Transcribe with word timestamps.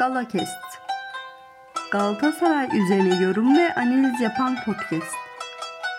Galakest 0.00 0.78
Galatasaray 1.92 2.68
üzerine 2.78 3.22
yorum 3.22 3.58
ve 3.58 3.74
analiz 3.74 4.20
yapan 4.20 4.56
podcast. 4.64 5.14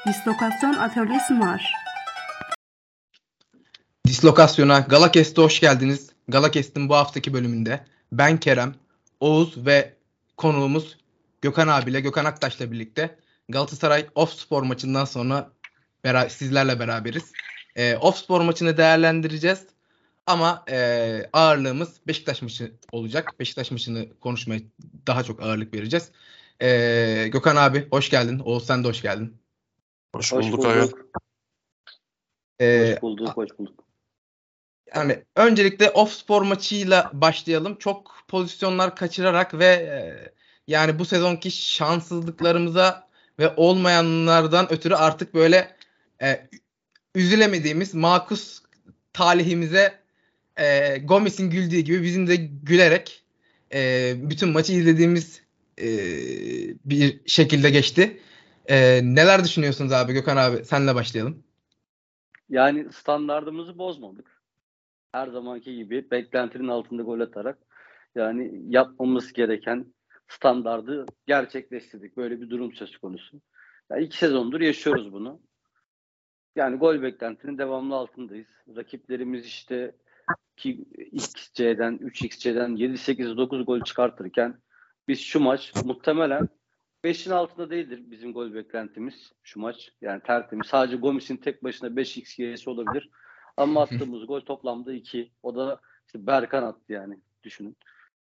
Dislokasyon 0.08 0.74
atölyesi 0.74 1.40
var. 1.40 1.74
Dislokasyona 4.08 4.80
Galakest'e 4.80 5.42
hoş 5.42 5.60
geldiniz. 5.60 6.10
Galakest'in 6.28 6.90
bu 6.90 6.96
haftaki 6.96 7.34
bölümünde 7.34 7.86
ben 8.12 8.38
Kerem, 8.38 8.76
Oğuz 9.20 9.66
ve 9.66 9.94
konuğumuz 10.38 10.98
Gökhan 11.42 11.68
abiyle, 11.68 12.02
Gökhan 12.02 12.26
Aktaş'la 12.26 12.72
birlikte 12.72 13.16
Galatasaray 13.50 14.06
Off 14.16 14.34
Spor 14.34 14.64
maçından 14.64 15.06
sonra 15.06 15.50
bera- 16.04 16.30
sizlerle 16.30 16.80
beraberiz. 16.80 17.32
E, 17.76 17.98
Off 17.98 18.18
Spor 18.18 18.42
maçını 18.42 18.78
değerlendireceğiz. 18.78 19.71
Ama 20.32 20.64
e, 20.70 21.30
ağırlığımız 21.34 22.02
Beşiktaş 22.08 22.42
maçı 22.42 22.72
olacak. 22.92 23.40
Beşiktaş 23.40 23.72
maçını 23.72 24.20
konuşmaya 24.20 24.62
daha 25.08 25.24
çok 25.24 25.42
ağırlık 25.44 25.74
vereceğiz. 25.74 26.12
E, 26.62 27.28
Gökhan 27.32 27.56
abi 27.56 27.88
hoş 27.92 28.10
geldin. 28.10 28.40
Oğuz 28.40 28.66
sen 28.66 28.84
de 28.84 28.88
hoş 28.88 29.02
geldin. 29.02 29.38
Hoş, 30.16 30.34
Hoş 30.34 30.46
bulduk, 30.46 30.58
bulduk. 30.58 31.00
abi. 31.00 31.22
E, 32.66 32.94
Hoş 32.94 33.02
bulduk, 33.02 33.38
hoş 33.38 33.50
bulduk. 33.60 33.84
yani 34.96 35.24
öncelikle 35.36 35.90
off 35.90 36.12
spor 36.14 36.42
maçıyla 36.42 37.10
başlayalım. 37.14 37.76
Çok 37.76 38.16
pozisyonlar 38.28 38.96
kaçırarak 38.96 39.54
ve 39.54 39.66
e, 39.66 40.00
yani 40.68 41.00
bu 41.00 41.06
sezonki 41.06 41.52
şanssızlıklarımıza 41.52 43.08
ve 43.40 43.54
olmayanlardan 43.58 44.74
ötürü 44.74 44.96
artık 44.96 45.34
böyle 45.34 45.76
e, 46.22 46.50
üzülemediğimiz 47.16 47.94
makus 47.94 48.62
talihimize 49.14 50.01
e, 50.62 50.98
Gomis'in 50.98 51.50
güldüğü 51.50 51.80
gibi 51.80 52.04
bizim 52.04 52.28
de 52.28 52.36
gülerek 52.64 53.24
e, 53.74 54.14
bütün 54.18 54.50
maçı 54.50 54.74
izlediğimiz 54.74 55.44
e, 55.80 55.88
bir 56.86 57.22
şekilde 57.26 57.70
geçti. 57.70 58.22
E, 58.66 59.02
neler 59.04 59.44
düşünüyorsunuz 59.44 59.92
abi 59.92 60.14
Gökhan 60.14 60.38
abi? 60.38 60.66
Senle 60.66 60.96
başlayalım. 60.96 61.44
Yani 62.50 62.88
standardımızı 62.94 63.78
bozmadık. 63.78 64.42
Her 65.12 65.28
zamanki 65.28 65.76
gibi 65.76 66.12
beklentinin 66.12 66.68
altında 66.68 67.02
gol 67.02 67.20
atarak 67.20 67.58
yani 68.16 68.62
yapmamız 68.68 69.34
gereken 69.34 69.86
standardı 70.28 71.06
gerçekleştirdik. 71.28 72.18
Böyle 72.18 72.42
bir 72.42 72.50
durum 72.50 72.74
söz 72.74 72.98
konusu. 72.98 73.42
Yani 73.92 74.04
iki 74.04 74.18
sezondur 74.18 74.62
yaşıyoruz 74.62 75.14
bunu. 75.14 75.40
Yani 76.56 76.78
gol 76.78 77.02
beklentinin 77.02 77.58
devamlı 77.58 77.96
altındayız. 77.96 78.48
Rakiplerimiz 78.76 79.46
işte 79.46 79.96
2xC'den, 80.58 81.98
3xC'den 81.98 82.76
7, 82.76 82.98
8, 82.98 83.38
9 83.38 83.66
gol 83.66 83.82
çıkartırken 83.82 84.58
biz 85.08 85.20
şu 85.20 85.40
maç 85.40 85.74
muhtemelen 85.86 86.50
5'in 87.04 87.32
altında 87.32 87.70
değildir 87.70 88.04
bizim 88.06 88.34
gol 88.34 88.54
beklentimiz 88.54 89.32
şu 89.44 89.60
maç. 89.60 89.92
Yani 90.02 90.22
tertemiz. 90.22 90.68
Sadece 90.68 90.98
Gomis'in 90.98 91.38
tek 91.38 91.64
başına 91.64 91.90
5x 91.90 92.70
olabilir. 92.70 93.10
Ama 93.58 93.82
attığımız 93.82 94.28
gol 94.28 94.42
toplamda 94.42 94.94
2. 94.94 95.32
O 95.44 95.56
da 95.56 95.80
işte 96.08 96.28
Berkan 96.28 96.64
attı 96.64 96.94
yani 96.94 97.20
düşünün. 97.44 97.78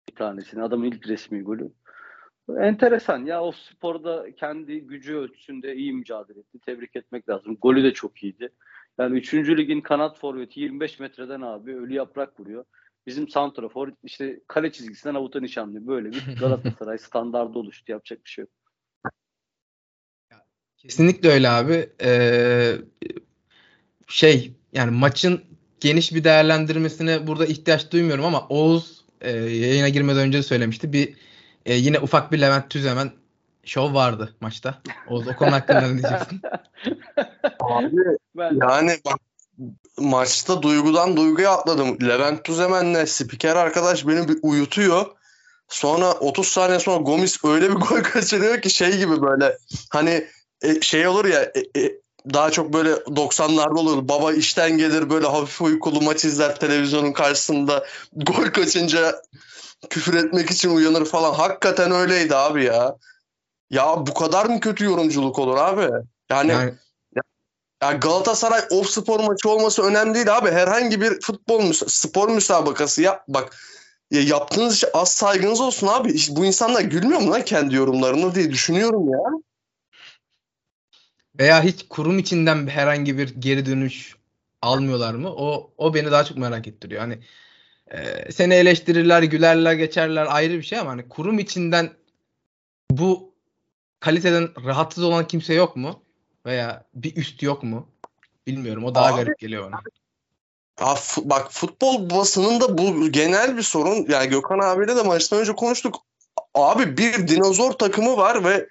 Bir 0.10 0.16
tanesini. 0.16 0.64
Adamın 0.64 0.86
ilk 0.86 1.08
resmi 1.08 1.42
golü. 1.42 1.72
Enteresan 2.58 3.26
ya 3.26 3.44
o 3.44 3.52
sporda 3.52 4.36
kendi 4.36 4.82
gücü 4.82 5.16
ölçüsünde 5.16 5.76
iyi 5.76 5.94
mücadele 5.94 6.40
etti. 6.40 6.60
Tebrik 6.60 6.96
etmek 6.96 7.30
lazım. 7.30 7.58
Golü 7.62 7.84
de 7.84 7.94
çok 7.94 8.24
iyiydi. 8.24 8.50
Yani 9.00 9.18
3. 9.18 9.34
ligin 9.34 9.82
kanat 9.82 10.20
forveti 10.20 10.60
25 10.60 11.00
metreden 11.00 11.42
abi 11.42 11.76
ölü 11.76 11.94
yaprak 11.94 12.40
vuruyor. 12.40 12.66
Bizim 13.08 13.30
santrafor 13.30 13.92
işte 14.04 14.40
kale 14.48 14.72
çizgisinden 14.72 15.16
avuta 15.16 15.40
nişanlıyor. 15.40 15.88
Böyle 15.88 16.12
bir 16.12 16.36
Galatasaray 16.40 16.98
standardı 16.98 17.60
oluştu. 17.60 17.92
Yapacak 17.92 18.26
bir 18.26 18.30
şey 18.30 18.42
yok. 18.42 18.52
Kesinlikle 20.78 21.30
öyle 21.30 21.50
abi. 21.50 21.90
Ee, 22.04 22.76
şey 24.08 24.54
yani 24.74 24.92
maçın 24.92 25.42
geniş 25.80 26.16
bir 26.16 26.24
değerlendirmesine 26.24 27.28
burada 27.28 27.46
ihtiyaç 27.46 27.92
duymuyorum 27.92 28.26
ama 28.26 28.48
Oğuz 28.48 29.06
e, 29.22 29.32
yayına 29.32 29.90
girmeden 29.90 30.28
önce 30.28 30.38
de 30.38 30.44
söylemişti. 30.44 30.94
Bir 30.94 31.16
e, 31.66 31.74
yine 31.74 32.00
ufak 32.00 32.32
bir 32.32 32.42
Levent 32.42 32.70
Tüzemen 32.70 33.12
şov 33.64 33.94
vardı 33.94 34.36
maçta. 34.42 34.82
Oğuz 35.08 35.28
o 35.28 35.36
konu 35.36 35.52
hakkında 35.52 35.82
ne 35.82 36.02
diyeceksin? 36.02 36.42
Abi 37.70 37.96
Ben 38.36 38.58
yani 38.62 39.00
bak 39.06 39.20
maçta 39.98 40.62
duygudan 40.62 41.18
duyguya 41.18 41.52
atladım. 41.52 41.98
Levent 42.08 42.44
Tüzemen'le 42.44 43.06
spiker 43.06 43.56
arkadaş 43.56 44.08
beni 44.08 44.28
bir 44.28 44.38
uyutuyor. 44.42 45.06
Sonra 45.68 46.14
30 46.14 46.48
saniye 46.48 46.80
sonra 46.80 46.98
Gomis 46.98 47.46
öyle 47.46 47.70
bir 47.70 47.76
gol 47.90 48.04
kaçırıyor 48.04 48.62
ki 48.62 48.70
şey 48.70 48.98
gibi 48.98 49.22
böyle 49.22 49.58
hani 49.90 50.28
e, 50.62 50.82
şey 50.82 51.08
olur 51.08 51.26
ya 51.26 51.42
e, 51.44 51.82
e, 51.82 52.00
daha 52.34 52.52
çok 52.52 52.74
böyle 52.74 52.92
90'larda 52.92 53.80
olur. 53.80 54.08
Baba 54.08 54.34
işten 54.34 54.78
gelir 54.78 55.10
böyle 55.10 55.28
hafif 55.28 55.62
uykulu 55.62 56.02
maç 56.02 56.26
izler 56.26 56.60
televizyonun 56.60 57.12
karşısında. 57.12 57.86
Gol 58.14 58.46
kaçınca 58.46 59.22
küfür 59.90 60.14
etmek 60.14 60.52
için 60.52 60.76
uyanır 60.76 61.06
falan. 61.06 61.34
Hakikaten 61.34 61.92
öyleydi 61.92 62.36
abi 62.36 62.64
ya. 62.64 62.96
Ya 63.70 64.08
bu 64.08 64.14
kadar 64.14 64.46
mı 64.46 64.60
kötü 64.60 64.86
yorumculuk 64.86 65.40
olur 65.40 65.58
abi? 65.58 65.90
Yani 66.30 66.52
Yani 66.52 66.74
ya 67.84 67.92
Galatasaray 67.92 68.62
off 68.72 68.90
spor 68.90 69.20
maçı 69.20 69.50
olması 69.50 69.84
önemli 69.84 70.16
değil 70.16 70.38
abi. 70.38 70.52
Herhangi 70.52 71.02
bir 71.02 71.22
futbol 71.22 71.62
müs- 71.62 71.90
spor 71.90 72.30
müsabakası 72.30 73.02
yap 73.02 73.24
bak. 73.28 73.58
Ya 74.12 74.22
yaptığınız 74.22 74.76
işe 74.76 74.92
az 74.94 75.12
saygınız 75.12 75.62
olsun 75.62 75.88
abi. 75.88 76.12
İşte 76.12 76.36
bu 76.36 76.46
insanlar 76.46 76.82
gülmüyor 76.82 77.22
mu 77.22 77.32
lan 77.32 77.46
kendi 77.46 77.76
yorumlarını 77.76 78.36
diye 78.36 78.52
düşünüyorum 78.52 79.10
ya. 79.10 79.20
veya 81.40 81.64
hiç 81.64 81.86
kurum 81.90 82.20
içinden 82.20 82.68
herhangi 82.68 83.18
bir 83.18 83.36
geri 83.42 83.66
dönüş 83.66 84.16
almıyorlar 84.62 85.14
mı? 85.14 85.30
O 85.36 85.74
o 85.78 85.94
beni 85.94 86.12
daha 86.12 86.24
çok 86.24 86.38
merak 86.38 86.68
ettiriyor. 86.68 87.02
Hani 87.02 87.20
e, 87.92 88.32
seni 88.32 88.54
eleştirirler, 88.54 89.24
gülerler, 89.24 89.74
geçerler 89.74 90.28
ayrı 90.30 90.54
bir 90.54 90.64
şey 90.64 90.80
ama 90.80 90.92
hani 90.92 91.10
kurum 91.10 91.40
içinden 91.40 91.90
bu 92.92 93.34
kaliteden 94.00 94.66
rahatsız 94.66 95.04
olan 95.04 95.28
kimse 95.28 95.54
yok 95.54 95.76
mu? 95.76 96.04
Veya 96.50 96.84
bir 96.94 97.16
üst 97.16 97.44
yok 97.44 97.64
mu? 97.64 97.88
Bilmiyorum. 98.48 98.84
O 98.84 98.96
daha 98.96 99.06
Abi- 99.06 99.16
garip 99.16 99.40
geliyor 99.40 99.72
bana. 99.72 99.82
Ya 100.80 100.96
bak 101.18 101.48
futbol 101.52 102.10
basınında 102.10 102.78
bu 102.78 103.12
genel 103.12 103.58
bir 103.58 103.62
sorun. 103.62 104.06
Yani 104.10 104.30
Gökhan 104.30 104.60
abiyle 104.60 104.96
de 104.96 105.02
maçtan 105.02 105.40
önce 105.40 105.56
konuştuk. 105.56 105.96
Abi 106.54 106.98
bir 106.98 107.28
dinozor 107.28 107.72
takımı 107.72 108.18
var 108.18 108.44
ve 108.44 108.68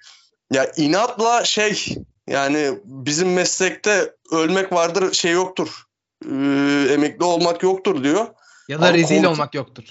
ya 0.51 0.71
inatla 0.75 1.45
şey 1.45 1.95
yani 2.27 2.79
bizim 2.83 3.33
meslekte 3.33 4.13
ölmek 4.31 4.73
vardır 4.73 5.13
şey 5.13 5.31
yoktur. 5.31 5.83
Ee, 6.25 6.87
emekli 6.91 7.23
olmak 7.23 7.63
yoktur 7.63 8.03
diyor. 8.03 8.27
Ya 8.67 8.81
da 8.81 8.85
Abi 8.87 8.97
rezil 8.97 9.15
kont- 9.23 9.27
olmak 9.27 9.55
yoktur. 9.55 9.83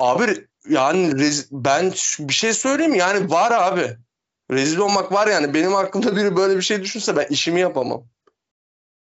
Abi 0.00 0.46
yani 0.68 1.10
rez- 1.10 1.48
ben 1.50 1.92
bir 2.28 2.34
şey 2.34 2.52
söyleyeyim? 2.52 2.94
Yani 2.94 3.30
var 3.30 3.52
abi. 3.52 3.96
Rezil 4.50 4.78
olmak 4.78 5.12
var 5.12 5.26
yani. 5.26 5.54
Benim 5.54 5.76
aklımda 5.76 6.16
biri 6.16 6.36
böyle 6.36 6.56
bir 6.56 6.62
şey 6.62 6.82
düşünse 6.82 7.16
ben 7.16 7.26
işimi 7.30 7.60
yapamam. 7.60 8.04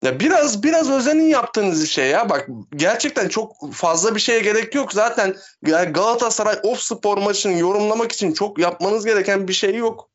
Ya 0.03 0.21
biraz 0.21 0.63
biraz 0.63 0.91
özenin 0.91 1.27
yaptığınız 1.27 1.89
şey 1.89 2.11
ya. 2.11 2.31
Bak 2.31 2.49
gerçekten 2.77 3.29
çok 3.29 3.73
fazla 3.73 4.15
bir 4.15 4.21
şeye 4.21 4.41
gerek 4.41 4.75
yok. 4.75 4.93
Zaten 4.93 5.37
Galatasaray 5.63 6.59
off 6.63 6.81
spor 6.81 7.19
maçını 7.19 7.59
yorumlamak 7.59 8.13
için 8.13 8.33
çok 8.33 8.59
yapmanız 8.59 9.05
gereken 9.05 9.49
bir 9.49 9.53
şey 9.53 9.75
yok. 9.75 10.11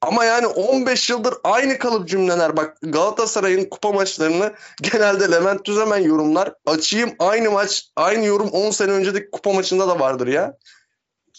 Ama 0.00 0.24
yani 0.24 0.46
15 0.46 1.10
yıldır 1.10 1.34
aynı 1.44 1.78
kalıp 1.78 2.08
cümleler. 2.08 2.56
Bak 2.56 2.76
Galatasaray'ın 2.82 3.64
kupa 3.64 3.92
maçlarını 3.92 4.52
genelde 4.82 5.30
Levent 5.30 5.64
Tüzemen 5.64 6.02
yorumlar. 6.02 6.54
Açayım 6.66 7.10
aynı 7.18 7.50
maç, 7.50 7.88
aynı 7.96 8.24
yorum 8.24 8.48
10 8.48 8.70
sene 8.70 8.92
önceki 8.92 9.30
kupa 9.30 9.52
maçında 9.52 9.88
da 9.88 10.00
vardır 10.00 10.26
ya. 10.26 10.56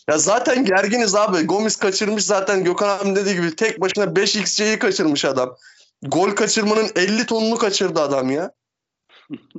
Ya 0.10 0.18
zaten 0.18 0.66
gerginiz 0.66 1.16
abi. 1.16 1.42
Gomis 1.42 1.76
kaçırmış 1.76 2.24
zaten 2.24 2.64
Gökhan 2.64 3.00
abi 3.00 3.16
dediği 3.16 3.36
gibi 3.36 3.56
tek 3.56 3.82
başına 3.82 4.04
5xC'yi 4.04 4.80
kaçırmış 4.80 5.26
adam. 5.26 5.56
Gol 6.02 6.32
kaçırmanın 6.32 6.90
50 6.96 7.26
tonunu 7.26 7.58
kaçırdı 7.58 8.02
adam 8.02 8.32
ya. 8.32 8.52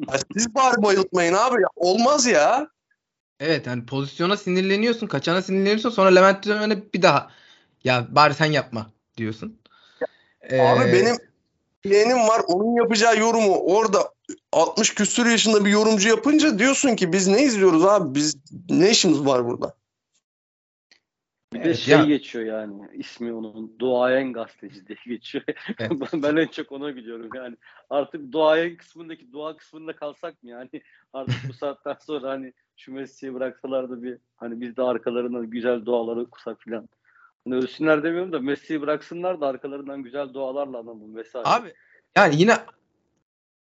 ya 0.08 0.18
siz 0.36 0.54
bari 0.54 0.82
bayıltmayın 0.82 1.34
abi 1.34 1.62
ya. 1.62 1.68
Olmaz 1.76 2.26
ya. 2.26 2.68
Evet 3.40 3.66
yani 3.66 3.86
pozisyona 3.86 4.36
sinirleniyorsun, 4.36 5.06
kaçana 5.06 5.42
sinirleniyorsun 5.42 5.90
sonra 5.90 6.08
Levent 6.08 6.42
Tüzemen'e 6.42 6.92
bir 6.94 7.02
daha 7.02 7.30
ya 7.84 8.06
bari 8.10 8.34
sen 8.34 8.52
yapma 8.52 8.90
diyorsun. 9.16 9.60
Abi 10.44 10.84
Ee, 10.84 10.92
benim 10.92 11.16
yeğenim 11.84 12.28
var 12.28 12.42
onun 12.46 12.76
yapacağı 12.82 13.18
yorumu 13.18 13.56
orada 13.56 14.12
60 14.52 14.94
küsür 14.94 15.26
yaşında 15.26 15.64
bir 15.64 15.70
yorumcu 15.70 16.08
yapınca 16.08 16.58
diyorsun 16.58 16.96
ki 16.96 17.12
biz 17.12 17.26
ne 17.26 17.42
izliyoruz 17.42 17.84
abi 17.84 18.14
biz 18.14 18.36
ne 18.70 18.90
işimiz 18.90 19.20
var 19.20 19.46
burada? 19.46 19.79
Bir 21.52 21.58
de 21.58 21.64
Evet, 21.64 21.78
şey 21.78 21.98
ya- 21.98 22.04
geçiyor 22.04 22.44
yani 22.44 22.88
ismi 22.92 23.32
onun 23.32 23.78
duayen 23.78 24.32
gazeteci 24.32 24.86
diye 24.86 24.98
geçiyor. 25.06 25.44
Evet. 25.78 25.92
ben, 26.12 26.36
en 26.36 26.46
çok 26.46 26.72
ona 26.72 26.90
gidiyorum 26.90 27.30
yani. 27.34 27.56
Artık 27.90 28.32
duayen 28.32 28.76
kısmındaki 28.76 29.32
dua 29.32 29.56
kısmında 29.56 29.96
kalsak 29.96 30.42
mı 30.42 30.50
yani? 30.50 30.68
Artık 31.12 31.36
bu 31.48 31.52
saatten 31.52 31.96
sonra 32.06 32.30
hani 32.30 32.52
şu 32.76 32.92
Messi'yi 32.92 33.34
bıraksalar 33.34 33.90
da 33.90 34.02
bir 34.02 34.18
hani 34.36 34.60
biz 34.60 34.76
de 34.76 34.82
arkalarından 34.82 35.50
güzel 35.50 35.84
duaları 35.84 36.20
okusak 36.20 36.60
filan. 36.60 36.88
Hani 37.44 37.56
ölsünler 37.56 38.02
demiyorum 38.02 38.32
da 38.32 38.40
Messi'yi 38.40 38.80
bıraksınlar 38.80 39.40
da 39.40 39.46
arkalarından 39.46 40.02
güzel 40.02 40.34
dualarla 40.34 40.78
analım 40.78 41.16
vesaire. 41.16 41.48
Abi 41.48 41.74
yani 42.16 42.34
yine 42.40 42.56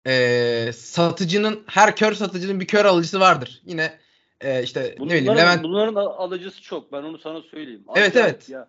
e, 0.07 0.73
satıcının 0.73 1.65
her 1.67 1.97
kör 1.97 2.13
satıcının 2.13 2.61
bir 2.61 2.67
kör 2.67 2.85
alıcısı 2.85 3.21
vardır. 3.21 3.63
Yine 3.65 3.99
e, 4.41 4.63
işte 4.63 4.95
ne 4.99 5.05
bileyim 5.07 5.25
Bunların, 5.25 5.43
Levent 5.43 5.63
bunların 5.63 5.95
al- 5.95 6.15
alıcısı 6.25 6.63
çok. 6.63 6.93
Ben 6.93 7.03
onu 7.03 7.19
sana 7.19 7.43
söyleyeyim. 7.43 7.85
Evet, 7.97 8.17
Acayip 8.17 8.35
evet. 8.35 8.49
Ya. 8.49 8.69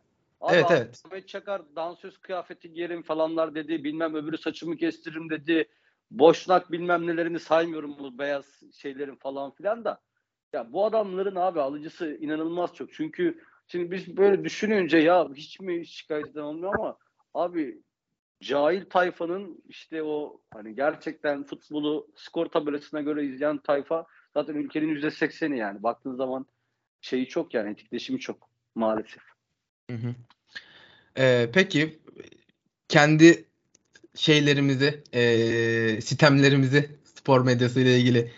Evet, 0.50 0.66
evet. 0.72 1.02
Ahmet 1.06 1.28
Çakar 1.28 1.62
dansöz 1.76 2.18
kıyafeti 2.18 2.74
giyerim 2.74 3.04
falanlar 3.04 3.56
dedi. 3.56 3.84
Bilmem 3.84 4.16
öbürü 4.16 4.38
saçımı 4.38 4.78
kestiririm 4.78 5.30
dedi. 5.30 5.68
Boşnak 6.12 6.72
bilmem 6.72 7.08
nelerini 7.08 7.40
saymıyorum 7.40 8.00
bu 8.00 8.18
beyaz 8.18 8.46
şeylerin 8.74 9.16
falan 9.16 9.52
filan 9.52 9.86
da. 9.86 10.02
Ya 10.54 10.74
bu 10.74 10.86
adamların 10.86 11.36
abi 11.36 11.62
alıcısı 11.62 12.18
inanılmaz 12.22 12.74
çok. 12.74 12.94
Çünkü 12.94 13.44
şimdi 13.68 13.92
biz 13.92 14.18
böyle 14.18 14.44
düşününce 14.44 14.98
ya 14.98 15.30
hiç 15.36 15.60
mi 15.60 15.88
şikayet 15.88 16.28
eden 16.28 16.42
olmuyor 16.42 16.74
ama 16.74 16.98
abi 17.34 17.82
cahil 18.42 18.86
tayfanın 18.86 19.64
işte 19.68 20.04
o 20.04 20.42
hani 20.54 20.76
gerçekten 20.76 21.44
futbolu 21.44 22.08
skor 22.16 22.46
tabelasına 22.46 23.02
göre 23.02 23.26
izleyen 23.26 23.58
tayfa 23.58 24.06
zaten 24.38 24.56
ülkenin 24.56 24.88
yüzde 24.88 25.12
sekseni 25.12 25.58
yani. 25.58 25.84
Baktığın 25.84 26.16
zaman 26.16 26.46
şeyi 27.02 27.28
çok 27.28 27.54
yani 27.54 27.72
etkileşimi 27.72 28.20
çok 28.20 28.50
maalesef. 28.76 29.24
Hı 29.90 29.98
hı. 29.98 30.16
Ee, 31.18 31.50
peki 31.54 32.00
kendi 32.88 33.46
şeylerimizi, 34.16 35.04
e, 35.14 36.02
sistemlerimizi 36.02 36.90
spor 37.16 37.42
medyası 37.42 37.80
ile 37.80 38.00
ilgili 38.00 38.32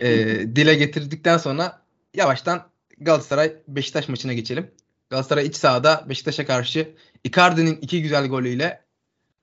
e, 0.00 0.08
dile 0.56 0.74
getirdikten 0.74 1.38
sonra 1.38 1.82
yavaştan 2.14 2.68
Galatasaray 2.98 3.52
Beşiktaş 3.68 4.08
maçına 4.08 4.32
geçelim. 4.32 4.70
Galatasaray 5.10 5.46
iç 5.46 5.56
sahada 5.56 6.06
Beşiktaş'a 6.08 6.46
karşı 6.46 6.94
Icardi'nin 7.24 7.76
iki 7.76 8.02
güzel 8.02 8.28
golüyle 8.28 8.82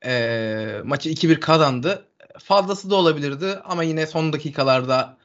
e, 0.05 0.81
maçı 0.83 1.09
2-1 1.09 1.39
kazandı. 1.39 2.07
Fazlası 2.39 2.89
da 2.89 2.95
olabilirdi 2.95 3.59
ama 3.63 3.83
yine 3.83 4.07
son 4.07 4.33
dakikalarda 4.33 5.17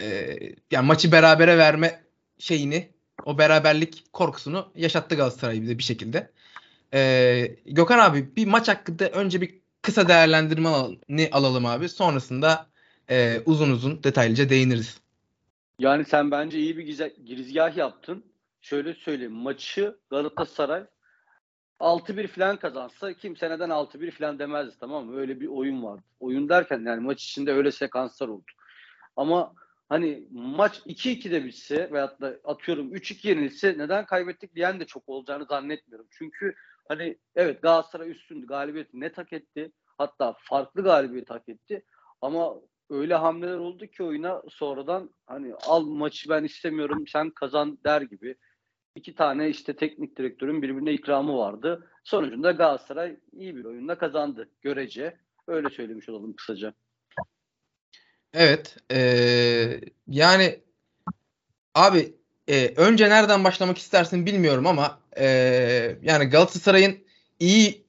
e, 0.00 0.36
yani 0.70 0.86
maçı 0.86 1.12
berabere 1.12 1.58
verme 1.58 2.04
şeyini 2.38 2.88
o 3.24 3.38
beraberlik 3.38 4.04
korkusunu 4.12 4.72
yaşattı 4.74 5.14
Galatasaray 5.14 5.62
bize 5.62 5.78
bir 5.78 5.82
şekilde. 5.82 6.30
Ee, 6.94 7.56
Gökhan 7.66 7.98
abi 7.98 8.36
bir 8.36 8.46
maç 8.46 8.68
hakkında 8.68 9.08
önce 9.08 9.40
bir 9.40 9.54
kısa 9.82 10.08
değerlendirme 10.08 10.68
al- 10.68 10.96
ne 11.08 11.28
alalım 11.32 11.66
abi. 11.66 11.88
Sonrasında 11.88 12.66
e, 13.10 13.40
uzun 13.46 13.70
uzun 13.70 14.02
detaylıca 14.02 14.48
değiniriz. 14.48 15.00
Yani 15.78 16.04
sen 16.04 16.30
bence 16.30 16.58
iyi 16.58 16.76
bir 16.76 16.86
gize- 16.86 17.16
girizgah 17.24 17.76
yaptın. 17.76 18.24
Şöyle 18.60 18.94
söyleyeyim. 18.94 19.32
Maçı 19.32 19.98
Galatasaray 20.10 20.84
6-1 21.80 22.26
falan 22.26 22.56
kazansa 22.56 23.12
kimse 23.12 23.50
neden 23.50 23.70
6-1 23.70 24.10
falan 24.10 24.38
demezdi 24.38 24.76
tamam 24.80 25.06
mı? 25.06 25.20
Öyle 25.20 25.40
bir 25.40 25.46
oyun 25.46 25.82
vardı. 25.82 26.02
Oyun 26.20 26.48
derken 26.48 26.86
yani 26.86 27.00
maç 27.00 27.24
içinde 27.24 27.52
öyle 27.52 27.72
sekanslar 27.72 28.28
oldu. 28.28 28.44
Ama 29.16 29.54
hani 29.88 30.28
maç 30.30 30.78
2-2 30.86 31.30
de 31.30 31.44
bitse 31.44 31.92
veyahut 31.92 32.20
da 32.20 32.36
atıyorum 32.44 32.94
3-2 32.94 33.28
yenilse 33.28 33.78
neden 33.78 34.06
kaybettik 34.06 34.54
diyen 34.54 34.80
de 34.80 34.84
çok 34.84 35.08
olacağını 35.08 35.44
zannetmiyorum. 35.44 36.06
Çünkü 36.10 36.54
hani 36.88 37.18
evet 37.34 37.62
Galatasaray 37.62 38.10
üstündü. 38.10 38.46
Galibiyeti 38.46 39.00
net 39.00 39.18
hak 39.18 39.32
etti. 39.32 39.72
Hatta 39.98 40.34
farklı 40.38 40.82
galibiyet 40.82 41.30
hak 41.30 41.48
etti. 41.48 41.84
Ama 42.20 42.54
öyle 42.90 43.14
hamleler 43.14 43.56
oldu 43.58 43.86
ki 43.86 44.02
oyuna 44.02 44.42
sonradan 44.48 45.10
hani 45.26 45.54
al 45.54 45.82
maçı 45.86 46.28
ben 46.30 46.44
istemiyorum 46.44 47.04
sen 47.06 47.30
kazan 47.30 47.78
der 47.84 48.02
gibi. 48.02 48.36
iki 48.94 49.14
tane 49.14 49.48
işte 49.48 49.76
teknik 49.76 50.18
direktörün 50.18 50.62
birbirine 50.62 50.92
ikramı 50.92 51.36
vardı. 51.38 51.90
Sonucunda 52.04 52.52
Galatasaray 52.52 53.16
iyi 53.32 53.56
bir 53.56 53.64
oyunla 53.64 53.98
kazandı 53.98 54.50
görece. 54.62 55.18
Öyle 55.46 55.70
söylemiş 55.70 56.08
olalım 56.08 56.36
kısaca. 56.36 56.74
Evet. 58.34 58.76
eee, 58.90 59.80
yani 60.08 60.60
abi 61.74 62.14
e, 62.48 62.72
önce 62.76 63.10
nereden 63.10 63.44
başlamak 63.44 63.78
istersin 63.78 64.26
bilmiyorum 64.26 64.66
ama 64.66 65.00
e, 65.18 65.26
yani 66.02 66.24
Galatasaray'ın 66.24 66.98
iyi 67.40 67.86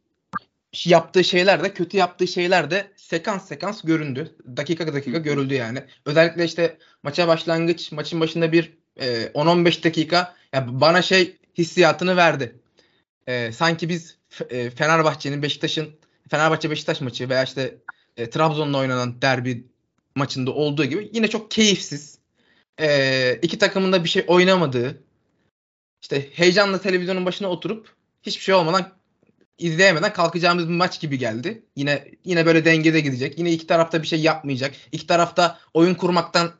yaptığı 0.86 1.24
şeyler 1.24 1.64
de 1.64 1.74
kötü 1.74 1.98
yaptığı 1.98 2.28
şeyler 2.28 2.72
de 2.72 2.92
sekans 2.96 3.48
sekans 3.48 3.82
göründü. 3.82 4.36
Dakika 4.58 4.94
dakika 4.94 5.18
görüldü 5.18 5.54
yani. 5.54 5.84
Özellikle 6.06 6.46
işte 6.46 6.78
maça 7.04 7.28
başlangıç, 7.28 7.92
maçın 7.92 8.20
başında 8.20 8.52
bir 8.52 8.74
e, 8.98 9.32
10-15 9.34 9.84
dakika 9.84 10.36
ya 10.54 10.68
bana 10.82 11.02
şey 11.02 11.38
hissiyatını 11.58 12.18
verdi. 12.18 12.56
E, 13.28 13.52
sanki 13.52 13.90
biz 13.90 14.18
e, 14.50 14.70
Fenerbahçe'nin 14.70 15.42
Beşiktaş'ın 15.44 15.90
Fenerbahçe 16.30 16.70
Beşiktaş 16.70 17.02
maçı 17.02 17.30
veya 17.30 17.44
işte 17.44 17.78
e, 18.18 18.30
Trabzon'la 18.30 18.78
oynanan 18.78 19.22
derbi 19.22 19.68
maçında 20.18 20.52
olduğu 20.52 20.86
gibi 20.86 21.10
yine 21.14 21.28
çok 21.28 21.52
keyifsiz. 21.52 22.18
E, 22.80 23.40
iki 23.42 23.58
takımın 23.58 23.94
da 23.94 24.04
bir 24.04 24.10
şey 24.10 24.26
oynamadığı 24.28 25.04
işte 26.02 26.30
heyecanla 26.34 26.82
televizyonun 26.82 27.26
başına 27.26 27.48
oturup 27.48 27.96
hiçbir 28.24 28.44
şey 28.44 28.56
olmadan 28.56 28.98
izleyemeden 29.58 30.14
kalkacağımız 30.14 30.68
bir 30.70 30.74
maç 30.74 31.02
gibi 31.02 31.18
geldi. 31.18 31.64
Yine 31.76 32.12
yine 32.26 32.46
böyle 32.46 32.66
dengede 32.66 33.00
gidecek. 33.00 33.40
Yine 33.40 33.52
iki 33.52 33.68
tarafta 33.68 34.02
bir 34.02 34.08
şey 34.08 34.22
yapmayacak. 34.22 34.76
İki 34.92 35.08
tarafta 35.08 35.60
oyun 35.74 35.94
kurmaktan 35.94 36.52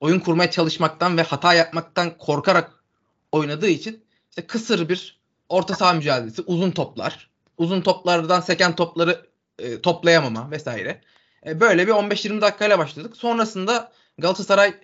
oyun 0.00 0.20
kurmaya 0.20 0.50
çalışmaktan 0.50 1.16
ve 1.16 1.22
hata 1.22 1.54
yapmaktan 1.54 2.18
korkarak 2.18 2.84
oynadığı 3.32 3.68
için 3.68 4.04
işte 4.30 4.42
kısır 4.46 4.88
bir 4.88 5.20
orta 5.48 5.74
saha 5.74 5.92
mücadelesi, 5.92 6.42
uzun 6.42 6.70
toplar, 6.70 7.30
uzun 7.58 7.80
toplardan 7.80 8.40
seken 8.40 8.76
topları 8.76 9.26
e, 9.58 9.80
toplayamama 9.80 10.50
vesaire. 10.50 11.00
E, 11.46 11.60
böyle 11.60 11.86
bir 11.86 11.92
15-20 11.92 12.40
dakikayla 12.40 12.78
başladık. 12.78 13.16
Sonrasında 13.16 13.92
Galatasaray 14.18 14.74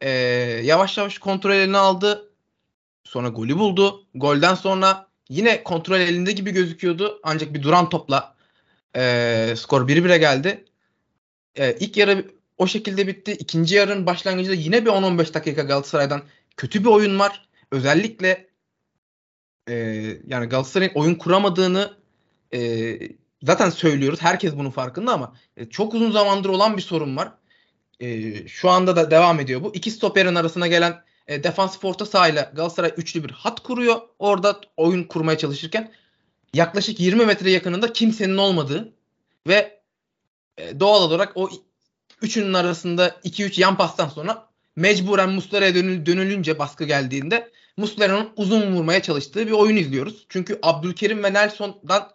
e, 0.00 0.10
yavaş 0.64 0.98
yavaş 0.98 1.18
kontrol 1.18 1.50
eline 1.50 1.78
aldı. 1.78 2.30
Sonra 3.04 3.28
golü 3.28 3.58
buldu. 3.58 4.06
Golden 4.14 4.54
sonra 4.54 5.08
yine 5.28 5.62
kontrol 5.62 6.00
elinde 6.00 6.32
gibi 6.32 6.50
gözüküyordu. 6.50 7.20
Ancak 7.22 7.54
bir 7.54 7.62
duran 7.62 7.88
topla 7.88 8.34
e, 8.96 9.54
skor 9.56 9.88
1-1'e 9.88 10.18
geldi. 10.18 10.64
E, 11.56 11.76
ilk 11.80 11.96
yarı 11.96 12.30
o 12.58 12.66
şekilde 12.66 13.06
bitti. 13.06 13.32
İkinci 13.32 13.74
yarının 13.74 14.06
başlangıcında 14.06 14.54
yine 14.54 14.84
bir 14.84 14.90
10-15 14.90 15.34
dakika 15.34 15.62
Galatasaray'dan 15.62 16.22
kötü 16.56 16.80
bir 16.84 16.88
oyun 16.88 17.18
var. 17.18 17.48
Özellikle 17.70 18.48
e, 19.68 19.74
yani 20.26 20.46
Galatasaray'ın 20.46 20.94
oyun 20.94 21.14
kuramadığını 21.14 21.96
e, 22.54 22.98
zaten 23.42 23.70
söylüyoruz. 23.70 24.22
Herkes 24.22 24.56
bunun 24.56 24.70
farkında 24.70 25.12
ama 25.12 25.34
e, 25.56 25.68
çok 25.68 25.94
uzun 25.94 26.10
zamandır 26.10 26.48
olan 26.48 26.76
bir 26.76 26.82
sorun 26.82 27.16
var. 27.16 27.32
E, 28.00 28.48
şu 28.48 28.70
anda 28.70 28.96
da 28.96 29.10
devam 29.10 29.40
ediyor 29.40 29.62
bu. 29.62 29.74
İki 29.74 29.90
stoperin 29.90 30.34
arasına 30.34 30.66
gelen 30.66 31.02
e, 31.26 31.44
defansif 31.44 31.84
orta 31.84 32.06
sahayla 32.06 32.52
Galatasaray 32.54 32.92
üçlü 32.96 33.24
bir 33.24 33.30
hat 33.30 33.60
kuruyor. 33.60 34.00
Orada 34.18 34.60
oyun 34.76 35.04
kurmaya 35.04 35.38
çalışırken 35.38 35.92
yaklaşık 36.54 37.00
20 37.00 37.26
metre 37.26 37.50
yakınında 37.50 37.92
kimsenin 37.92 38.36
olmadığı 38.36 38.92
ve 39.46 39.80
e, 40.58 40.80
doğal 40.80 41.02
olarak 41.02 41.32
o 41.36 41.50
üçünün 42.22 42.54
arasında 42.54 43.08
2-3 43.08 43.60
yan 43.60 43.76
pastan 43.76 44.08
sonra 44.08 44.48
mecburen 44.76 45.30
Muslera'ya 45.30 45.74
dönül, 45.74 46.06
dönülünce 46.06 46.58
baskı 46.58 46.84
geldiğinde 46.84 47.50
Muslera'nın 47.76 48.30
uzun 48.36 48.72
vurmaya 48.72 49.02
çalıştığı 49.02 49.46
bir 49.46 49.52
oyun 49.52 49.76
izliyoruz. 49.76 50.26
Çünkü 50.28 50.58
Abdülkerim 50.62 51.24
ve 51.24 51.32
Nelson'dan 51.32 52.10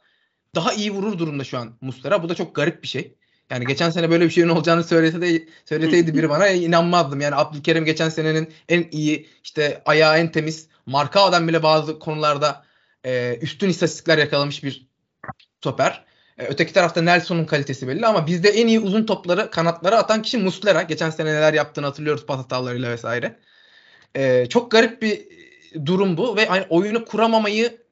daha 0.56 0.74
iyi 0.74 0.92
vurur 0.92 1.20
durumda 1.20 1.44
şu 1.44 1.58
an 1.58 1.78
Muslera. 1.82 2.24
Bu 2.24 2.30
da 2.30 2.36
çok 2.36 2.56
garip 2.56 2.84
bir 2.84 2.88
şey. 2.88 3.16
Yani 3.50 3.66
geçen 3.66 3.90
sene 3.90 4.10
böyle 4.10 4.26
bir 4.26 4.30
şeyin 4.30 4.48
olacağını 4.48 4.84
söylese 4.84 5.22
de 5.22 5.48
söyleseydi 5.66 6.14
biri 6.14 6.30
bana 6.30 6.48
inanmazdım. 6.48 7.22
Yani 7.22 7.36
Abdülkerim 7.36 7.86
geçen 7.86 8.10
senenin 8.10 8.54
en 8.70 8.86
iyi 8.92 9.30
işte 9.44 9.82
ayağı 9.86 10.18
en 10.18 10.32
temiz 10.32 10.68
Markao'dan 10.86 11.48
bile 11.48 11.64
bazı 11.64 12.00
konularda 12.00 12.64
e, 13.04 13.38
üstün 13.42 13.70
istatistikler 13.70 14.18
yakalamış 14.18 14.64
bir 14.64 14.88
stoper. 15.62 16.06
E, 16.38 16.46
öteki 16.46 16.74
tarafta 16.74 17.02
Nelson'un 17.02 17.46
kalitesi 17.46 17.88
belli 17.88 18.06
ama 18.06 18.28
bizde 18.28 18.50
en 18.50 18.68
iyi 18.68 18.80
uzun 18.80 19.06
topları 19.06 19.52
kanatlara 19.52 19.98
atan 19.98 20.22
kişi 20.22 20.38
Muslera. 20.38 20.82
Geçen 20.82 21.10
sene 21.10 21.34
neler 21.34 21.54
yaptığını 21.54 21.86
hatırlıyoruz 21.86 22.26
pas 22.26 22.40
hatalarıyla 22.40 22.92
vesaire. 22.92 23.40
E, 24.16 24.46
çok 24.50 24.72
garip 24.72 25.02
bir 25.02 25.22
durum 25.86 26.18
bu 26.18 26.36
ve 26.38 26.46
hani 26.46 26.66
oyunu 26.70 27.06
kuramamayı 27.06 27.83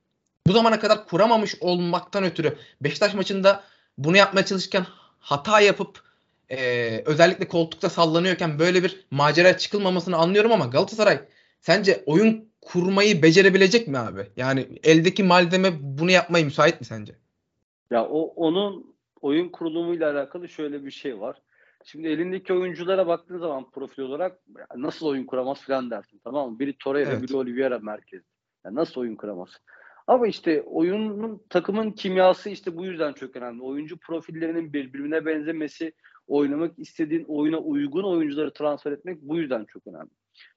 bu 0.48 0.54
zamana 0.54 0.80
kadar 0.80 1.08
kuramamış 1.08 1.56
olmaktan 1.62 2.24
ötürü 2.24 2.58
Beşiktaş 2.82 3.14
maçında 3.14 3.64
bunu 3.98 4.18
yapmaya 4.18 4.46
çalışırken 4.46 4.86
hata 5.20 5.62
yapıp 5.62 6.02
e, 6.50 6.58
özellikle 7.06 7.48
koltukta 7.48 7.90
sallanıyorken 7.90 8.60
böyle 8.60 8.84
bir 8.84 9.06
macera 9.12 9.58
çıkılmamasını 9.58 10.18
anlıyorum 10.18 10.52
ama 10.52 10.66
Galatasaray 10.66 11.20
sence 11.60 12.04
oyun 12.06 12.52
kurmayı 12.62 13.24
becerebilecek 13.24 13.88
mi 13.88 13.98
abi? 13.98 14.28
Yani 14.38 14.68
eldeki 14.84 15.24
malzeme 15.24 15.70
bunu 15.82 16.12
yapmaya 16.12 16.46
müsait 16.46 16.80
mi 16.80 16.86
sence? 16.86 17.16
Ya 17.92 18.06
o 18.06 18.22
onun 18.22 18.96
oyun 19.22 19.50
kurulumuyla 19.50 20.12
alakalı 20.12 20.50
şöyle 20.50 20.86
bir 20.86 20.92
şey 20.92 21.20
var. 21.20 21.38
Şimdi 21.86 22.08
elindeki 22.08 22.54
oyunculara 22.54 23.08
baktığın 23.08 23.40
zaman 23.40 23.70
profil 23.70 24.04
olarak 24.04 24.40
nasıl 24.76 25.08
oyun 25.08 25.26
kuramaz 25.26 25.62
falan 25.62 25.92
dersin 25.92 26.22
tamam 26.24 26.52
mı? 26.52 26.60
Biri 26.60 26.78
Torreira, 26.78 27.10
Evet. 27.10 27.24
biri 27.24 27.36
Oliveira 27.36 27.80
merkezi. 27.80 28.24
Yani 28.66 28.76
nasıl 28.76 29.02
oyun 29.02 29.16
kuramaz? 29.16 29.50
Ama 30.08 30.28
işte 30.28 30.62
oyunun 30.62 31.44
takımın 31.50 31.92
kimyası 31.92 32.50
işte 32.50 32.78
bu 32.78 32.86
yüzden 32.86 33.14
çok 33.14 33.36
önemli. 33.36 33.62
Oyuncu 33.62 33.98
profillerinin 33.98 34.74
birbirine 34.74 35.26
benzemesi, 35.26 35.94
oynamak 36.28 36.80
istediğin 36.80 37.26
oyuna 37.28 37.58
uygun 37.58 38.04
oyuncuları 38.04 38.54
transfer 38.54 38.92
etmek 38.92 39.22
bu 39.22 39.38
yüzden 39.38 39.66
çok 39.66 39.88
önemli. 39.88 40.10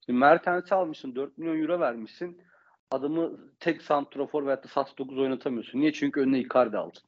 Şimdi 0.07 0.19
Mertens'i 0.19 0.75
almışsın 0.75 1.15
4 1.15 1.39
milyon 1.39 1.63
euro 1.63 1.81
vermişsin. 1.81 2.43
Adamı 2.91 3.39
tek 3.61 3.83
santrafor 3.83 4.47
veyahut 4.47 4.65
da 4.65 4.69
sas 4.69 4.99
9 4.99 5.19
oynatamıyorsun. 5.19 5.81
Niye? 5.81 5.93
Çünkü 5.93 6.21
önüne 6.21 6.41
Icardi 6.41 6.77
aldın. 6.77 7.03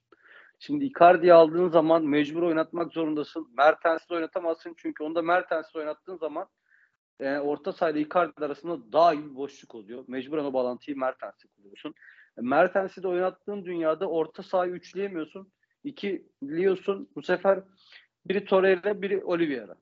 Şimdi 0.59 0.85
Icardi'yi 0.85 1.33
aldığın 1.33 1.69
zaman 1.69 2.05
mecbur 2.05 2.43
oynatmak 2.43 2.93
zorundasın. 2.93 3.49
Mertens'i 3.57 4.15
oynatamazsın 4.15 4.75
çünkü 4.77 5.05
onda 5.05 5.23
Mertens'i 5.23 5.79
oynattığın 5.79 6.17
zaman 6.17 6.49
e, 7.21 7.39
orta 7.39 7.73
sahayla 7.73 8.01
Icardi 8.01 8.45
arasında 8.45 8.93
daha 8.93 9.15
iyi 9.15 9.25
bir 9.25 9.35
boşluk 9.35 9.75
oluyor. 9.75 10.05
Mecburen 10.09 10.45
o 10.45 10.53
bağlantıyı 10.53 10.97
Mertens'e 10.97 11.49
kuruyorsun. 11.49 11.95
Mertens'i 12.37 13.03
de 13.03 13.09
oynattığın 13.09 13.65
dünyada 13.65 14.09
orta 14.09 14.43
sahayı 14.43 14.73
üçleyemiyorsun. 14.73 15.53
İkiliyorsun. 15.85 17.11
Bu 17.15 17.23
sefer 17.23 17.65
biri 18.27 18.45
Torreira, 18.45 19.03
biri 19.03 19.25
Oliveira. 19.25 19.75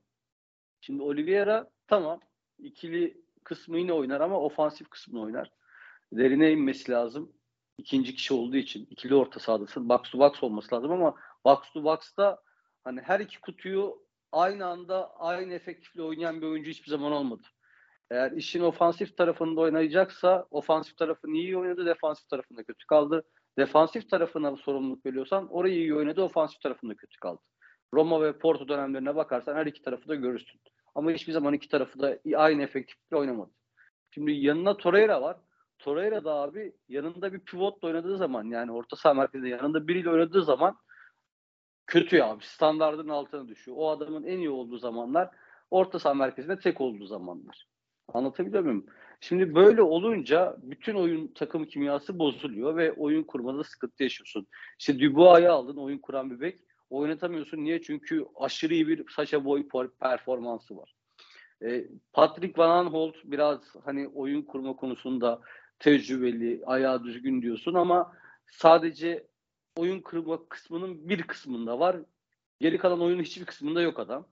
Şimdi 0.81 1.03
Oliveira 1.03 1.71
tamam 1.87 2.19
ikili 2.59 3.21
kısmı 3.43 3.77
yine 3.79 3.93
oynar 3.93 4.21
ama 4.21 4.39
ofansif 4.39 4.89
kısmını 4.89 5.21
oynar. 5.21 5.51
Derine 6.11 6.51
inmesi 6.51 6.91
lazım. 6.91 7.31
İkinci 7.77 8.15
kişi 8.15 8.33
olduğu 8.33 8.57
için 8.57 8.87
ikili 8.89 9.15
orta 9.15 9.39
sahadasın. 9.39 9.89
Box 9.89 10.01
to 10.01 10.19
box 10.19 10.43
olması 10.43 10.75
lazım 10.75 10.91
ama 10.91 11.15
box 11.45 11.59
to 11.73 11.83
box'ta 11.83 12.41
hani 12.83 13.01
her 13.01 13.19
iki 13.19 13.41
kutuyu 13.41 14.05
aynı 14.31 14.65
anda 14.65 15.15
aynı 15.19 15.53
efektifle 15.53 16.01
oynayan 16.01 16.41
bir 16.41 16.47
oyuncu 16.47 16.71
hiçbir 16.71 16.89
zaman 16.89 17.11
olmadı. 17.11 17.47
Eğer 18.11 18.31
işin 18.31 18.61
ofansif 18.61 19.17
tarafında 19.17 19.61
oynayacaksa 19.61 20.47
ofansif 20.51 20.97
tarafını 20.97 21.37
iyi 21.37 21.57
oynadı, 21.57 21.85
defansif 21.85 22.29
tarafında 22.29 22.63
kötü 22.63 22.85
kaldı. 22.87 23.23
Defansif 23.57 24.09
tarafına 24.09 24.55
sorumluluk 24.55 25.05
veriyorsan 25.05 25.47
orayı 25.47 25.75
iyi 25.75 25.95
oynadı, 25.95 26.21
ofansif 26.21 26.61
tarafında 26.61 26.95
kötü 26.95 27.19
kaldı. 27.19 27.41
Roma 27.93 28.21
ve 28.21 28.37
Porto 28.37 28.67
dönemlerine 28.67 29.15
bakarsan 29.15 29.55
her 29.55 29.65
iki 29.65 29.81
tarafı 29.81 30.07
da 30.07 30.15
görürsün. 30.15 30.61
Ama 30.95 31.11
hiçbir 31.11 31.33
zaman 31.33 31.53
iki 31.53 31.69
tarafı 31.69 31.99
da 31.99 32.19
aynı 32.35 32.63
efektifle 32.63 33.17
oynamadı. 33.17 33.51
Şimdi 34.11 34.31
yanına 34.31 34.77
Torreira 34.77 35.21
var. 35.21 35.37
Torreira 35.79 36.23
da 36.23 36.33
abi 36.33 36.75
yanında 36.87 37.33
bir 37.33 37.39
pivotla 37.39 37.87
oynadığı 37.87 38.17
zaman 38.17 38.43
yani 38.43 38.71
orta 38.71 38.95
saha 38.95 39.13
merkezinde 39.13 39.49
yanında 39.49 39.87
biriyle 39.87 40.09
oynadığı 40.09 40.43
zaman 40.43 40.77
kötü 41.87 42.15
ya 42.15 42.27
abi. 42.29 42.43
Standardın 42.45 43.09
altına 43.09 43.47
düşüyor. 43.47 43.77
O 43.79 43.89
adamın 43.89 44.23
en 44.23 44.37
iyi 44.37 44.49
olduğu 44.49 44.77
zamanlar 44.77 45.29
orta 45.71 45.99
saha 45.99 46.13
merkezinde 46.13 46.59
tek 46.59 46.81
olduğu 46.81 47.05
zamanlar. 47.05 47.67
Anlatabiliyor 48.13 48.63
muyum? 48.63 48.85
Şimdi 49.21 49.55
böyle 49.55 49.81
olunca 49.81 50.57
bütün 50.61 50.95
oyun 50.95 51.27
takım 51.27 51.65
kimyası 51.65 52.19
bozuluyor 52.19 52.75
ve 52.75 52.91
oyun 52.91 53.23
kurmada 53.23 53.63
sıkıntı 53.63 54.03
yaşıyorsun. 54.03 54.47
İşte 54.79 54.99
Dubois'ı 54.99 55.51
aldın 55.51 55.77
oyun 55.77 55.97
kuran 55.97 56.31
bir 56.31 56.39
bek. 56.39 56.59
Oynatamıyorsun. 56.89 57.57
Niye? 57.57 57.81
Çünkü 57.81 58.25
aşırı 58.35 58.73
iyi 58.73 58.87
bir 58.87 59.05
Sacha 59.15 59.45
Boy 59.45 59.67
performansı 59.99 60.77
var. 60.77 60.95
E, 61.63 61.85
Patrick 62.13 62.61
Van 62.61 62.69
Aanholt 62.69 63.15
biraz 63.23 63.59
hani 63.85 64.07
oyun 64.07 64.41
kurma 64.41 64.75
konusunda 64.75 65.41
tecrübeli, 65.79 66.61
ayağı 66.65 67.03
düzgün 67.03 67.41
diyorsun 67.41 67.73
ama 67.73 68.13
sadece 68.47 69.27
oyun 69.77 70.01
kurma 70.01 70.49
kısmının 70.49 71.09
bir 71.09 71.23
kısmında 71.23 71.79
var. 71.79 71.97
Geri 72.59 72.77
kalan 72.77 73.01
oyunun 73.01 73.23
hiçbir 73.23 73.45
kısmında 73.45 73.81
yok 73.81 73.99
adam. 73.99 74.27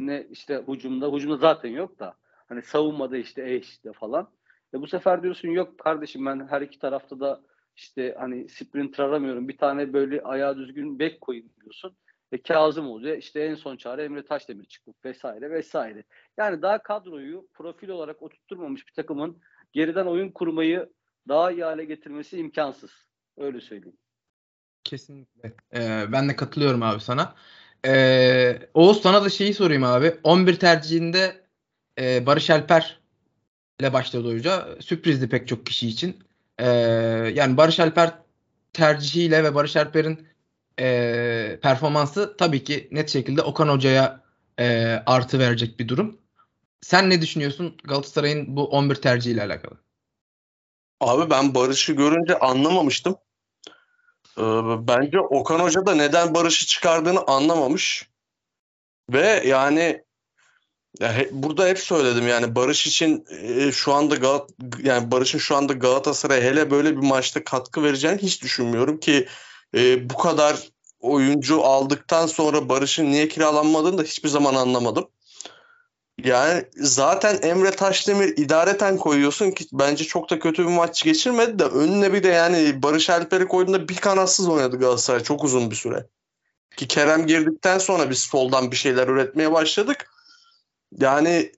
Ne 0.00 0.26
işte 0.30 0.64
hücumda, 0.68 1.12
hücumda 1.12 1.36
zaten 1.36 1.70
yok 1.70 1.98
da 1.98 2.14
hani 2.48 2.62
savunmada 2.62 3.16
işte 3.16 3.42
e 3.42 3.56
işte 3.56 3.92
falan. 3.92 4.30
E 4.74 4.80
bu 4.80 4.86
sefer 4.86 5.22
diyorsun 5.22 5.48
yok 5.48 5.78
kardeşim 5.78 6.26
ben 6.26 6.48
her 6.50 6.62
iki 6.62 6.78
tarafta 6.78 7.20
da 7.20 7.40
işte 7.76 8.14
hani 8.18 8.48
sprinter 8.48 9.04
aramıyorum. 9.04 9.48
Bir 9.48 9.56
tane 9.56 9.92
böyle 9.92 10.22
ayağı 10.22 10.56
düzgün 10.56 10.98
bek 10.98 11.20
koyayım 11.20 11.50
diyorsun. 11.60 11.96
E 12.32 12.42
Kazım 12.42 12.88
oluyor. 12.90 13.16
İşte 13.16 13.40
en 13.40 13.54
son 13.54 13.76
çare 13.76 14.04
Emre 14.04 14.24
Taşdemir 14.24 14.64
çıkıp 14.64 15.04
vesaire 15.04 15.50
vesaire. 15.50 16.04
Yani 16.36 16.62
daha 16.62 16.82
kadroyu 16.82 17.48
profil 17.54 17.88
olarak 17.88 18.22
oturtturmamış 18.22 18.86
bir 18.86 18.92
takımın 18.92 19.40
geriden 19.72 20.06
oyun 20.06 20.30
kurmayı 20.30 20.88
daha 21.28 21.50
iyi 21.50 21.64
hale 21.64 21.84
getirmesi 21.84 22.38
imkansız. 22.38 22.90
Öyle 23.36 23.60
söyleyeyim. 23.60 23.96
Kesinlikle. 24.84 25.52
Ee, 25.74 26.04
ben 26.12 26.28
de 26.28 26.36
katılıyorum 26.36 26.82
abi 26.82 27.00
sana. 27.00 27.34
Ee, 27.86 28.58
Oğuz 28.74 29.02
sana 29.02 29.24
da 29.24 29.28
şeyi 29.30 29.54
sorayım 29.54 29.84
abi. 29.84 30.14
11 30.22 30.58
tercihinde 30.58 31.47
e, 31.98 32.26
Barış 32.26 32.50
Alper 32.50 33.00
ile 33.80 33.92
başladı 33.92 34.34
hoca. 34.34 34.68
Sürprizdi 34.80 35.28
pek 35.28 35.48
çok 35.48 35.66
kişi 35.66 35.88
için. 35.88 36.16
Ee, 36.58 36.66
yani 37.34 37.56
Barış 37.56 37.80
Alper 37.80 38.14
tercihiyle 38.72 39.44
ve 39.44 39.54
Barış 39.54 39.76
Alper'in 39.76 40.28
e, 40.80 41.58
performansı 41.62 42.36
tabii 42.36 42.64
ki 42.64 42.88
net 42.92 43.10
şekilde 43.10 43.42
Okan 43.42 43.68
Hoca'ya 43.68 44.20
e, 44.58 44.96
artı 45.06 45.38
verecek 45.38 45.80
bir 45.80 45.88
durum. 45.88 46.18
Sen 46.80 47.10
ne 47.10 47.20
düşünüyorsun 47.22 47.76
Galatasaray'ın 47.84 48.56
bu 48.56 48.66
11 48.68 48.94
tercihiyle 48.94 49.42
alakalı? 49.42 49.74
Abi 51.00 51.30
ben 51.30 51.54
Barış'ı 51.54 51.92
görünce 51.92 52.38
anlamamıştım. 52.38 53.16
Ee, 54.38 54.42
bence 54.88 55.20
Okan 55.20 55.60
Hoca 55.60 55.86
da 55.86 55.94
neden 55.94 56.34
Barış'ı 56.34 56.66
çıkardığını 56.66 57.20
anlamamış. 57.26 58.08
Ve 59.10 59.42
yani 59.46 60.04
ya 61.00 61.16
he, 61.16 61.28
burada 61.32 61.66
hep 61.66 61.78
söyledim 61.78 62.28
yani 62.28 62.54
Barış 62.54 62.86
için 62.86 63.24
e, 63.30 63.72
şu 63.72 63.92
anda 63.92 64.14
Galat 64.14 64.50
yani 64.82 65.10
Barış'ın 65.10 65.38
şu 65.38 65.56
anda 65.56 65.72
Galatasaray'a 65.72 66.42
hele 66.42 66.70
böyle 66.70 66.90
bir 66.90 67.06
maçta 67.06 67.44
katkı 67.44 67.82
vereceğini 67.82 68.18
hiç 68.18 68.42
düşünmüyorum 68.42 69.00
ki 69.00 69.28
e, 69.74 70.10
bu 70.10 70.16
kadar 70.16 70.56
oyuncu 71.00 71.64
aldıktan 71.64 72.26
sonra 72.26 72.68
Barış'ın 72.68 73.10
niye 73.10 73.28
kiralanmadığını 73.28 73.98
da 73.98 74.02
hiçbir 74.02 74.28
zaman 74.28 74.54
anlamadım. 74.54 75.08
Yani 76.24 76.64
zaten 76.76 77.38
Emre 77.42 77.70
Taşdemir 77.70 78.36
idareten 78.36 78.96
koyuyorsun 78.96 79.50
ki 79.50 79.66
bence 79.72 80.04
çok 80.04 80.30
da 80.30 80.38
kötü 80.38 80.62
bir 80.62 80.72
maç 80.72 81.04
geçirmedi 81.04 81.58
de 81.58 81.64
önüne 81.64 82.12
bir 82.12 82.22
de 82.22 82.28
yani 82.28 82.82
Barış 82.82 83.10
Alper'i 83.10 83.48
koyduğunda 83.48 83.88
bir 83.88 83.96
kanatsız 83.96 84.48
oynadı 84.48 84.78
Galatasaray 84.78 85.22
çok 85.22 85.44
uzun 85.44 85.70
bir 85.70 85.76
süre. 85.76 86.06
Ki 86.76 86.88
Kerem 86.88 87.26
girdikten 87.26 87.78
sonra 87.78 88.10
biz 88.10 88.18
soldan 88.18 88.70
bir 88.70 88.76
şeyler 88.76 89.08
üretmeye 89.08 89.52
başladık. 89.52 90.10
Yani 90.96 91.52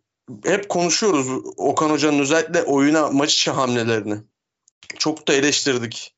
hep 0.44 0.68
konuşuyoruz 0.68 1.26
Okan 1.56 1.90
Hoca'nın 1.90 2.18
özellikle 2.18 2.62
oyuna 2.62 3.10
maç 3.10 3.34
içi 3.34 3.50
hamlelerini. 3.50 4.16
Çok 4.98 5.28
da 5.28 5.32
eleştirdik. 5.32 6.14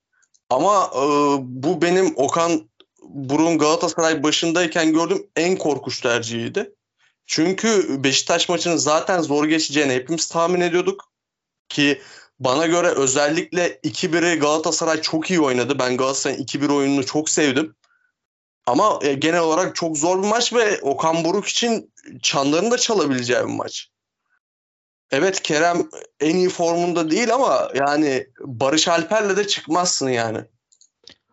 Ama 0.50 0.90
e, 0.95 1.02
bu 1.40 1.83
benim 1.83 2.12
Okan 2.16 2.71
Burun 3.02 3.59
Galatasaray 3.59 4.23
başındayken 4.23 4.92
gördüğüm 4.92 5.26
en 5.37 5.57
korkunç 5.57 6.00
tercihiydi. 6.00 6.75
Çünkü 7.26 7.87
Beşiktaş 8.04 8.49
maçının 8.49 8.76
zaten 8.76 9.21
zor 9.21 9.45
geçeceğini 9.45 9.92
hepimiz 9.92 10.28
tahmin 10.28 10.61
ediyorduk. 10.61 11.12
Ki 11.69 12.02
bana 12.40 12.66
göre 12.66 12.88
özellikle 12.88 13.81
2-1'i 13.85 14.38
Galatasaray 14.38 15.00
çok 15.00 15.31
iyi 15.31 15.40
oynadı. 15.40 15.78
Ben 15.78 15.97
Galatasaray'ın 15.97 16.45
2-1 16.45 16.73
oyununu 16.73 17.07
çok 17.07 17.31
sevdim. 17.31 17.75
Ama 18.66 18.99
e, 19.02 19.14
genel 19.14 19.40
olarak 19.40 19.76
çok 19.76 19.99
zor 19.99 20.23
bir 20.23 20.28
maç 20.28 20.52
ve 20.52 20.81
Okan 20.81 21.25
Buruk 21.25 21.47
için 21.47 21.92
çanlarını 22.23 22.71
da 22.71 22.78
çalabileceği 22.78 23.40
bir 23.40 23.54
maç. 23.54 23.88
Evet 25.11 25.42
Kerem 25.42 25.88
en 26.21 26.37
iyi 26.37 26.49
formunda 26.49 27.11
değil 27.11 27.35
ama 27.35 27.71
yani 27.75 28.26
Barış 28.40 28.88
Alper'le 28.88 29.37
de 29.37 29.47
çıkmazsın 29.47 30.09
yani. 30.09 30.38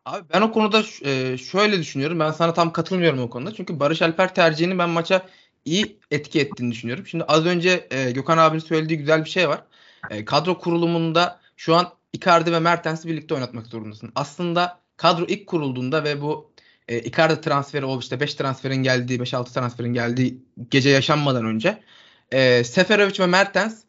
Abi 0.06 0.30
ben 0.34 0.42
o 0.42 0.52
konuda 0.52 0.84
e, 1.06 1.38
şöyle 1.38 1.80
düşünüyorum. 1.80 2.20
Ben 2.20 2.32
sana 2.32 2.54
tam 2.54 2.74
katılmıyorum 2.74 3.20
o 3.20 3.30
konuda. 3.30 3.54
Çünkü 3.54 3.80
Barış 3.80 4.02
Alper 4.02 4.36
tercihini 4.36 4.78
ben 4.78 4.90
maça 4.90 5.26
iyi 5.66 6.00
etki 6.12 6.40
ettiğini 6.40 6.72
düşünüyorum. 6.72 7.08
Şimdi 7.08 7.24
az 7.24 7.46
önce 7.46 7.88
e, 7.92 8.12
Gökhan 8.12 8.38
abinin 8.38 8.60
söylediği 8.60 9.00
güzel 9.00 9.26
bir 9.26 9.30
şey 9.30 9.50
var. 9.50 9.64
E, 10.10 10.26
kadro 10.26 10.58
kurulumunda 10.58 11.40
şu 11.58 11.76
an 11.76 11.94
Icardi 12.14 12.52
ve 12.52 12.60
Mertens'i 12.60 13.08
birlikte 13.08 13.34
oynatmak 13.34 13.68
zorundasın. 13.68 14.12
Aslında 14.16 14.80
kadro 14.98 15.26
ilk 15.26 15.48
kurulduğunda 15.48 16.04
ve 16.04 16.22
bu 16.22 16.49
e, 16.90 17.00
Icardi 17.00 17.42
transferi 17.42 17.86
o 17.86 18.00
işte 18.00 18.20
5 18.20 18.34
transferin 18.34 18.84
geldiği 18.84 19.20
5-6 19.20 19.54
transferin 19.54 19.94
geldiği 19.94 20.38
gece 20.72 20.90
yaşanmadan 20.90 21.46
önce 21.46 21.84
e, 22.32 22.64
Seferovic 22.64 23.20
ve 23.20 23.26
Mertens 23.26 23.82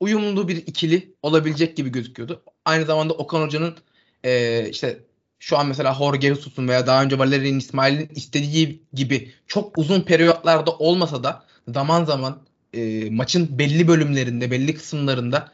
uyumlu 0.00 0.48
bir 0.48 0.56
ikili 0.56 1.14
olabilecek 1.22 1.76
gibi 1.76 1.92
gözüküyordu. 1.92 2.42
Aynı 2.64 2.84
zamanda 2.84 3.14
Okan 3.14 3.42
Hoca'nın 3.42 3.76
e, 4.24 4.68
işte 4.70 5.04
şu 5.38 5.58
an 5.58 5.66
mesela 5.66 5.94
Jorge 5.94 6.28
Jesus'un 6.28 6.68
veya 6.68 6.86
daha 6.86 7.02
önce 7.02 7.18
Valerian 7.18 7.58
İsmail'in 7.58 8.08
istediği 8.14 8.82
gibi 8.92 9.32
çok 9.46 9.78
uzun 9.78 10.00
periyotlarda 10.00 10.70
olmasa 10.70 11.24
da 11.24 11.44
zaman 11.68 12.04
zaman 12.04 12.42
e, 12.74 13.10
maçın 13.10 13.58
belli 13.58 13.88
bölümlerinde, 13.88 14.50
belli 14.50 14.74
kısımlarında 14.74 15.52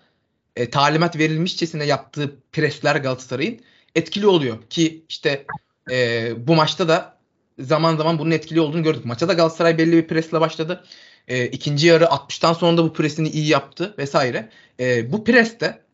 e, 0.56 0.71
talimat 0.71 1.18
verilmişçesine 1.18 1.85
yaptığı 1.85 2.37
presler 2.52 2.97
Galatasaray'ın 2.97 3.61
etkili 3.94 4.26
oluyor. 4.26 4.59
Ki 4.71 5.04
işte 5.09 5.47
e, 5.91 6.33
bu 6.47 6.55
maçta 6.55 6.88
da 6.88 7.19
zaman 7.59 7.97
zaman 7.97 8.19
bunun 8.19 8.31
etkili 8.31 8.61
olduğunu 8.61 8.83
gördük. 8.83 9.05
Maça 9.05 9.29
da 9.29 9.33
Galatasaray 9.33 9.79
belli 9.79 9.93
bir 9.93 10.09
presle 10.09 10.41
başladı. 10.41 10.85
E, 11.29 11.47
ikinci 11.47 11.87
yarı 11.87 12.05
60'tan 12.05 12.55
sonra 12.55 12.76
da 12.76 12.85
bu 12.85 12.93
presini 12.93 13.29
iyi 13.29 13.49
yaptı 13.49 13.95
vesaire. 13.99 14.50
E, 14.81 15.12
bu 15.12 15.25
preste 15.25 15.85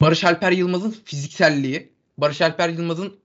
Barış 0.00 0.24
Alper 0.24 0.52
Yılmaz'ın 0.52 0.90
fizikselliği, 1.04 1.92
Barış 2.18 2.40
Alper 2.40 2.68
Yılmaz'ın 2.68 3.20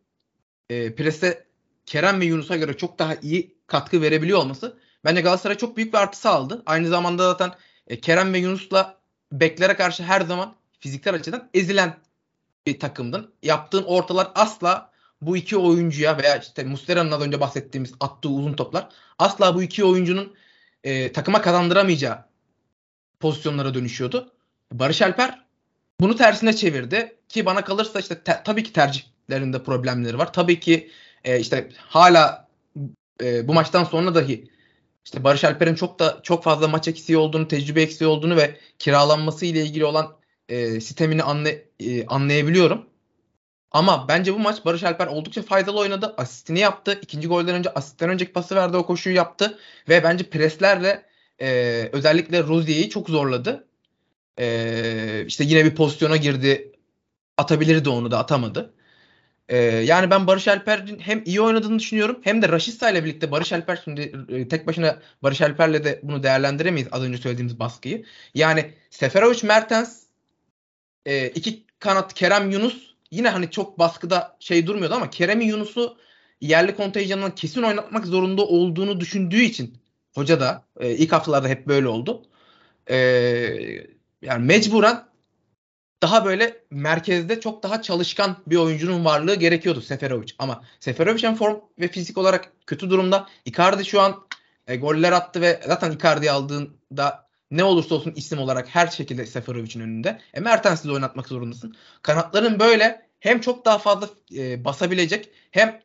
e, 0.70 0.96
preste 0.96 1.46
Kerem 1.86 2.22
ve 2.22 2.26
Yunus'a 2.26 2.58
göre 2.58 2.78
çok 2.78 3.00
daha 3.00 3.16
iyi 3.16 3.58
katkı 3.68 4.02
verebiliyor 4.02 4.40
olması 4.40 4.78
bence 5.06 5.22
Galatasaray 5.22 5.58
çok 5.58 5.78
büyük 5.78 5.94
bir 5.94 5.98
artı 5.98 6.20
sağladı. 6.20 6.64
Aynı 6.66 6.88
zamanda 6.88 7.24
zaten 7.24 7.52
e, 7.88 8.00
Kerem 8.02 8.34
ve 8.34 8.38
Yunus'la 8.38 9.00
beklere 9.32 9.76
karşı 9.76 10.04
her 10.04 10.22
zaman 10.22 10.56
fiziksel 10.80 11.16
açıdan 11.16 11.50
ezilen 11.54 11.98
bir 12.66 12.80
takımdın. 12.80 13.34
Yaptığın 13.44 13.84
ortalar 13.84 14.32
asla 14.36 14.89
bu 15.22 15.38
iki 15.38 15.58
oyuncuya 15.58 16.18
veya 16.18 16.38
işte 16.38 16.64
Muslera'nın 16.64 17.12
az 17.12 17.22
önce 17.22 17.40
bahsettiğimiz 17.40 17.94
attığı 18.00 18.30
uzun 18.30 18.54
toplar 18.54 18.90
asla 19.20 19.56
bu 19.56 19.64
iki 19.64 19.84
oyuncunun 19.86 20.36
e, 20.84 21.12
takıma 21.12 21.42
kazandıramayacağı 21.42 22.26
pozisyonlara 23.20 23.74
dönüşüyordu. 23.74 24.34
Barış 24.72 25.02
Alper 25.02 25.46
bunu 26.00 26.16
tersine 26.16 26.56
çevirdi 26.56 27.18
ki 27.30 27.46
bana 27.46 27.64
kalırsa 27.64 28.00
işte 28.00 28.24
te, 28.24 28.42
tabii 28.46 28.64
ki 28.64 28.74
tercihlerinde 28.74 29.64
problemleri 29.64 30.18
var. 30.18 30.34
Tabii 30.34 30.60
ki 30.60 30.92
e, 31.24 31.40
işte 31.40 31.70
hala 31.78 32.48
e, 33.24 33.48
bu 33.48 33.54
maçtan 33.54 33.84
sonra 33.84 34.16
dahi 34.16 34.50
işte 35.06 35.24
Barış 35.24 35.44
Alper'in 35.44 35.76
çok 35.76 36.00
da 36.00 36.20
çok 36.24 36.44
fazla 36.44 36.68
maç 36.68 36.88
eksiği 36.88 37.18
olduğunu, 37.18 37.48
tecrübe 37.48 37.82
eksiği 37.82 38.08
olduğunu 38.08 38.38
ve 38.38 38.58
kiralanması 38.80 39.46
ile 39.46 39.64
ilgili 39.64 39.86
olan 39.86 40.18
e, 40.50 40.82
sistemini 40.82 41.24
anla, 41.24 41.50
e, 41.80 42.06
anlayabiliyorum. 42.06 42.89
Ama 43.72 44.08
bence 44.08 44.34
bu 44.34 44.40
maç 44.40 44.66
Barış 44.66 44.84
Alper 44.84 45.08
oldukça 45.08 45.42
faydalı 45.42 45.80
oynadı. 45.80 46.14
Asistini 46.18 46.60
yaptı. 46.60 47.00
İkinci 47.02 47.28
golden 47.28 47.56
önce 47.56 47.74
asistten 47.74 48.10
önceki 48.10 48.34
pası 48.34 48.56
verdi. 48.56 48.78
O 48.78 48.86
koşuyu 48.86 49.16
yaptı. 49.16 49.60
Ve 49.90 50.04
bence 50.04 50.30
preslerle 50.30 51.06
e, 51.42 51.50
özellikle 51.94 52.44
Rozier'i 52.44 52.90
çok 52.90 53.10
zorladı. 53.10 53.68
E, 54.40 55.26
işte 55.28 55.44
yine 55.44 55.66
bir 55.66 55.76
pozisyona 55.76 56.18
girdi. 56.18 56.72
Atabilirdi 57.38 57.90
onu 57.90 58.12
da 58.12 58.20
atamadı. 58.20 58.74
E, 59.50 59.58
yani 59.58 60.12
ben 60.12 60.28
Barış 60.28 60.48
Alper'in 60.48 61.00
hem 61.00 61.24
iyi 61.26 61.42
oynadığını 61.42 61.80
düşünüyorum 61.80 62.20
hem 62.24 62.42
de 62.42 62.50
Raşitsa 62.50 62.90
ile 62.90 63.04
birlikte 63.06 63.32
Barış 63.32 63.54
Alper 63.54 63.82
şimdi 63.84 64.14
e, 64.30 64.48
tek 64.48 64.68
başına 64.68 65.00
Barış 65.24 65.42
Alper'le 65.42 65.84
de 65.84 66.00
bunu 66.04 66.24
değerlendiremeyiz 66.24 66.88
az 66.92 67.04
önce 67.04 67.18
söylediğimiz 67.18 67.60
baskıyı. 67.60 68.06
Yani 68.34 68.74
Seferovic 68.90 69.48
Mertens 69.48 70.04
e, 71.06 71.28
iki 71.28 71.64
kanat 71.80 72.14
Kerem 72.14 72.52
Yunus 72.52 72.89
yine 73.12 73.30
hani 73.30 73.52
çok 73.52 73.80
baskıda 73.80 74.38
şey 74.40 74.68
durmuyordu 74.68 74.94
ama 74.94 75.10
Kerem 75.10 75.42
Yunus'u 75.42 75.98
yerli 76.42 76.76
kontenjanından 76.76 77.36
kesin 77.36 77.64
oynatmak 77.64 78.06
zorunda 78.06 78.46
olduğunu 78.46 79.00
düşündüğü 79.00 79.42
için 79.42 79.78
hoca 80.16 80.40
da 80.40 80.66
e, 80.80 80.92
ilk 80.92 81.12
haftalarda 81.12 81.48
hep 81.48 81.68
böyle 81.68 81.88
oldu. 81.88 82.26
E, 82.90 82.96
yani 84.22 84.46
mecburen 84.46 85.10
daha 86.02 86.26
böyle 86.26 86.64
merkezde 86.70 87.40
çok 87.40 87.64
daha 87.64 87.82
çalışkan 87.82 88.38
bir 88.48 88.56
oyuncunun 88.56 89.06
varlığı 89.06 89.36
gerekiyordu 89.36 89.82
Seferovic. 89.82 90.34
Ama 90.40 90.64
Seferovic 90.80 91.24
hem 91.24 91.36
form 91.36 91.60
ve 91.80 91.88
fizik 91.88 92.18
olarak 92.18 92.52
kötü 92.68 92.90
durumda. 92.90 93.28
Icardi 93.46 93.86
şu 93.86 94.02
an 94.02 94.28
e, 94.68 94.76
goller 94.76 95.12
attı 95.12 95.42
ve 95.42 95.62
zaten 95.68 95.92
Icardi 95.92 96.32
aldığında 96.32 97.29
ne 97.52 97.64
olursa 97.64 97.96
olsun 97.96 98.14
isim 98.16 98.40
olarak 98.40 98.68
her 98.68 98.88
şekilde 98.88 99.26
Seferovic'in 99.26 99.80
önünde. 99.80 100.20
E 100.34 100.40
Mertens'i 100.40 100.88
de 100.88 100.92
oynatmak 100.92 101.28
zorundasın. 101.28 101.76
Kanatların 102.02 102.60
böyle 102.60 103.10
hem 103.20 103.42
çok 103.42 103.66
daha 103.66 103.78
fazla 103.78 104.10
e, 104.36 104.66
basabilecek 104.66 105.30
hem 105.52 105.82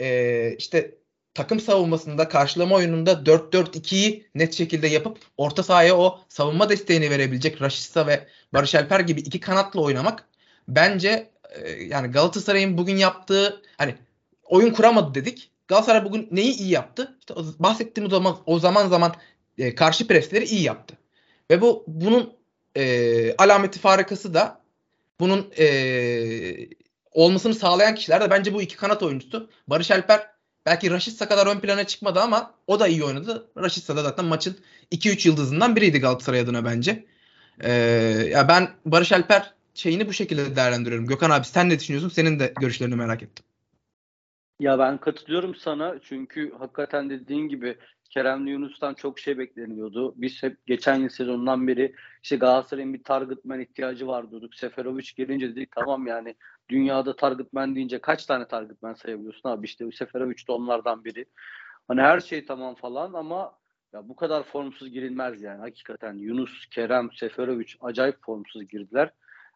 e, 0.00 0.56
işte 0.58 0.94
takım 1.34 1.60
savunmasında 1.60 2.28
karşılama 2.28 2.76
oyununda 2.76 3.12
4-4-2'yi 3.12 4.26
net 4.34 4.54
şekilde 4.54 4.86
yapıp 4.86 5.18
orta 5.36 5.62
sahaya 5.62 5.96
o 5.96 6.20
savunma 6.28 6.68
desteğini 6.68 7.10
verebilecek 7.10 7.62
Raşitsa 7.62 8.06
ve 8.06 8.26
Barış 8.52 8.74
Alper 8.74 9.00
gibi 9.00 9.20
iki 9.20 9.40
kanatla 9.40 9.80
oynamak 9.80 10.28
bence 10.68 11.30
e, 11.50 11.70
yani 11.70 12.08
Galatasaray'ın 12.08 12.78
bugün 12.78 12.96
yaptığı 12.96 13.62
hani 13.78 13.94
oyun 14.44 14.72
kuramadı 14.72 15.14
dedik. 15.14 15.50
Galatasaray 15.68 16.04
bugün 16.04 16.28
neyi 16.30 16.56
iyi 16.56 16.70
yaptı? 16.70 17.16
İşte 17.20 17.34
bahsettiğimiz 17.58 18.10
zaman 18.10 18.36
o 18.46 18.58
zaman 18.58 18.88
zaman 18.88 19.14
e, 19.58 19.74
karşı 19.74 20.06
presleri 20.06 20.44
iyi 20.44 20.62
yaptı. 20.62 20.94
Ve 21.50 21.60
bu 21.60 21.84
bunun 21.86 22.32
e, 22.76 23.36
alameti 23.36 23.78
farikası 23.78 24.34
da 24.34 24.60
bunun 25.20 25.50
e, 25.58 25.68
olmasını 27.12 27.54
sağlayan 27.54 27.94
kişiler 27.94 28.20
de 28.20 28.30
bence 28.30 28.54
bu 28.54 28.62
iki 28.62 28.76
kanat 28.76 29.02
oyuncusu. 29.02 29.50
Barış 29.66 29.90
Alper 29.90 30.26
belki 30.66 30.90
Raşitsa 30.90 31.28
kadar 31.28 31.46
ön 31.46 31.60
plana 31.60 31.84
çıkmadı 31.84 32.20
ama 32.20 32.54
o 32.66 32.80
da 32.80 32.88
iyi 32.88 33.04
oynadı. 33.04 33.50
Raşitsa 33.56 33.96
da 33.96 34.02
zaten 34.02 34.24
maçın 34.24 34.56
2-3 34.92 35.28
yıldızından 35.28 35.76
biriydi 35.76 36.00
Galatasaray 36.00 36.40
adına 36.40 36.64
bence. 36.64 37.04
E, 37.60 37.72
ya 38.30 38.48
ben 38.48 38.68
Barış 38.84 39.12
Alper 39.12 39.54
şeyini 39.74 40.08
bu 40.08 40.12
şekilde 40.12 40.56
değerlendiriyorum. 40.56 41.06
Gökhan 41.06 41.30
abi 41.30 41.44
sen 41.44 41.68
ne 41.68 41.78
düşünüyorsun? 41.78 42.08
Senin 42.08 42.40
de 42.40 42.52
görüşlerini 42.60 42.96
merak 42.96 43.22
ettim. 43.22 43.44
Ya 44.60 44.78
ben 44.78 44.98
katılıyorum 44.98 45.54
sana 45.54 45.94
çünkü 46.02 46.52
hakikaten 46.58 47.10
dediğin 47.10 47.48
gibi 47.48 47.78
Kerem 48.10 48.46
Yunus'tan 48.46 48.94
çok 48.94 49.18
şey 49.18 49.38
bekleniyordu. 49.38 50.14
Biz 50.16 50.42
hep 50.42 50.66
geçen 50.66 50.96
yıl 50.96 51.08
sezonundan 51.08 51.68
beri 51.68 51.94
işte 52.22 52.36
Galatasaray'ın 52.36 52.94
bir 52.94 53.02
targetman 53.02 53.60
ihtiyacı 53.60 54.06
var 54.06 54.30
diyorduk. 54.30 54.54
Seferovic 54.54 55.10
gelince 55.16 55.50
dedik 55.50 55.72
tamam 55.72 56.06
yani 56.06 56.34
dünyada 56.68 57.16
targetman 57.16 57.74
deyince 57.74 57.98
kaç 57.98 58.26
tane 58.26 58.48
targetman 58.48 58.94
sayabiliyorsun 58.94 59.48
abi 59.48 59.66
işte 59.66 59.90
Seferovic 59.92 60.46
de 60.48 60.52
onlardan 60.52 61.04
biri. 61.04 61.24
Hani 61.88 62.00
her 62.00 62.20
şey 62.20 62.46
tamam 62.46 62.74
falan 62.74 63.12
ama 63.12 63.52
ya 63.92 64.08
bu 64.08 64.16
kadar 64.16 64.42
formsuz 64.42 64.90
girilmez 64.90 65.42
yani 65.42 65.60
hakikaten. 65.60 66.14
Yunus, 66.14 66.66
Kerem, 66.70 67.12
Seferovic 67.12 67.72
acayip 67.80 68.16
formsuz 68.24 68.68
girdiler. 68.68 69.10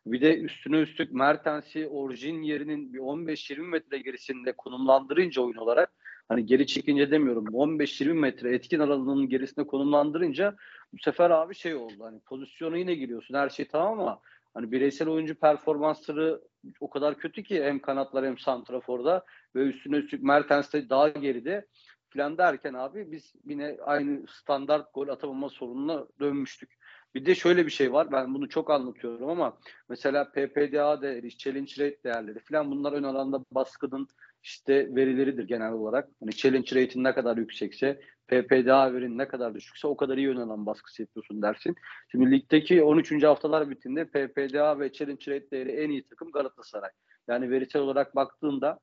Bir 0.06 0.20
de 0.20 0.40
üstüne 0.40 0.80
üstlük 0.80 1.12
Mertens'i 1.12 1.88
orijin 1.88 2.42
yerinin 2.42 2.92
bir 2.92 2.98
15-20 2.98 3.60
metre 3.60 3.98
gerisinde 3.98 4.52
konumlandırınca 4.52 5.42
oyun 5.42 5.56
olarak 5.56 5.92
hani 6.28 6.46
geri 6.46 6.66
çekince 6.66 7.10
demiyorum 7.10 7.44
15-20 7.44 8.12
metre 8.12 8.54
etkin 8.54 8.80
aralığının 8.80 9.28
gerisinde 9.28 9.66
konumlandırınca 9.66 10.56
bu 10.92 10.98
sefer 10.98 11.30
abi 11.30 11.54
şey 11.54 11.74
oldu 11.74 11.94
hani 12.00 12.20
pozisyona 12.20 12.76
yine 12.76 12.94
giriyorsun 12.94 13.34
her 13.34 13.48
şey 13.48 13.68
tamam 13.68 14.00
ama 14.00 14.20
hani 14.54 14.72
bireysel 14.72 15.08
oyuncu 15.08 15.34
performansları 15.34 16.40
o 16.80 16.90
kadar 16.90 17.18
kötü 17.18 17.42
ki 17.42 17.64
hem 17.64 17.78
kanatlar 17.78 18.26
hem 18.26 18.38
santraforda 18.38 19.24
ve 19.54 19.60
üstüne 19.60 19.96
üstlük 19.96 20.22
Mertens 20.22 20.72
de 20.72 20.88
daha 20.88 21.08
geride 21.08 21.66
falan 22.14 22.38
derken 22.38 22.74
abi 22.74 23.12
biz 23.12 23.32
yine 23.44 23.76
aynı 23.84 24.26
standart 24.28 24.94
gol 24.94 25.08
atamama 25.08 25.48
sorununa 25.48 26.06
dönmüştük. 26.20 26.78
Bir 27.14 27.26
de 27.26 27.34
şöyle 27.34 27.66
bir 27.66 27.70
şey 27.70 27.92
var. 27.92 28.12
Ben 28.12 28.34
bunu 28.34 28.48
çok 28.48 28.70
anlatıyorum 28.70 29.30
ama 29.30 29.58
mesela 29.88 30.30
PPDA 30.30 31.02
değeri, 31.02 31.36
challenge 31.36 31.72
rate 31.72 32.02
değerleri 32.04 32.38
falan 32.38 32.70
bunlar 32.70 32.92
ön 32.92 33.02
alanda 33.02 33.44
baskının 33.50 34.08
işte 34.42 34.94
verileridir 34.94 35.44
genel 35.44 35.72
olarak. 35.72 36.08
Hani 36.20 36.32
challenge 36.32 36.82
rate'in 36.82 37.04
ne 37.04 37.14
kadar 37.14 37.36
yüksekse, 37.36 38.00
PPDA 38.28 38.94
verin 38.94 39.18
ne 39.18 39.28
kadar 39.28 39.54
düşükse 39.54 39.86
o 39.86 39.96
kadar 39.96 40.16
iyi 40.16 40.30
ön 40.30 40.36
alan 40.36 40.66
baskısı 40.66 41.02
yapıyorsun 41.02 41.42
dersin. 41.42 41.74
Şimdi 42.10 42.30
ligdeki 42.30 42.82
13. 42.82 43.22
haftalar 43.22 43.70
bittiğinde 43.70 44.04
PPDA 44.04 44.78
ve 44.80 44.92
challenge 44.92 45.34
rate 45.34 45.50
değeri 45.50 45.70
en 45.70 45.90
iyi 45.90 46.04
takım 46.04 46.32
Galatasaray. 46.32 46.90
Yani 47.28 47.50
verisel 47.50 47.82
olarak 47.82 48.16
baktığında 48.16 48.78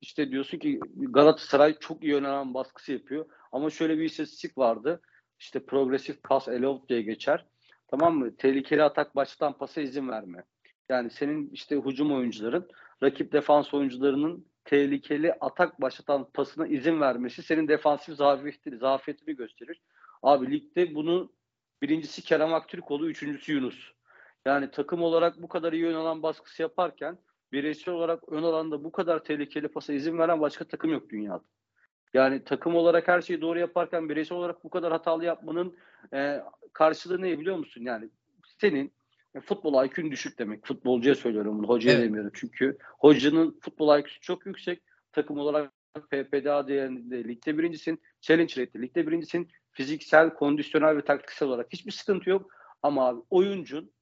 işte 0.00 0.30
diyorsun 0.30 0.58
ki 0.58 0.80
Galatasaray 0.96 1.78
çok 1.78 2.04
iyi 2.04 2.14
ön 2.14 2.24
alan 2.24 2.54
baskısı 2.54 2.92
yapıyor. 2.92 3.26
Ama 3.52 3.70
şöyle 3.70 3.98
bir 3.98 4.04
istatistik 4.04 4.58
vardı. 4.58 5.00
İşte 5.38 5.66
progressive 5.66 6.16
pass 6.24 6.48
allowed 6.48 6.88
diye 6.88 7.02
geçer. 7.02 7.46
Tamam 7.88 8.18
mı? 8.18 8.36
Tehlikeli 8.36 8.82
atak 8.82 9.16
baştan 9.16 9.58
pasa 9.58 9.80
izin 9.80 10.08
verme. 10.08 10.44
Yani 10.88 11.10
senin 11.10 11.50
işte 11.50 11.76
hücum 11.76 12.12
oyuncuların 12.12 12.68
rakip 13.02 13.32
defans 13.32 13.74
oyuncularının 13.74 14.46
tehlikeli 14.64 15.32
atak 15.32 15.80
başlatan 15.80 16.30
pasına 16.34 16.66
izin 16.66 17.00
vermesi 17.00 17.42
senin 17.42 17.68
defansif 17.68 18.16
zafiyetini, 18.16 18.78
zafiyetini 18.78 19.36
gösterir. 19.36 19.80
Abi 20.22 20.50
ligde 20.50 20.94
bunu 20.94 21.32
birincisi 21.82 22.22
Kerem 22.22 22.54
Aktürkoğlu, 22.54 23.08
üçüncüsü 23.08 23.52
Yunus. 23.52 23.92
Yani 24.44 24.70
takım 24.70 25.02
olarak 25.02 25.42
bu 25.42 25.48
kadar 25.48 25.72
iyi 25.72 25.86
ön 25.86 25.94
alan 25.94 26.22
baskısı 26.22 26.62
yaparken 26.62 27.18
bireysel 27.52 27.94
olarak 27.94 28.28
ön 28.28 28.42
alanda 28.42 28.84
bu 28.84 28.92
kadar 28.92 29.24
tehlikeli 29.24 29.68
pasa 29.68 29.92
izin 29.92 30.18
veren 30.18 30.40
başka 30.40 30.64
takım 30.64 30.92
yok 30.92 31.10
dünyada. 31.10 31.44
Yani 32.14 32.44
takım 32.44 32.76
olarak 32.76 33.08
her 33.08 33.20
şeyi 33.20 33.40
doğru 33.40 33.58
yaparken 33.58 34.08
bireysel 34.08 34.38
olarak 34.38 34.64
bu 34.64 34.70
kadar 34.70 34.92
hatalı 34.92 35.24
yapmanın 35.24 35.76
e, 36.14 36.42
karşılığı 36.72 37.22
ne 37.22 37.38
biliyor 37.38 37.56
musun? 37.56 37.82
Yani 37.84 38.08
senin 38.60 38.92
futbol 39.40 39.84
IQ'un 39.84 40.10
düşük 40.10 40.38
demek. 40.38 40.66
Futbolcuya 40.66 41.14
söylüyorum 41.14 41.58
bunu. 41.58 41.68
Hocaya 41.68 41.92
evet. 41.92 42.04
demiyorum. 42.04 42.30
Çünkü 42.34 42.78
hocanın 42.98 43.58
futbol 43.60 43.98
IQ'su 43.98 44.20
çok 44.20 44.46
yüksek. 44.46 44.82
Takım 45.12 45.38
olarak 45.38 45.72
PPDA 46.10 46.68
değerinde 46.68 47.24
ligde 47.24 47.58
birincisin. 47.58 48.02
Challenge 48.20 48.62
rate'de 48.62 48.82
ligde 48.82 49.06
birincisin. 49.06 49.48
fiziksel, 49.70 50.34
kondisyonel 50.34 50.96
ve 50.96 51.04
taktiksel 51.04 51.48
olarak 51.48 51.72
hiçbir 51.72 51.92
sıkıntı 51.92 52.30
yok. 52.30 52.50
Ama 52.82 53.08
abi 53.08 53.20
oyuncun 53.30 53.92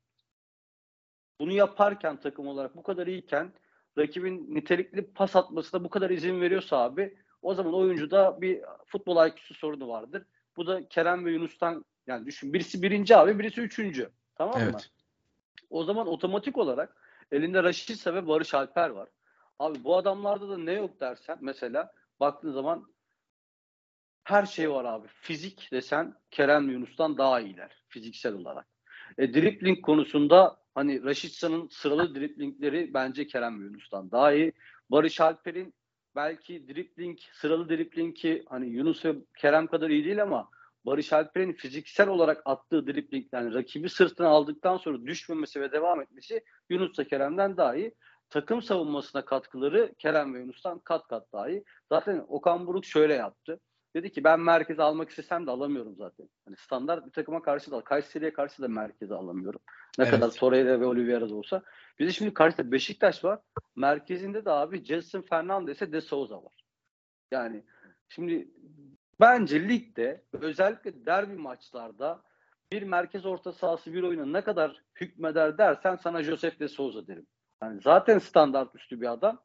bunu 1.41 1.53
yaparken 1.53 2.21
takım 2.21 2.47
olarak 2.47 2.77
bu 2.77 2.83
kadar 2.83 3.07
iyiyken 3.07 3.53
rakibin 3.99 4.55
nitelikli 4.55 5.13
pas 5.13 5.37
atmasına 5.37 5.85
bu 5.85 5.91
kadar 5.91 6.11
izin 6.11 6.41
veriyorsa 6.41 6.77
abi 6.77 7.17
o 7.43 7.55
zaman 7.55 7.75
oyuncuda 7.75 8.41
bir 8.41 8.61
futbol 8.87 9.27
IQ'su 9.27 9.55
sorunu 9.55 9.89
vardır. 9.89 10.25
Bu 10.57 10.67
da 10.67 10.89
Kerem 10.89 11.25
ve 11.25 11.33
Yunus'tan 11.33 11.85
yani 12.07 12.27
düşün 12.27 12.53
birisi 12.53 12.83
birinci 12.83 13.17
abi 13.17 13.39
birisi 13.39 13.61
üçüncü. 13.61 14.11
Tamam 14.35 14.63
mı? 14.63 14.79
O 15.73 15.85
zaman 15.85 16.07
otomatik 16.07 16.59
olarak 16.59 16.97
elinde 17.33 17.63
Raşitsa 17.63 18.15
ve 18.15 18.29
Barış 18.29 18.55
Alper 18.55 18.91
var. 18.91 19.09
Abi 19.59 19.85
bu 19.85 19.97
adamlarda 19.97 20.49
da 20.49 20.59
ne 20.59 20.73
yok 20.73 21.01
dersen 21.01 21.39
mesela 21.41 21.93
baktığın 22.21 22.53
zaman 22.53 22.93
her 24.25 24.47
şey 24.47 24.71
var 24.71 24.85
abi. 24.85 25.09
Fizik 25.09 25.69
desen 25.73 26.15
Kerem 26.31 26.71
Yunus'tan 26.71 27.19
daha 27.19 27.41
iyiler 27.41 27.85
fiziksel 27.89 28.35
olarak. 28.35 28.67
E, 29.19 29.35
dribbling 29.35 29.83
konusunda 29.83 30.57
hani 30.75 31.05
Raşitsa'nın 31.05 31.69
sıralı 31.69 32.15
driblingleri 32.15 32.95
bence 32.95 33.27
Kerem 33.27 33.61
Yunus'tan 33.61 34.11
daha 34.11 34.33
iyi. 34.33 34.53
Barış 34.91 35.21
Alper'in 35.21 35.75
belki 36.17 36.69
dribbling, 36.69 37.19
sıralı 37.33 37.69
driblingi 37.69 38.45
hani 38.49 38.69
Yunus 38.69 39.05
ve 39.05 39.15
Kerem 39.39 39.67
kadar 39.67 39.91
iyi 39.91 40.05
değil 40.05 40.23
ama 40.23 40.51
Barış 40.87 41.13
Alper'in 41.13 41.53
fiziksel 41.53 42.09
olarak 42.09 42.43
attığı 42.45 42.87
dribling 42.87 43.27
yani 43.33 43.55
rakibi 43.55 43.89
sırtına 43.89 44.29
aldıktan 44.29 44.77
sonra 44.77 45.07
düşmemesi 45.07 45.61
ve 45.61 45.73
devam 45.73 46.01
etmesi 46.01 46.45
Yunus'la 46.71 47.05
Kerem'den 47.05 47.57
daha 47.57 47.75
iyi. 47.75 47.95
Takım 48.31 48.63
savunmasına 48.63 49.25
katkıları 49.25 49.95
Kerem 49.99 50.35
ve 50.35 50.39
Yunus'tan 50.39 50.79
kat 50.79 51.07
kat 51.09 51.33
daha 51.33 51.49
iyi. 51.49 51.65
Zaten 51.89 52.25
Okan 52.29 52.67
Buruk 52.67 52.85
şöyle 52.85 53.15
yaptı. 53.15 53.61
Dedi 53.97 54.13
ki 54.13 54.25
ben 54.25 54.41
merkeze 54.41 54.83
almak 54.83 55.11
istesem 55.11 55.47
de 55.47 55.51
alamıyorum 55.51 55.97
zaten. 55.97 56.29
Hani 56.45 56.57
standart 56.57 57.07
bir 57.07 57.11
takıma 57.13 57.43
karşı 57.43 57.71
da 57.71 57.85
Kayseri'ye 57.85 58.33
karşı 58.33 58.63
da 58.63 58.69
merkeze 58.69 59.15
alamıyorum. 59.15 59.61
Ne 59.99 60.05
Evet. 60.05 60.15
kadar 60.15 60.31
Torreira 60.31 60.81
ve 60.81 60.87
Oliveira 60.87 61.31
da 61.31 61.35
olsa. 61.35 61.63
Bir 61.99 62.07
de 62.07 62.13
şimdi 62.13 62.35
karşıda 62.35 62.73
Beşiktaş 62.73 63.25
var. 63.25 63.39
Merkezinde 63.77 64.45
de 64.45 64.51
abi 64.51 64.85
Jason 64.85 65.23
Fernandes'e 65.23 65.93
De 65.93 66.01
Souza 66.01 66.43
var. 66.43 66.65
Yani 67.31 67.65
şimdi 68.09 68.51
bence 69.21 69.69
ligde 69.69 70.23
özellikle 70.33 71.07
derbi 71.07 71.35
maçlarda 71.35 72.23
bir 72.73 72.83
merkez 72.83 73.27
orta 73.27 73.53
sahası 73.53 73.93
bir 73.93 74.03
oyuna 74.03 74.27
ne 74.27 74.41
kadar 74.41 74.83
hükmeder 75.01 75.59
dersen 75.59 75.97
sana 75.97 76.23
Josef 76.23 76.61
De 76.61 76.69
Souza 76.69 77.07
derim. 77.07 77.27
Yani 77.63 77.81
zaten 77.81 78.19
standart 78.19 78.75
üstü 78.75 79.01
bir 79.01 79.13
adam. 79.13 79.39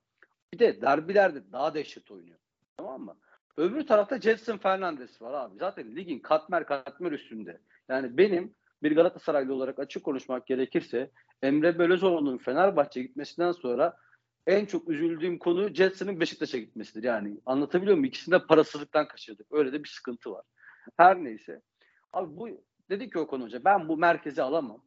Bir 0.53 0.59
de 0.59 0.81
derbilerde 0.81 1.51
daha 1.51 1.73
dehşet 1.73 2.11
oynuyor. 2.11 2.37
Tamam 2.77 3.01
mı? 3.01 3.17
Öbür 3.57 3.87
tarafta 3.87 4.21
Jetson 4.21 4.57
Fernandes 4.57 5.21
var 5.21 5.33
abi. 5.33 5.57
Zaten 5.59 5.95
ligin 5.95 6.19
katmer 6.19 6.65
katmer 6.65 7.11
üstünde. 7.11 7.61
Yani 7.89 8.17
benim 8.17 8.55
bir 8.83 8.95
Galatasaraylı 8.95 9.53
olarak 9.53 9.79
açık 9.79 10.03
konuşmak 10.03 10.47
gerekirse 10.47 11.11
Emre 11.41 11.79
Belözoğlu'nun 11.79 12.37
Fenerbahçe 12.37 13.01
gitmesinden 13.01 13.51
sonra 13.51 13.97
en 14.47 14.65
çok 14.65 14.89
üzüldüğüm 14.89 15.39
konu 15.39 15.73
Jetson'ın 15.73 16.19
Beşiktaş'a 16.19 16.57
gitmesidir. 16.57 17.03
Yani 17.03 17.37
anlatabiliyor 17.45 17.97
muyum? 17.97 18.05
İkisini 18.05 18.31
de 18.33 18.45
parasızlıktan 18.45 19.07
kaçırdık. 19.07 19.47
Öyle 19.51 19.73
de 19.73 19.83
bir 19.83 19.89
sıkıntı 19.89 20.31
var. 20.31 20.45
Her 20.97 21.23
neyse. 21.23 21.61
Abi 22.13 22.37
bu 22.37 22.49
dedi 22.89 23.09
ki 23.09 23.19
Okan 23.19 23.41
Hoca 23.41 23.63
ben 23.65 23.87
bu 23.87 23.97
merkezi 23.97 24.41
alamam. 24.41 24.83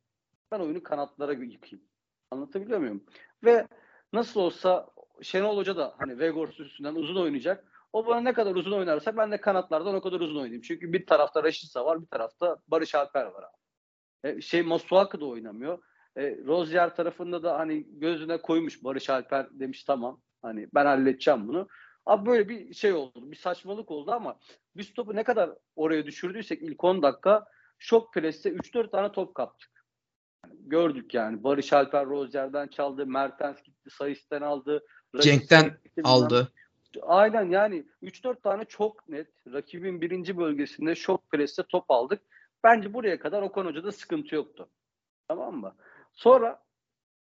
Ben 0.53 0.61
oyunu 0.61 0.83
kanatlara 0.83 1.33
yıkayım. 1.33 1.85
Anlatabiliyor 2.31 2.79
muyum? 2.79 3.05
Ve 3.45 3.69
nasıl 4.13 4.41
olsa 4.41 4.91
Şenol 5.23 5.57
Hoca 5.57 5.77
da 5.77 5.95
hani 5.99 6.19
Vegors 6.19 6.61
üstünden 6.61 6.95
uzun 6.95 7.17
oynayacak. 7.17 7.65
O 7.93 8.07
bana 8.07 8.21
ne 8.21 8.33
kadar 8.33 8.55
uzun 8.55 8.73
oynarsa 8.73 9.17
ben 9.17 9.33
de 9.33 9.41
kanatlardan 9.41 9.95
o 9.95 10.01
kadar 10.01 10.21
uzun 10.21 10.37
oynayayım. 10.37 10.63
Çünkü 10.63 10.93
bir 10.93 11.07
tarafta 11.07 11.45
Raşitsa 11.45 11.85
var, 11.85 12.03
bir 12.03 12.07
tarafta 12.07 12.57
Barış 12.69 12.95
Alper 12.95 13.25
var 13.25 13.43
abi. 13.43 13.57
E, 14.25 14.41
şey 14.41 14.63
Masuaku 14.63 15.21
da 15.21 15.27
oynamıyor. 15.27 15.79
E, 16.17 16.39
Rozier 16.47 16.97
tarafında 16.97 17.43
da 17.43 17.59
hani 17.59 17.87
gözüne 17.91 18.43
koymuş 18.43 18.85
Barış 18.85 19.11
Alper 19.11 19.47
demiş 19.51 19.85
tamam. 19.85 20.21
Hani 20.43 20.69
ben 20.75 20.87
halledeceğim 20.87 21.49
bunu. 21.49 21.69
Abi 22.07 22.27
böyle 22.27 22.49
bir 22.49 22.75
şey 22.75 22.93
oldu. 22.93 23.31
Bir 23.31 23.37
saçmalık 23.37 23.91
oldu 23.91 24.13
ama 24.13 24.39
biz 24.77 24.95
topu 24.95 25.17
ne 25.17 25.25
kadar 25.25 25.51
oraya 25.77 26.07
düşürdüysek 26.07 26.63
ilk 26.63 26.85
10 26.85 27.03
dakika 27.03 27.47
şok 27.79 28.15
preste 28.15 28.51
3-4 28.51 28.91
tane 28.91 29.13
top 29.13 29.35
kaptık. 29.35 29.85
Yani 30.47 30.59
gördük 30.69 31.15
yani. 31.15 31.45
Barış 31.45 31.73
Alper 31.73 32.07
Rozier'den 32.07 32.69
çaldı. 32.69 33.07
Mertens 33.07 33.63
gitti. 33.63 33.91
Sayıs'tan 33.91 34.43
aldı. 34.43 34.85
Cenk'ten 35.21 35.65
gitti, 35.85 36.03
aldı. 36.05 36.53
Aynen 37.03 37.51
yani 37.51 37.85
3-4 38.03 38.43
tane 38.43 38.65
çok 38.65 39.09
net 39.09 39.29
rakibin 39.53 40.01
birinci 40.01 40.39
bölgesinde 40.39 40.95
şok 40.95 41.31
preste 41.31 41.63
top 41.63 41.91
aldık. 41.91 42.23
Bence 42.65 42.95
buraya 42.95 43.19
kadar 43.19 43.43
Okan 43.43 43.67
Hoca'da 43.67 43.93
sıkıntı 43.93 44.35
yoktu. 44.35 44.69
Tamam 45.29 45.55
mı? 45.55 45.75
Sonra 46.21 46.63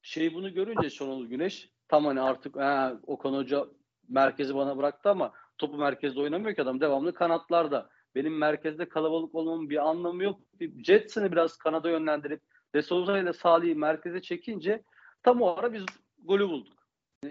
şey 0.03 0.35
bunu 0.35 0.55
görünce 0.55 0.90
Şenol 0.90 1.27
Güneş 1.27 1.71
tam 1.88 2.05
hani 2.05 2.21
artık 2.21 2.57
he, 2.57 2.92
Okan 3.07 3.33
Hoca 3.33 3.66
merkezi 4.09 4.55
bana 4.55 4.77
bıraktı 4.77 5.11
ama 5.11 5.33
topu 5.59 5.77
merkezde 5.77 6.21
oynamıyor 6.21 6.57
ki 6.57 6.62
adam 6.62 6.81
devamlı 6.81 7.14
kanatlarda. 7.14 7.90
Benim 8.14 8.38
merkezde 8.38 8.88
kalabalık 8.88 9.35
olmamın 9.35 9.71
bir 9.71 9.88
anlamı 9.88 10.23
yok. 10.23 10.40
Jetson'ı 10.85 11.33
biraz 11.33 11.57
kanada 11.57 11.90
yönlendirip 11.90 12.40
De 12.75 12.83
Souza 12.83 13.18
ile 13.18 13.33
Salih'i 13.33 13.75
merkeze 13.75 14.23
çekince 14.23 14.83
tam 15.23 15.42
o 15.42 15.57
ara 15.57 15.73
biz 15.73 15.85
golü 16.25 16.49
bulduk. 16.49 16.87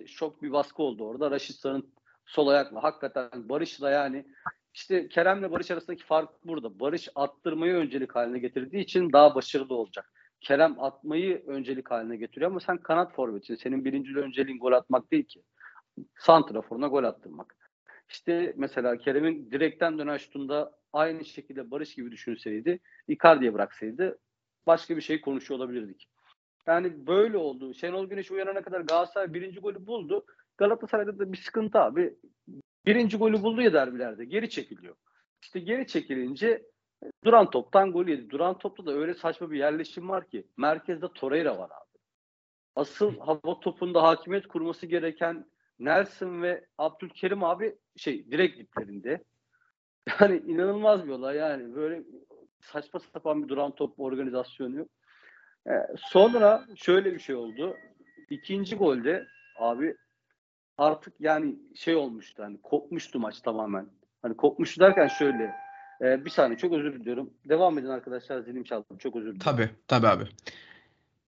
Şok 0.07 0.41
bir 0.41 0.51
baskı 0.51 0.83
oldu 0.83 1.05
orada. 1.05 1.31
Raşitsa'nın 1.31 1.93
sol 2.25 2.47
ayakla. 2.47 2.83
Hakikaten 2.83 3.29
Barış 3.49 3.81
da 3.81 3.89
yani 3.89 4.25
işte 4.73 5.07
Kerem'le 5.09 5.51
Barış 5.51 5.71
arasındaki 5.71 6.03
fark 6.03 6.29
burada. 6.45 6.79
Barış 6.79 7.09
attırmayı 7.15 7.73
öncelik 7.73 8.15
haline 8.15 8.39
getirdiği 8.39 8.81
için 8.81 9.13
daha 9.13 9.35
başarılı 9.35 9.75
olacak. 9.75 10.11
Kerem 10.41 10.79
atmayı 10.79 11.43
öncelik 11.47 11.91
haline 11.91 12.17
getiriyor 12.17 12.51
ama 12.51 12.59
sen 12.59 12.77
kanat 12.77 13.13
forvetsin. 13.13 13.55
Senin 13.55 13.85
birinci 13.85 14.17
önceliğin 14.17 14.59
gol 14.59 14.71
atmak 14.71 15.11
değil 15.11 15.23
ki. 15.23 15.43
Santraforuna 16.19 16.87
gol 16.87 17.03
attırmak. 17.03 17.55
İşte 18.09 18.53
mesela 18.57 18.97
Kerem'in 18.97 19.51
direkten 19.51 19.97
dönen 19.97 20.17
şutunda 20.17 20.71
aynı 20.93 21.25
şekilde 21.25 21.71
Barış 21.71 21.95
gibi 21.95 22.11
düşünseydi, 22.11 22.79
Icardi'ye 23.07 23.53
bıraksaydı 23.53 24.19
başka 24.67 24.95
bir 24.95 25.01
şey 25.01 25.21
konuşuyor 25.21 25.59
olabilirdik. 25.59 26.07
Yani 26.67 27.07
böyle 27.07 27.37
oldu. 27.37 27.73
Şenol 27.73 28.05
Güneş 28.09 28.31
uyanana 28.31 28.61
kadar 28.61 28.81
Galatasaray 28.81 29.33
birinci 29.33 29.59
golü 29.59 29.87
buldu. 29.87 30.25
Galatasaray'da 30.57 31.19
da 31.19 31.33
bir 31.33 31.37
sıkıntı 31.37 31.79
abi. 31.79 32.15
Birinci 32.85 33.17
golü 33.17 33.43
buldu 33.43 33.61
ya 33.61 33.73
derbilerde. 33.73 34.25
Geri 34.25 34.49
çekiliyor. 34.49 34.95
İşte 35.41 35.59
geri 35.59 35.87
çekilince 35.87 36.63
duran 37.23 37.49
toptan 37.49 37.91
gol 37.91 38.07
yedi. 38.07 38.29
Duran 38.29 38.57
topta 38.57 38.85
da 38.85 38.93
öyle 38.93 39.13
saçma 39.13 39.51
bir 39.51 39.59
yerleşim 39.59 40.09
var 40.09 40.29
ki. 40.29 40.47
Merkezde 40.57 41.07
Torreira 41.13 41.57
var 41.57 41.69
abi. 41.69 41.99
Asıl 42.75 43.19
hava 43.19 43.59
topunda 43.59 44.03
hakimiyet 44.03 44.47
kurması 44.47 44.85
gereken 44.85 45.45
Nelson 45.79 46.41
ve 46.41 46.65
Abdülkerim 46.77 47.43
abi 47.43 47.75
şey 47.97 48.31
direkt 48.31 48.59
diplerinde. 48.59 49.23
Yani 50.19 50.37
inanılmaz 50.37 51.05
bir 51.05 51.11
olay 51.11 51.37
yani. 51.37 51.75
Böyle 51.75 52.03
saçma 52.61 52.99
sapan 52.99 53.43
bir 53.43 53.49
duran 53.49 53.75
top 53.75 53.99
organizasyonu 53.99 54.75
yok. 54.75 54.87
Ee, 55.67 55.71
sonra 55.97 56.65
şöyle 56.75 57.13
bir 57.13 57.19
şey 57.19 57.35
oldu. 57.35 57.77
İkinci 58.29 58.75
golde 58.75 59.27
abi 59.59 59.95
artık 60.77 61.13
yani 61.19 61.55
şey 61.75 61.95
olmuştu 61.95 62.43
hani 62.43 62.61
kopmuştu 62.61 63.19
maç 63.19 63.41
tamamen. 63.41 63.89
Hani 64.21 64.37
kopmuştu 64.37 64.81
derken 64.81 65.07
şöyle 65.07 65.55
e, 66.01 66.25
bir 66.25 66.29
saniye 66.29 66.57
çok 66.57 66.73
özür 66.73 66.93
diliyorum. 66.93 67.29
Devam 67.49 67.77
edin 67.77 67.87
arkadaşlar 67.87 68.41
zilim 68.41 68.63
çaldım 68.63 68.97
çok 68.97 69.15
özür 69.15 69.25
dilerim. 69.25 69.39
Tabii 69.39 69.69
tabii 69.87 70.07
abi. 70.07 70.23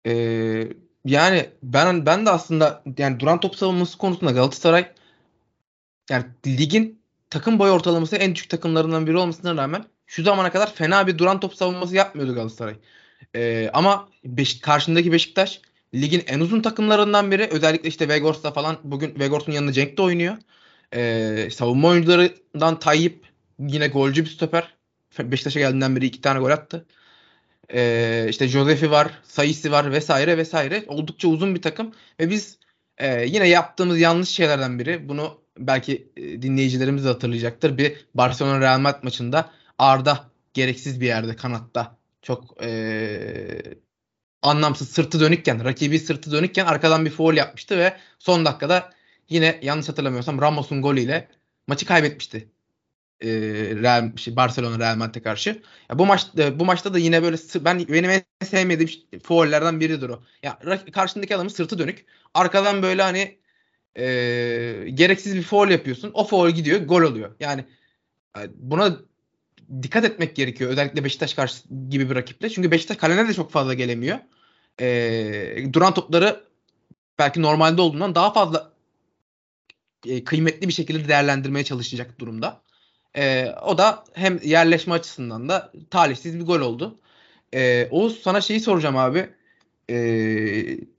Ee, 0.07 0.69
yani 1.05 1.51
ben 1.63 2.07
ben 2.07 2.27
de 2.27 2.31
aslında 2.31 2.83
yani 2.99 3.21
duran 3.21 3.41
top 3.41 3.57
savunması 3.57 3.99
konusunda 3.99 4.31
Galatasaray 4.31 4.93
yani 6.11 6.25
ligin 6.47 7.03
takım 7.31 7.59
boy 7.59 7.71
ortalaması 7.71 8.17
en 8.17 8.35
düşük 8.35 8.51
takımlarından 8.51 9.07
biri 9.07 9.17
olmasına 9.17 9.57
rağmen 9.57 9.85
şu 10.07 10.23
zamana 10.23 10.53
kadar 10.53 10.75
fena 10.75 11.07
bir 11.07 11.19
duran 11.19 11.41
top 11.41 11.55
savunması 11.55 11.97
yapmıyordu 11.97 12.35
Galatasaray. 12.35 12.75
Ee, 13.37 13.71
ama 13.73 14.09
Beş, 14.25 14.61
karşındaki 14.61 15.13
Beşiktaş 15.13 15.61
ligin 15.95 16.23
en 16.27 16.41
uzun 16.41 16.61
takımlarından 16.61 17.31
biri. 17.31 17.49
Özellikle 17.53 17.89
işte 17.89 18.09
Vegors'ta 18.09 18.53
falan 18.53 18.79
bugün 18.85 19.19
Vegors'un 19.19 19.53
yanında 19.53 19.73
Cenk 19.73 19.99
de 19.99 20.03
oynuyor. 20.03 20.37
Ee, 20.95 21.49
savunma 21.53 21.89
oyuncularından 21.89 22.79
Tayyip 22.79 23.32
yine 23.69 23.89
golcü 23.89 24.25
bir 24.25 24.31
stoper. 24.31 24.75
Beşiktaş'a 25.19 25.61
geldiğinden 25.61 25.97
beri 25.97 26.07
iki 26.07 26.21
tane 26.21 26.41
gol 26.41 26.51
attı. 26.51 26.87
Ee, 27.75 28.27
işte 28.29 28.49
Josefi 28.49 28.91
var, 28.91 29.21
Sayısı 29.23 29.71
var 29.71 29.93
vesaire 29.93 30.39
vesaire. 30.39 30.85
Oldukça 30.87 31.29
uzun 31.29 31.55
bir 31.55 31.63
takım 31.63 31.93
ve 32.21 32.31
biz 32.31 32.59
e, 32.99 33.27
yine 33.27 33.49
yaptığımız 33.49 34.01
yanlış 34.01 34.29
şeylerden 34.29 34.79
biri. 34.79 35.09
Bunu 35.09 35.41
belki 35.59 36.13
e, 36.17 36.43
dinleyicilerimiz 36.43 37.05
de 37.05 37.09
hatırlayacaktır. 37.09 37.79
Bir 37.79 38.07
Barcelona 38.15 38.61
Real 38.61 38.81
Madrid 38.81 39.05
maçında 39.05 39.51
Arda 39.79 40.31
gereksiz 40.55 41.01
bir 41.01 41.07
yerde 41.07 41.37
kanatta 41.37 41.97
çok 42.23 42.63
e, 42.63 43.63
anlamsız 44.43 44.89
sırtı 44.89 45.21
dönükken, 45.21 45.65
rakibi 45.65 45.99
sırtı 45.99 46.33
dönükken 46.33 46.67
arkadan 46.67 47.05
bir 47.05 47.11
foul 47.11 47.35
yapmıştı 47.35 47.79
ve 47.79 47.97
son 48.19 48.45
dakikada 48.45 48.91
yine 49.29 49.61
yanlış 49.63 49.89
hatırlamıyorsam 49.89 50.41
Ramos'un 50.41 50.83
golüyle 50.83 51.29
maçı 51.67 51.87
kaybetmişti. 51.87 52.49
E, 53.23 53.29
Real 53.83 54.17
şey, 54.17 54.37
Barcelona 54.37 54.79
Real 54.79 54.97
Madrid'e 54.97 55.23
karşı. 55.23 55.63
Ya 55.91 55.99
bu 55.99 56.07
maç 56.07 56.27
e, 56.39 56.59
bu 56.59 56.65
maçta 56.65 56.95
da 56.95 56.99
yine 56.99 57.23
böyle 57.23 57.37
ben 57.61 57.79
benim 57.89 58.11
en 58.11 58.23
sevmediğim 58.45 58.91
foullerden 59.23 59.81
biridir 59.81 60.09
o. 60.09 60.23
Ya 60.43 60.59
karşındaki 60.93 61.37
adamın 61.37 61.51
sırtı 61.51 61.79
dönük. 61.79 62.05
Arkadan 62.35 62.83
böyle 62.83 63.03
hani 63.03 63.39
e, 63.99 64.05
gereksiz 64.95 65.37
bir 65.37 65.43
foul 65.43 65.69
yapıyorsun. 65.71 66.11
O 66.15 66.25
foul 66.25 66.51
gidiyor, 66.51 66.83
gol 66.83 67.03
oluyor. 67.03 67.35
Yani 67.41 67.65
e, 68.39 68.41
buna 68.55 68.99
dikkat 69.83 70.05
etmek 70.05 70.37
gerekiyor. 70.37 70.71
Özellikle 70.71 71.05
Beşiktaş 71.05 71.35
karşı 71.35 71.63
gibi 71.91 72.11
bir 72.11 72.15
rakiple. 72.15 72.51
Çünkü 72.51 72.71
Beşiktaş 72.71 72.97
kalene 72.97 73.29
de 73.29 73.35
çok 73.35 73.51
fazla 73.51 73.75
gelemiyor. 73.75 74.19
E, 74.81 75.73
duran 75.73 75.95
topları 75.95 76.45
belki 77.19 77.43
normalde 77.43 77.83
olduğundan 77.83 78.15
daha 78.15 78.33
fazla 78.33 78.73
e, 80.07 80.25
kıymetli 80.25 80.69
bir 80.69 80.73
şekilde 80.73 81.09
değerlendirmeye 81.09 81.65
çalışacak 81.65 82.21
durumda. 82.21 82.63
E, 83.17 83.47
o 83.63 83.79
da 83.79 84.05
hem 84.13 84.39
yerleşme 84.45 84.95
açısından 84.95 85.49
da 85.49 85.73
talihsiz 85.91 86.39
bir 86.39 86.45
gol 86.45 86.61
oldu. 86.61 86.99
E, 87.55 87.89
Oğuz 87.91 88.23
sana 88.23 88.41
şeyi 88.41 88.61
soracağım 88.61 88.97
abi. 88.97 89.29
E, 89.91 89.97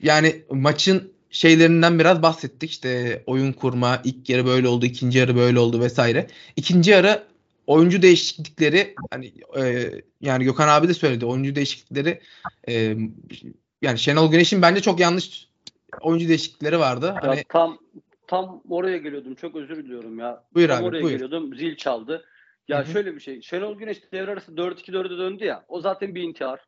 yani 0.02 0.44
maçın 0.50 1.14
şeylerinden 1.30 2.00
biraz 2.00 2.22
bahsettik. 2.22 2.72
İşte 2.72 3.24
oyun 3.26 3.54
kurma, 3.54 4.02
ilk 4.04 4.30
yarı 4.30 4.46
böyle 4.46 4.68
oldu, 4.68 4.86
ikinci 4.86 5.20
yarı 5.20 5.36
böyle 5.36 5.60
oldu 5.60 5.82
vesaire. 5.82 6.28
İkinci 6.56 6.92
yarı 6.92 7.24
oyuncu 7.68 8.02
değişiklikleri 8.02 8.96
hani 9.12 9.34
e, 9.58 9.92
yani 10.22 10.44
Gökhan 10.44 10.68
abi 10.68 10.88
de 10.88 10.94
söyledi. 10.94 11.26
Oyuncu 11.26 11.56
değişiklikleri 11.56 12.22
e, 12.68 12.96
yani 13.82 14.00
Şenol 14.00 14.32
Güneş'in 14.32 14.62
bence 14.62 14.82
çok 14.82 15.00
yanlış 15.00 15.48
oyuncu 16.02 16.28
değişiklikleri 16.28 16.80
vardı. 16.80 17.06
Ya 17.06 17.30
hani 17.30 17.44
tam 17.50 17.78
tam 18.34 18.62
oraya 18.70 18.98
geliyordum. 18.98 19.36
Çok 19.36 19.56
özür 19.56 19.76
diliyorum 19.76 20.20
ya. 20.20 20.44
Buyur 20.54 20.68
tam 20.68 20.78
abi, 20.78 20.86
oraya 20.86 21.04
buyur. 21.04 21.12
geliyordum. 21.14 21.56
Zil 21.56 21.76
çaldı. 21.76 22.26
Ya 22.68 22.80
Hı 22.80 22.84
hı. 22.84 22.92
şöyle 22.92 23.16
bir 23.16 23.20
şey. 23.20 23.42
Şenol 23.42 23.78
Güneş 23.78 24.12
devre 24.12 24.32
arası 24.32 24.52
4-2-4'e 24.52 25.18
döndü 25.18 25.46
ya. 25.46 25.66
O 25.68 25.80
zaten 25.82 26.16
bir 26.16 26.22
intihar. 26.22 26.60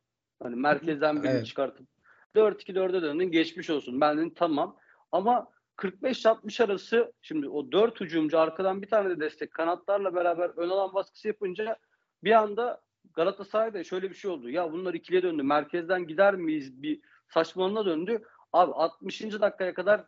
Hani 0.43 0.55
merkezden 0.55 1.23
birini 1.23 1.35
Evet. 1.35 1.45
çıkartıp 1.45 1.87
4-2-4'e 2.35 3.01
döndün. 3.01 3.31
Geçmiş 3.31 3.69
olsun. 3.69 4.01
Ben 4.01 4.17
dedim 4.17 4.33
tamam. 4.35 4.77
Ama 5.11 5.47
45-60 5.77 6.63
arası 6.63 7.13
şimdi 7.21 7.49
o 7.49 7.71
4 7.71 8.01
hücumcu 8.01 8.39
arkadan 8.39 8.81
bir 8.81 8.87
tane 8.87 9.09
de 9.09 9.19
destek 9.19 9.51
kanatlarla 9.51 10.15
beraber 10.15 10.51
ön 10.57 10.69
alan 10.69 10.93
baskısı 10.93 11.27
yapınca 11.27 11.77
bir 12.23 12.31
anda 12.31 12.81
Galatasaray'da 13.13 13.83
şöyle 13.83 14.09
bir 14.09 14.15
şey 14.15 14.31
oldu. 14.31 14.49
Ya 14.49 14.71
bunlar 14.71 14.93
ikiliye 14.93 15.23
döndü. 15.23 15.43
Merkezden 15.43 16.07
gider 16.07 16.35
miyiz? 16.35 16.81
Bir 16.81 16.99
saçmalığına 17.33 17.85
döndü. 17.85 18.23
Abi 18.53 18.71
60. 18.71 19.21
dakikaya 19.21 19.73
kadar 19.73 20.03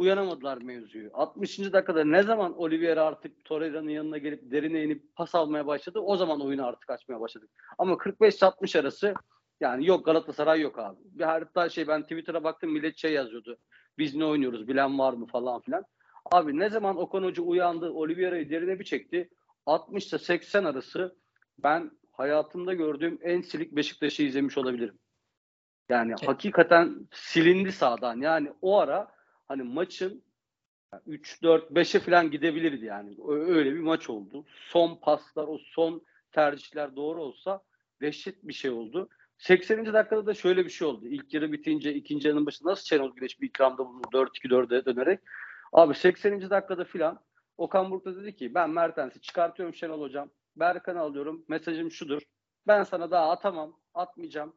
uyanamadılar 0.00 0.62
mevzuyu. 0.62 1.10
60. 1.14 1.58
dakikada 1.58 2.04
ne 2.04 2.22
zaman 2.22 2.58
Oliveira 2.58 3.04
artık 3.04 3.44
Torreira'nın 3.44 3.90
yanına 3.90 4.18
gelip 4.18 4.50
derine 4.50 4.84
inip 4.84 5.16
pas 5.16 5.34
almaya 5.34 5.66
başladı 5.66 5.98
o 5.98 6.16
zaman 6.16 6.40
oyunu 6.40 6.66
artık 6.66 6.90
açmaya 6.90 7.20
başladık. 7.20 7.50
Ama 7.78 7.94
45-60 7.94 8.80
arası 8.80 9.14
yani 9.60 9.86
yok 9.86 10.04
Galatasaray 10.04 10.60
yok 10.60 10.78
abi. 10.78 10.98
Bir 11.04 11.24
hatta 11.24 11.68
şey 11.68 11.88
ben 11.88 12.02
Twitter'a 12.02 12.44
baktım 12.44 12.72
millet 12.72 12.96
şey 12.96 13.12
yazıyordu. 13.12 13.58
Biz 13.98 14.14
ne 14.14 14.24
oynuyoruz 14.24 14.68
bilen 14.68 14.98
var 14.98 15.12
mı 15.12 15.26
falan 15.26 15.60
filan. 15.60 15.84
Abi 16.32 16.58
ne 16.58 16.70
zaman 16.70 16.96
Okan 16.96 17.22
Hoca 17.22 17.42
uyandı 17.42 17.90
Oliveira'yı 17.90 18.50
derine 18.50 18.78
bir 18.78 18.84
çekti. 18.84 19.30
60 19.66 20.08
ile 20.08 20.18
80 20.18 20.64
arası 20.64 21.16
ben 21.58 21.90
hayatımda 22.12 22.74
gördüğüm 22.74 23.18
en 23.22 23.40
silik 23.40 23.76
Beşiktaş'ı 23.76 24.22
izlemiş 24.22 24.58
olabilirim. 24.58 24.98
Yani 25.88 26.14
hakikaten 26.26 27.08
silindi 27.12 27.72
sağdan. 27.72 28.20
Yani 28.20 28.52
o 28.62 28.78
ara 28.78 29.12
hani 29.50 29.62
maçın 29.62 30.22
3 31.06 31.42
4 31.42 31.70
5'e 31.70 32.00
falan 32.00 32.30
gidebilirdi 32.30 32.84
yani. 32.84 33.16
Öyle 33.28 33.74
bir 33.74 33.80
maç 33.80 34.10
oldu. 34.10 34.44
Son 34.68 34.96
paslar, 34.96 35.48
o 35.48 35.58
son 35.58 36.02
tercihler 36.32 36.96
doğru 36.96 37.22
olsa 37.22 37.62
dehşet 38.00 38.48
bir 38.48 38.52
şey 38.52 38.70
oldu. 38.70 39.08
80. 39.38 39.92
dakikada 39.92 40.26
da 40.26 40.34
şöyle 40.34 40.64
bir 40.64 40.70
şey 40.70 40.88
oldu. 40.88 41.06
İlk 41.06 41.34
yarı 41.34 41.52
bitince 41.52 41.94
ikinci 41.94 42.28
yarının 42.28 42.46
başında 42.46 42.70
nasıl 42.70 42.84
Şenol 42.84 43.14
Güneş 43.14 43.40
bir 43.40 43.48
ikramda 43.48 43.86
bulundu 43.86 44.08
4-2-4'e 44.12 44.84
dönerek. 44.84 45.20
Abi 45.72 45.94
80. 45.94 46.50
dakikada 46.50 46.84
filan 46.84 47.20
Okan 47.58 47.90
Buruk 47.90 48.04
da 48.04 48.16
dedi 48.16 48.36
ki 48.36 48.54
ben 48.54 48.70
Mertens'i 48.70 49.20
çıkartıyorum 49.20 49.74
Şenol 49.74 50.00
Hocam. 50.00 50.30
Berkan'ı 50.56 51.00
alıyorum. 51.00 51.44
Mesajım 51.48 51.90
şudur. 51.90 52.22
Ben 52.66 52.82
sana 52.82 53.10
daha 53.10 53.30
atamam. 53.30 53.76
Atmayacağım. 53.94 54.56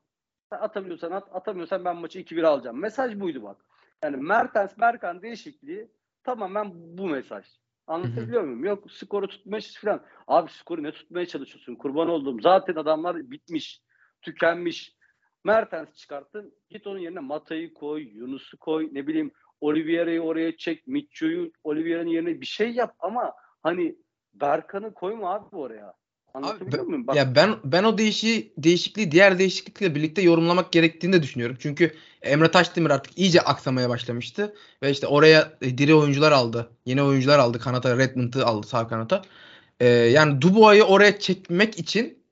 Sen 0.50 0.58
atabiliyorsan 0.58 1.12
at. 1.12 1.36
Atamıyorsan 1.36 1.86
ben 1.86 1.96
maçı 1.96 2.20
2-1 2.20 2.46
alacağım. 2.48 2.80
Mesaj 2.82 3.20
buydu 3.20 3.44
bak. 3.44 3.66
Yani 4.04 4.18
Mertens 4.18 4.80
Berkan 4.80 5.22
değişikliği 5.22 5.92
tamamen 6.24 6.72
bu 6.74 7.08
mesaj. 7.08 7.46
Anlatabiliyor 7.88 8.44
muyum? 8.44 8.66
Yok 8.66 8.92
skoru 8.92 9.28
tutmaya 9.28 9.62
falan. 9.82 10.06
Abi 10.28 10.52
skoru 10.52 10.84
ne 10.84 10.92
tutmaya 10.92 11.26
çalışıyorsun? 11.26 11.76
Kurban 11.76 12.10
olduğum. 12.10 12.42
Zaten 12.42 12.76
adamlar 12.76 13.32
bitmiş. 13.32 13.82
Tükenmiş. 14.22 14.96
Mertens 15.44 15.94
çıkarttın. 15.94 16.54
Git 16.70 16.88
onun 16.88 17.00
yerine 17.00 17.20
Mata'yı 17.20 17.74
koy, 17.74 18.04
Yunus'u 18.04 18.58
koy, 18.58 18.90
ne 18.92 19.08
bileyim 19.08 19.32
Oliveira'yı 19.62 20.22
oraya 20.22 20.58
çek, 20.58 20.88
Mitcho'yu 20.88 21.52
Oliveira'nın 21.64 22.10
yerine 22.10 22.42
bir 22.42 22.46
şey 22.46 22.72
yap 22.72 22.96
ama 23.00 23.34
hani 23.64 23.96
Berkan'ı 24.34 24.94
koyma 24.94 25.34
abi 25.34 25.56
oraya. 25.56 25.94
Anlatabiliyor 26.34 26.84
Abi, 26.84 26.90
muyum? 26.90 27.08
Bak, 27.08 27.16
Ya 27.16 27.36
ben 27.36 27.56
ben 27.64 27.84
o 27.84 27.98
değişi, 27.98 28.54
değişikliği 28.58 29.12
diğer 29.12 29.40
değişiklikle 29.40 29.96
birlikte 29.96 30.22
yorumlamak 30.22 30.72
gerektiğini 30.72 31.14
de 31.14 31.24
düşünüyorum. 31.24 31.58
Çünkü 31.60 31.96
Emre 32.22 32.52
Taşdemir 32.52 32.90
artık 32.90 33.18
iyice 33.18 33.42
aksamaya 33.42 33.90
başlamıştı 33.90 34.56
ve 34.84 34.92
işte 34.92 35.08
oraya 35.08 35.58
e, 35.62 35.78
diri 35.78 35.96
oyuncular 35.96 36.32
aldı. 36.32 36.72
Yeni 36.86 37.04
oyuncular 37.04 37.40
aldı. 37.40 37.60
Kanata 37.60 37.98
Redmond'ı 37.98 38.46
aldı 38.46 38.68
sağ 38.68 38.88
kanata. 38.88 39.22
Ee, 39.80 39.88
yani 39.88 40.42
Dubois'ı 40.42 40.84
oraya 40.84 41.20
çekmek 41.20 41.80
için 41.80 42.24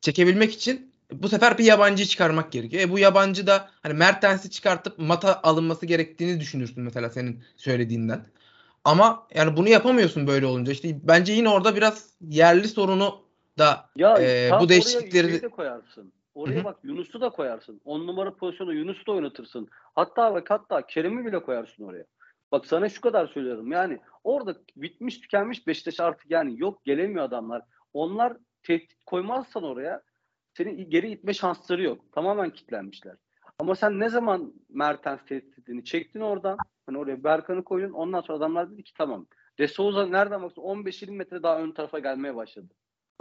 çekebilmek 0.00 0.54
için 0.54 0.92
bu 1.12 1.28
sefer 1.28 1.58
bir 1.58 1.64
yabancıyı 1.64 2.08
çıkarmak 2.08 2.52
gerekiyor. 2.52 2.82
E 2.82 2.90
bu 2.90 2.98
yabancı 2.98 3.46
da 3.46 3.70
hani 3.82 3.94
Mertens'i 3.94 4.50
çıkartıp 4.50 4.98
Mata 4.98 5.40
alınması 5.42 5.86
gerektiğini 5.86 6.40
düşünürsün 6.40 6.82
mesela 6.84 7.10
senin 7.10 7.44
söylediğinden. 7.56 8.26
Ama 8.84 9.26
yani 9.34 9.56
bunu 9.56 9.68
yapamıyorsun 9.68 10.26
böyle 10.26 10.46
olunca. 10.46 10.72
İşte 10.72 11.00
bence 11.02 11.32
yine 11.32 11.48
orada 11.48 11.76
biraz 11.76 12.10
yerli 12.28 12.68
sorunu 12.68 13.22
da 13.58 13.86
Ya 13.96 14.48
tam 14.48 14.60
bu 14.60 14.68
değişiklikleri 14.68 15.42
de 15.42 15.48
koyarsın. 15.48 16.12
Oraya 16.34 16.56
Hı 16.56 16.60
hı. 16.60 16.64
bak 16.64 16.78
Yunus'u 16.82 17.20
da 17.20 17.30
koyarsın. 17.30 17.80
10 17.84 18.06
numara 18.06 18.34
pozisyonu 18.34 18.74
Yunus'u 18.74 19.06
da 19.06 19.12
oynatırsın. 19.12 19.68
Hatta 19.94 20.34
bak 20.34 20.50
hatta 20.50 20.86
Kerem'i 20.86 21.26
bile 21.26 21.42
koyarsın 21.42 21.84
oraya. 21.84 22.04
Bak 22.52 22.66
sana 22.66 22.88
şu 22.88 23.00
kadar 23.00 23.26
söylüyorum. 23.26 23.72
Yani 23.72 23.98
orada 24.24 24.56
bitmiş 24.76 25.20
tükenmiş 25.20 25.66
Beşiktaş 25.66 26.00
artık 26.00 26.30
yani 26.30 26.60
yok 26.60 26.84
gelemiyor 26.84 27.24
adamlar. 27.24 27.62
Onlar 27.92 28.36
tehdit 28.62 29.04
koymazsan 29.06 29.62
oraya 29.62 30.02
seni 30.56 30.88
geri 30.88 31.10
itme 31.10 31.34
şansları 31.34 31.82
yok. 31.82 32.12
Tamamen 32.12 32.50
kilitlenmişler. 32.50 33.16
Ama 33.58 33.74
sen 33.74 34.00
ne 34.00 34.08
zaman 34.08 34.54
Mertens 34.68 35.24
tehditini 35.24 35.84
çektin 35.84 36.20
oradan 36.20 36.56
hani 36.86 36.98
oraya 36.98 37.24
Berkan'ı 37.24 37.64
koydun 37.64 37.92
ondan 37.92 38.20
sonra 38.20 38.38
adamlar 38.38 38.70
dedi 38.70 38.82
ki 38.82 38.92
tamam. 38.94 39.26
De 39.58 39.68
Souza 39.68 40.06
nereden 40.06 40.42
baksan 40.42 40.64
15-20 40.64 41.10
metre 41.10 41.42
daha 41.42 41.58
ön 41.58 41.72
tarafa 41.72 41.98
gelmeye 41.98 42.36
başladı. 42.36 42.68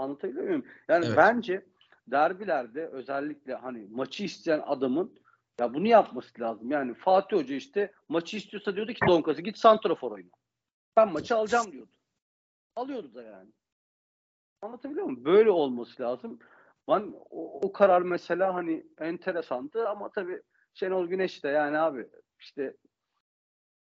Anlatabiliyor 0.02 0.46
muyum? 0.46 0.66
Yani 0.90 1.06
Evet. 1.06 1.18
bence 1.18 1.66
derbilerde 2.08 2.88
özellikle 2.88 3.54
hani 3.56 3.88
maçı 3.92 4.24
isteyen 4.24 4.62
adamın 4.66 5.20
ya 5.60 5.74
bunu 5.74 5.88
yapması 5.88 6.42
lazım. 6.42 6.72
Yani 6.72 6.94
Fatih 6.94 7.38
Hoca 7.38 7.56
işte 7.56 7.92
maçı 8.10 8.38
istiyorsa 8.38 8.76
diyordu 8.76 8.94
ki 8.94 9.00
Donkas'ı 9.08 9.42
git 9.42 9.58
santrafor 9.58 10.12
oyna. 10.12 10.30
Ben 10.98 11.12
maçı 11.12 11.36
alacağım 11.36 11.72
diyordu. 11.72 11.92
Alıyordu 12.76 13.14
da 13.14 13.24
yani. 13.24 13.50
Anlatabiliyor 14.62 15.06
muyum? 15.06 15.26
Böyle 15.26 15.52
olması 15.52 16.04
lazım. 16.04 16.40
Ben 16.88 17.14
o, 17.30 17.68
o 17.68 17.74
karar 17.74 18.02
mesela 18.02 18.54
hani 18.56 18.86
enteresandı 19.00 19.88
ama 19.90 20.12
tabii 20.12 20.42
Şenol 20.74 21.08
Güneş 21.08 21.44
de 21.44 21.48
yani 21.48 21.78
abi 21.78 22.08
işte 22.40 22.78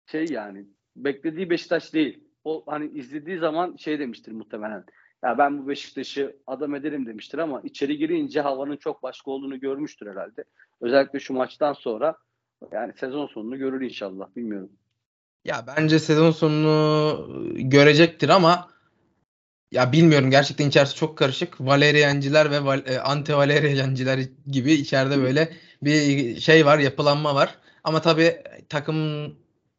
şey 0.07 0.27
yani 0.31 0.67
beklediği 0.97 1.51
Beşiktaş 1.51 1.95
değil. 1.95 2.25
O 2.45 2.65
hani 2.67 2.91
izlediği 2.91 3.39
zaman 3.39 3.77
şey 3.77 3.99
demiştir 3.99 4.33
muhtemelen. 4.33 4.85
Ya 5.25 5.39
ben 5.39 5.63
bu 5.63 5.69
Beşiktaş'ı 5.69 6.37
adam 6.47 6.75
ederim 6.75 7.07
demiştir 7.07 7.39
ama 7.39 7.61
içeri 7.65 7.99
girince 7.99 8.41
havanın 8.41 8.77
çok 8.77 9.03
başka 9.03 9.31
olduğunu 9.31 9.61
görmüştür 9.61 10.11
herhalde. 10.11 10.45
Özellikle 10.81 11.21
şu 11.21 11.35
maçtan 11.35 11.73
sonra 11.73 12.17
yani 12.73 12.93
sezon 12.97 13.27
sonunu 13.27 13.59
görür 13.59 13.81
inşallah. 13.81 14.37
Bilmiyorum. 14.37 14.71
ya 15.45 15.65
bence 15.67 15.99
sezon 15.99 16.31
sonunu 16.31 17.27
görecektir 17.55 18.29
ama 18.29 18.71
ya 19.73 19.93
bilmiyorum 19.93 20.31
gerçekten 20.31 20.69
içerisi 20.69 20.97
çok 20.97 21.19
karışık. 21.19 21.61
Valerianciler 21.61 22.51
ve 22.51 22.65
val, 22.65 22.83
e, 22.87 23.01
anti 23.01 23.37
Valerianciler 23.37 24.19
gibi 24.47 24.73
içeride 24.73 25.23
böyle 25.23 25.53
bir 25.83 26.41
şey 26.41 26.67
var, 26.67 26.79
yapılanma 26.79 27.35
var. 27.35 27.59
Ama 27.85 28.01
tabii 28.01 28.43
takım 28.69 28.97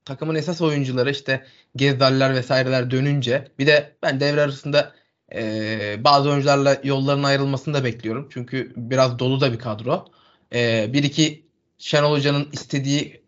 takımın 0.06 0.36
esas 0.36 0.62
oyuncuları 0.62 1.12
işte 1.12 1.45
Gezdaller 1.75 2.36
vesaireler 2.36 2.91
dönünce 2.91 3.47
bir 3.60 3.67
de 3.67 3.95
ben 4.04 4.19
devre 4.19 4.41
arasında 4.41 4.98
e, 5.33 6.03
bazı 6.03 6.29
oyuncularla 6.29 6.81
yolların 6.83 7.23
ayrılmasını 7.23 7.73
da 7.73 7.83
bekliyorum. 7.83 8.27
Çünkü 8.33 8.73
biraz 8.75 9.19
dolu 9.19 9.41
da 9.41 9.53
bir 9.53 9.59
kadro. 9.59 10.05
E, 10.53 10.93
bir 10.93 11.03
iki 11.03 11.45
Şenol 11.77 12.11
Hoca'nın 12.11 12.49
istediği 12.51 13.21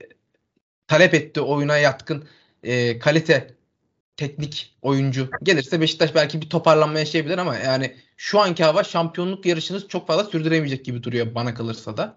talep 0.87 1.13
ettiği 1.13 1.41
oyuna 1.41 1.77
yatkın 1.77 2.27
e, 2.63 2.99
kalite 2.99 3.55
teknik 4.17 4.75
oyuncu 4.81 5.29
gelirse 5.43 5.81
Beşiktaş 5.81 6.15
belki 6.15 6.41
bir 6.41 6.49
toparlanma 6.49 6.99
yaşayabilir 6.99 7.37
ama 7.37 7.55
yani 7.57 7.95
şu 8.17 8.39
anki 8.39 8.63
hava 8.63 8.83
şampiyonluk 8.83 9.45
yarışını 9.45 9.87
çok 9.87 10.07
fazla 10.07 10.23
sürdüremeyecek 10.23 10.85
gibi 10.85 11.03
duruyor 11.03 11.35
bana 11.35 11.53
kalırsa 11.53 11.97
da. 11.97 12.15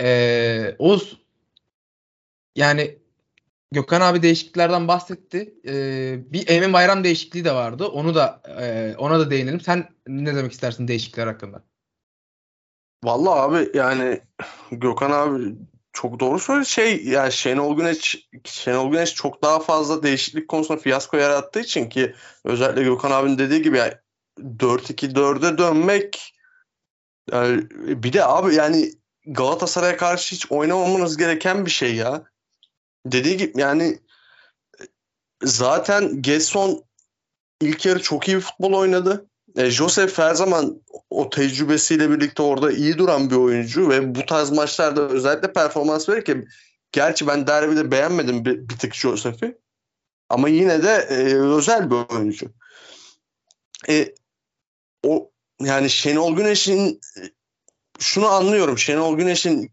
Ee, 0.00 0.76
Oğuz 0.78 1.16
yani 2.56 2.98
Gökhan 3.76 4.00
abi 4.00 4.22
değişikliklerden 4.22 4.88
bahsetti. 4.88 5.54
Ee, 5.66 6.32
bir 6.32 6.48
Emin 6.48 6.72
Bayram 6.72 7.04
değişikliği 7.04 7.44
de 7.44 7.54
vardı. 7.54 7.86
Onu 7.86 8.14
da 8.14 8.42
e, 8.60 8.94
ona 8.98 9.18
da 9.18 9.30
değinelim. 9.30 9.60
Sen 9.60 9.88
ne 10.06 10.36
demek 10.36 10.52
istersin 10.52 10.88
değişiklikler 10.88 11.26
hakkında? 11.26 11.62
Vallahi 13.04 13.40
abi 13.40 13.70
yani 13.74 14.20
Gökhan 14.70 15.10
abi 15.10 15.54
çok 15.92 16.20
doğru 16.20 16.38
söyledi. 16.38 16.66
Şey 16.66 17.04
yani 17.04 17.32
Şenol 17.32 17.76
Güneş 17.76 18.28
Şenol 18.44 18.90
Güneş 18.92 19.14
çok 19.14 19.42
daha 19.42 19.60
fazla 19.60 20.02
değişiklik 20.02 20.48
konusunda 20.48 20.80
fiyasko 20.80 21.16
yarattığı 21.16 21.60
için 21.60 21.88
ki 21.88 22.14
özellikle 22.44 22.82
Gökhan 22.82 23.10
abinin 23.10 23.38
dediği 23.38 23.62
gibi 23.62 23.78
yani 23.78 23.92
4-2-4'e 24.40 25.58
dönmek 25.58 26.34
yani 27.32 27.66
bir 28.02 28.12
de 28.12 28.24
abi 28.24 28.54
yani 28.54 28.92
Galatasaray'a 29.26 29.96
karşı 29.96 30.34
hiç 30.34 30.52
oynamamanız 30.52 31.16
gereken 31.16 31.66
bir 31.66 31.70
şey 31.70 31.94
ya. 31.94 32.24
Dediği 33.12 33.36
gibi 33.36 33.60
yani 33.60 33.98
zaten 35.42 36.22
Gerson 36.22 36.84
ilk 37.60 37.86
yarı 37.86 38.02
çok 38.02 38.28
iyi 38.28 38.36
bir 38.36 38.42
futbol 38.42 38.72
oynadı. 38.72 39.26
E, 39.56 39.70
Joseph 39.70 40.18
her 40.18 40.34
zaman 40.34 40.82
o 41.10 41.30
tecrübesiyle 41.30 42.10
birlikte 42.10 42.42
orada 42.42 42.72
iyi 42.72 42.98
duran 42.98 43.30
bir 43.30 43.36
oyuncu 43.36 43.90
ve 43.90 44.14
bu 44.14 44.26
tarz 44.26 44.50
maçlarda 44.50 45.08
özellikle 45.08 45.52
performans 45.52 46.08
verirken 46.08 46.48
gerçi 46.92 47.26
ben 47.26 47.46
derbide 47.46 47.90
beğenmedim 47.90 48.44
bir, 48.44 48.68
bir 48.68 48.78
tık 48.78 48.94
Joseph'i 48.94 49.58
ama 50.28 50.48
yine 50.48 50.82
de 50.82 51.06
e, 51.10 51.34
özel 51.34 51.90
bir 51.90 52.14
oyuncu. 52.14 52.46
E, 53.88 54.14
o 55.06 55.30
yani 55.60 55.90
Şenol 55.90 56.36
Güneş'in 56.36 57.00
şunu 57.98 58.26
anlıyorum. 58.26 58.78
Şenol 58.78 59.16
Güneş'in 59.16 59.72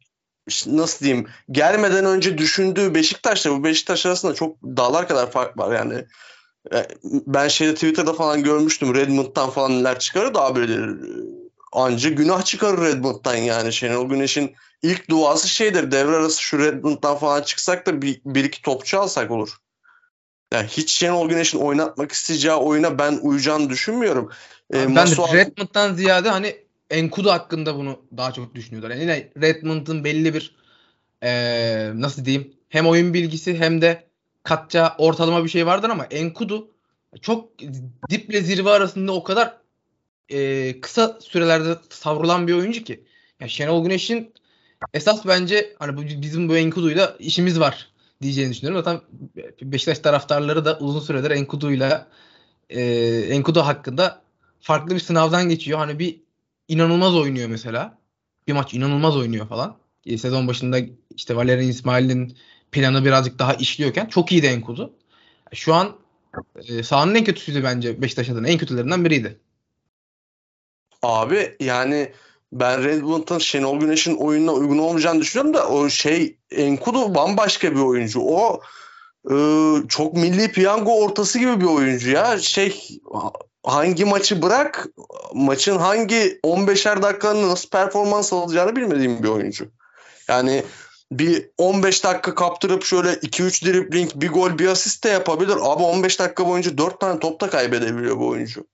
nasıl 0.67 1.06
diyeyim 1.06 1.27
gelmeden 1.51 2.06
önce 2.06 2.38
düşündüğü 2.38 2.93
Beşiktaş'la 2.93 3.51
bu 3.51 3.63
Beşiktaş 3.63 4.06
arasında 4.06 4.34
çok 4.34 4.63
dağlar 4.63 5.08
kadar 5.08 5.32
fark 5.32 5.58
var 5.58 5.75
yani. 5.75 6.06
E, 6.73 6.88
ben 7.03 7.47
şeyde 7.47 7.73
Twitter'da 7.73 8.13
falan 8.13 8.43
görmüştüm 8.43 8.95
Redmond'dan 8.95 9.49
falan 9.49 9.79
neler 9.79 9.99
çıkarır 9.99 10.34
da 10.34 10.41
abi 10.41 10.67
anca 11.71 12.10
günah 12.10 12.45
çıkarır 12.45 12.82
Redmond'dan 12.82 13.36
yani 13.36 13.73
Şenol 13.73 14.10
Güneş'in 14.10 14.56
ilk 14.82 15.10
duası 15.10 15.49
şeydir 15.49 15.91
devre 15.91 16.15
arası 16.15 16.41
şu 16.41 16.60
Redmond'dan 16.60 17.17
falan 17.17 17.41
çıksak 17.41 17.88
da 17.88 18.01
bir, 18.01 18.21
bir 18.25 18.43
iki 18.43 18.62
topçu 18.62 18.99
alsak 18.99 19.32
olur. 19.32 19.58
Yani 20.53 20.67
hiç 20.67 20.91
Şenol 20.91 21.29
Güneş'in 21.29 21.60
oynatmak 21.60 22.12
isteyeceği 22.12 22.53
oyuna 22.53 22.99
ben 22.99 23.19
uyacağını 23.21 23.69
düşünmüyorum. 23.69 24.32
Ee, 24.73 24.95
ben 24.95 25.08
de 25.08 25.34
Redmond'dan 25.34 25.93
ziyade 25.93 26.29
hani 26.29 26.62
Enkudu 26.93 27.32
hakkında 27.32 27.75
bunu 27.75 28.01
daha 28.17 28.32
çok 28.32 28.56
düşünüyorlar. 28.56 28.89
Yani 28.89 29.01
yine 29.01 29.32
Redmond'ın 29.41 30.03
belli 30.03 30.34
bir 30.34 30.56
ee, 31.23 31.91
nasıl 31.95 32.25
diyeyim 32.25 32.53
hem 32.69 32.88
oyun 32.88 33.13
bilgisi 33.13 33.60
hem 33.60 33.82
de 33.82 34.08
katça 34.43 34.95
ortalama 34.97 35.43
bir 35.43 35.49
şey 35.49 35.65
vardır 35.65 35.89
ama 35.89 36.06
Enkudu 36.06 36.71
çok 37.21 37.60
diple 38.10 38.41
zirve 38.41 38.69
arasında 38.69 39.12
o 39.12 39.23
kadar 39.23 39.58
e, 40.29 40.82
kısa 40.82 41.17
sürelerde 41.21 41.77
savrulan 41.89 42.47
bir 42.47 42.53
oyuncu 42.53 42.84
ki. 42.84 43.03
Yani 43.39 43.49
Şenol 43.51 43.84
Güneş'in 43.84 44.34
esas 44.93 45.25
bence 45.25 45.75
hani 45.79 46.21
bizim 46.21 46.49
bu 46.49 46.58
Enkudu'yla 46.58 47.15
işimiz 47.19 47.60
var 47.60 47.91
diyeceğini 48.21 48.51
düşünüyorum. 48.51 48.84
Zaten 48.84 49.01
Beşiktaş 49.62 49.99
taraftarları 49.99 50.65
da 50.65 50.79
uzun 50.79 50.99
süredir 50.99 51.32
Enkudu'yla 51.32 52.08
e, 52.69 52.82
Enkudu 53.29 53.62
hakkında 53.62 54.21
farklı 54.62 54.95
bir 54.95 54.99
sınavdan 54.99 55.49
geçiyor. 55.49 55.79
Hani 55.79 55.99
bir 55.99 56.22
inanılmaz 56.73 57.15
oynuyor 57.15 57.49
mesela. 57.49 57.97
Bir 58.47 58.53
maç 58.53 58.73
inanılmaz 58.73 59.17
oynuyor 59.17 59.47
falan. 59.47 59.77
E, 60.05 60.17
sezon 60.17 60.47
başında 60.47 60.77
işte 61.15 61.36
Valerian 61.36 61.69
İsmail'in 61.69 62.38
planı 62.71 63.05
birazcık 63.05 63.39
daha 63.39 63.53
işliyorken 63.53 64.05
çok 64.05 64.31
iyi 64.31 64.43
de 64.43 64.47
Enkudu. 64.47 64.93
Şu 65.53 65.73
an 65.73 65.95
e, 66.55 66.83
sahanın 66.83 67.15
en 67.15 67.23
kötüsüydü 67.23 67.63
bence 67.63 68.01
Beşiktaş 68.01 68.29
adına. 68.29 68.47
En 68.47 68.57
kötülerinden 68.57 69.05
biriydi. 69.05 69.39
Abi 71.01 71.55
yani 71.59 72.12
ben 72.51 72.83
Red 72.83 73.01
Bull'un 73.01 73.39
Şenol 73.39 73.79
Güneş'in 73.79 74.15
oyununa 74.15 74.51
uygun 74.51 74.77
olmayacağını 74.77 75.21
düşünüyorum 75.21 75.53
da 75.53 75.69
o 75.69 75.89
şey 75.89 76.38
Enkudu 76.51 77.15
bambaşka 77.15 77.71
bir 77.71 77.79
oyuncu. 77.79 78.19
O 78.21 78.62
e, 79.31 79.36
çok 79.88 80.13
milli 80.13 80.51
piyango 80.51 81.03
ortası 81.03 81.39
gibi 81.39 81.62
bir 81.62 81.65
oyuncu 81.65 82.12
ya. 82.12 82.39
Şey 82.39 82.99
hangi 83.63 84.06
maçı 84.06 84.41
bırak 84.41 84.88
maçın 85.34 85.78
hangi 85.78 86.39
15'er 86.43 87.02
dakikanın 87.02 87.49
nasıl 87.49 87.69
performans 87.69 88.34
alacağını 88.34 88.76
bilmediğim 88.76 89.23
bir 89.23 89.28
oyuncu. 89.28 89.71
Yani 90.28 90.63
bir 91.12 91.49
15 91.58 92.04
dakika 92.04 92.36
kaptırıp 92.36 92.84
şöyle 92.84 93.13
2-3 93.13 93.65
dribling 93.65 94.12
bir 94.15 94.30
gol 94.30 94.58
bir 94.58 94.67
asist 94.67 95.04
de 95.04 95.10
yapabilir. 95.10 95.56
Abi 95.62 95.84
15 95.84 96.19
dakika 96.19 96.47
boyunca 96.47 96.78
4 96.78 96.99
tane 96.99 97.19
top 97.19 97.41
da 97.41 97.49
kaybedebiliyor 97.49 98.19
bu 98.19 98.28
oyuncu. 98.28 98.67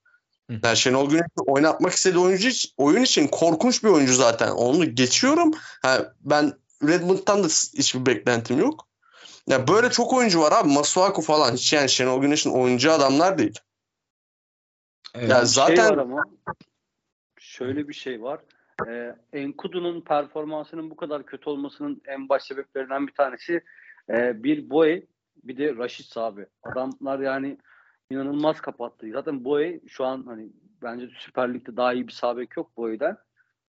Yani 0.64 0.78
Şenol 0.78 1.10
Güneş'i 1.10 1.42
oynatmak 1.48 1.94
istediği 1.94 2.20
oyuncu 2.20 2.50
oyun 2.78 3.04
için 3.04 3.28
korkunç 3.28 3.84
bir 3.84 3.90
oyuncu 3.90 4.14
zaten. 4.14 4.52
Onu 4.52 4.96
geçiyorum. 4.96 5.52
Yani 5.86 6.06
ben 6.22 6.54
Redmond'dan 6.88 7.44
da 7.44 7.48
hiçbir 7.48 8.06
beklentim 8.06 8.60
yok. 8.60 8.88
Ya 9.48 9.68
böyle 9.68 9.90
çok 9.90 10.14
oyuncu 10.14 10.42
var 10.42 10.52
abi. 10.52 10.70
Masuaku 10.70 11.22
falan. 11.22 11.54
Hiç 11.54 11.74
yani 11.74 11.90
Şenol 11.90 12.22
Güneş'in 12.22 12.52
oyuncu 12.52 12.92
adamlar 12.92 13.38
değil. 13.38 13.60
Evet. 15.16 15.30
Ya 15.30 15.46
zaten 15.46 15.76
şey 15.76 15.86
var 15.86 15.98
ama 15.98 16.24
şöyle 17.38 17.88
bir 17.88 17.94
şey 17.94 18.22
var. 18.22 18.40
Ee, 18.88 19.16
Enkudu'nun 19.34 20.02
performansının 20.02 20.90
bu 20.90 20.96
kadar 20.96 21.26
kötü 21.26 21.50
olmasının 21.50 22.02
en 22.06 22.30
baş 22.30 22.44
sebeplerinden 22.44 23.08
bir 23.08 23.14
tanesi 23.14 23.64
e, 24.10 24.44
bir 24.44 24.70
Boy 24.70 25.02
bir 25.44 25.58
de 25.58 25.76
Raşit 25.76 26.18
abi. 26.18 26.46
Adamlar 26.64 27.20
yani 27.20 27.58
inanılmaz 28.10 28.62
kapattı. 28.62 29.08
Zaten 29.14 29.46
Boy 29.46 29.80
şu 29.88 30.06
an 30.06 30.24
hani 30.28 30.50
bence 30.82 31.10
Süper 31.18 31.54
Lig'de 31.54 31.78
daha 31.78 31.94
iyi 31.94 32.08
bir 32.08 32.14
sabek 32.14 32.58
yok 32.58 32.78
Boy'dan 32.78 33.18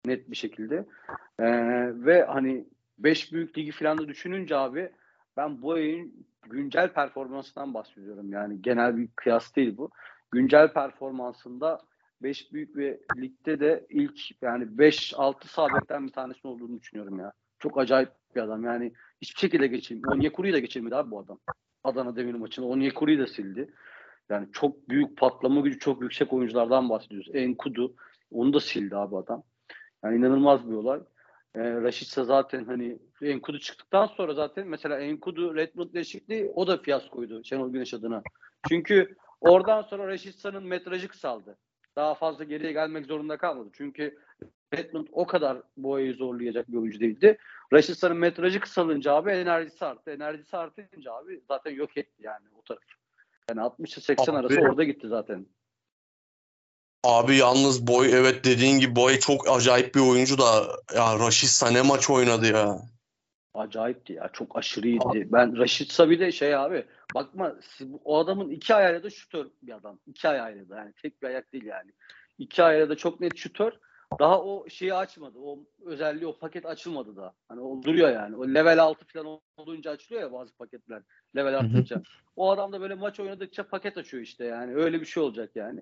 net 0.05 0.31
bir 0.31 0.35
şekilde. 0.35 0.85
Ee, 1.39 1.45
ve 2.05 2.23
hani 2.23 2.65
5 2.97 3.33
büyük 3.33 3.57
ligi 3.57 3.71
falan 3.71 3.97
da 3.97 4.07
düşününce 4.07 4.55
abi 4.55 4.91
ben 5.37 5.61
Boy'un 5.61 6.25
güncel 6.49 6.93
performansından 6.93 7.73
bahsediyorum. 7.73 8.31
Yani 8.31 8.61
genel 8.61 8.97
bir 8.97 9.07
kıyas 9.15 9.55
değil 9.55 9.77
bu. 9.77 9.91
Güncel 10.31 10.73
performansında 10.73 11.81
5 12.21 12.53
büyük 12.53 12.77
ve 12.77 12.99
ligde 13.17 13.59
de 13.59 13.85
ilk 13.89 14.41
yani 14.41 14.63
5-6 14.63 15.47
sabekten 15.47 16.07
bir 16.07 16.11
tanesi 16.11 16.47
olduğunu 16.47 16.79
düşünüyorum 16.79 17.19
ya. 17.19 17.33
Çok 17.59 17.77
acayip 17.79 18.09
bir 18.35 18.41
adam. 18.41 18.63
Yani 18.63 18.93
hiçbir 19.21 19.39
şekilde 19.39 19.67
geçilmiyor. 19.67 20.13
Onyekuru'yu 20.13 20.53
da 20.53 20.59
geçirmedi 20.59 20.95
abi 20.95 21.11
bu 21.11 21.19
adam. 21.19 21.39
Adana 21.83 22.15
Demir 22.15 22.33
maçını. 22.33 22.67
Onyekuru'yu 22.67 23.19
da 23.19 23.27
sildi. 23.27 23.73
Yani 24.29 24.47
çok 24.51 24.89
büyük 24.89 25.17
patlama 25.17 25.61
gücü 25.61 25.79
çok 25.79 26.01
yüksek 26.01 26.33
oyunculardan 26.33 26.89
bahsediyoruz. 26.89 27.29
Enkudu 27.33 27.95
onu 28.31 28.53
da 28.53 28.59
sildi 28.59 28.95
abi 28.95 29.17
adam. 29.17 29.43
Yani 30.03 30.17
inanılmaz 30.17 30.69
bir 30.69 30.75
olay. 30.75 30.99
Ee, 31.55 31.59
Raşitsa 31.61 32.23
zaten 32.23 32.65
hani 32.65 32.99
Enkudu 33.21 33.59
çıktıktan 33.59 34.07
sonra 34.07 34.33
zaten 34.33 34.67
mesela 34.67 34.99
Enkudu 34.99 35.55
Redmond 35.55 35.93
değişikliği 35.93 36.51
o 36.55 36.67
da 36.67 36.77
fiyaskoydu 36.77 37.43
Şenol 37.43 37.73
Güneş 37.73 37.93
adına. 37.93 38.21
Çünkü 38.69 39.15
oradan 39.41 39.81
sonra 39.81 40.07
Raşitsa'nın 40.07 40.63
metrajı 40.63 41.07
kısaldı. 41.07 41.57
Daha 41.95 42.15
fazla 42.15 42.43
geriye 42.43 42.71
gelmek 42.71 43.05
zorunda 43.05 43.37
kalmadı. 43.37 43.69
Çünkü 43.73 44.17
Redmond 44.73 45.07
o 45.11 45.27
kadar 45.27 45.57
boyayı 45.77 46.13
zorlayacak 46.13 46.71
bir 46.71 46.77
oyuncu 46.77 46.99
değildi. 46.99 47.37
Raşitsa'nın 47.73 48.17
metrajı 48.17 48.59
kısalınca 48.59 49.13
abi 49.13 49.31
enerjisi 49.31 49.85
arttı. 49.85 50.11
Enerjisi 50.11 50.57
artınca 50.57 51.13
abi 51.13 51.41
zaten 51.47 51.71
yok 51.71 51.97
etti 51.97 52.23
yani 52.23 52.45
o 52.59 52.61
taraf. 52.61 52.83
Yani 53.49 53.61
60 53.61 53.91
80 53.91 54.33
abi, 54.33 54.39
arası 54.39 54.61
orada 54.61 54.83
gitti 54.83 55.07
zaten. 55.07 55.45
Abi 57.03 57.35
yalnız 57.35 57.87
Boy 57.87 58.13
evet 58.13 58.45
dediğin 58.45 58.79
gibi 58.79 58.95
Boy 58.95 59.19
çok 59.19 59.49
acayip 59.49 59.95
bir 59.95 59.99
oyuncu 59.99 60.37
da 60.37 60.77
ya 60.95 61.19
Raşit 61.19 61.71
ne 61.71 61.81
maç 61.81 62.09
oynadı 62.09 62.47
ya. 62.47 62.81
Acayipti 63.59 64.13
ya. 64.13 64.29
Çok 64.33 64.57
aşırıydı. 64.57 65.05
Abi. 65.05 65.31
Ben 65.31 65.57
Raşit 65.57 65.91
Sabi 65.91 66.19
de 66.19 66.31
şey 66.31 66.55
abi 66.55 66.85
bakma 67.15 67.55
o 68.05 68.17
adamın 68.17 68.49
iki 68.49 68.75
ayağıyla 68.75 69.03
da 69.03 69.09
şutör 69.09 69.45
bir 69.61 69.75
adam. 69.75 69.99
İki 70.07 70.27
ayağıyla 70.27 70.69
da 70.69 70.77
yani 70.77 70.93
tek 71.01 71.21
bir 71.21 71.27
ayak 71.27 71.53
değil 71.53 71.65
yani. 71.65 71.91
İki 72.37 72.63
ayağıyla 72.63 72.89
da 72.89 72.95
çok 72.95 73.19
net 73.19 73.37
şutör. 73.37 73.73
Daha 74.19 74.41
o 74.41 74.69
şeyi 74.69 74.93
açmadı. 74.93 75.37
O 75.39 75.59
özelliği 75.85 76.27
o 76.27 76.37
paket 76.37 76.65
açılmadı 76.65 77.15
da. 77.15 77.33
Hani 77.47 77.61
o 77.61 77.83
duruyor 77.83 78.09
yani. 78.09 78.35
O 78.35 78.47
level 78.47 78.83
6 78.83 79.05
falan 79.05 79.39
olunca 79.57 79.91
açılıyor 79.91 80.21
ya 80.21 80.31
bazı 80.31 80.57
paketler. 80.57 81.01
Level 81.35 81.57
arttıkça. 81.57 82.01
o 82.35 82.51
adam 82.51 82.71
da 82.71 82.81
böyle 82.81 82.95
maç 82.95 83.19
oynadıkça 83.19 83.67
paket 83.67 83.97
açıyor 83.97 84.23
işte 84.23 84.45
yani. 84.45 84.75
Öyle 84.75 85.01
bir 85.01 85.05
şey 85.05 85.23
olacak 85.23 85.51
yani. 85.55 85.81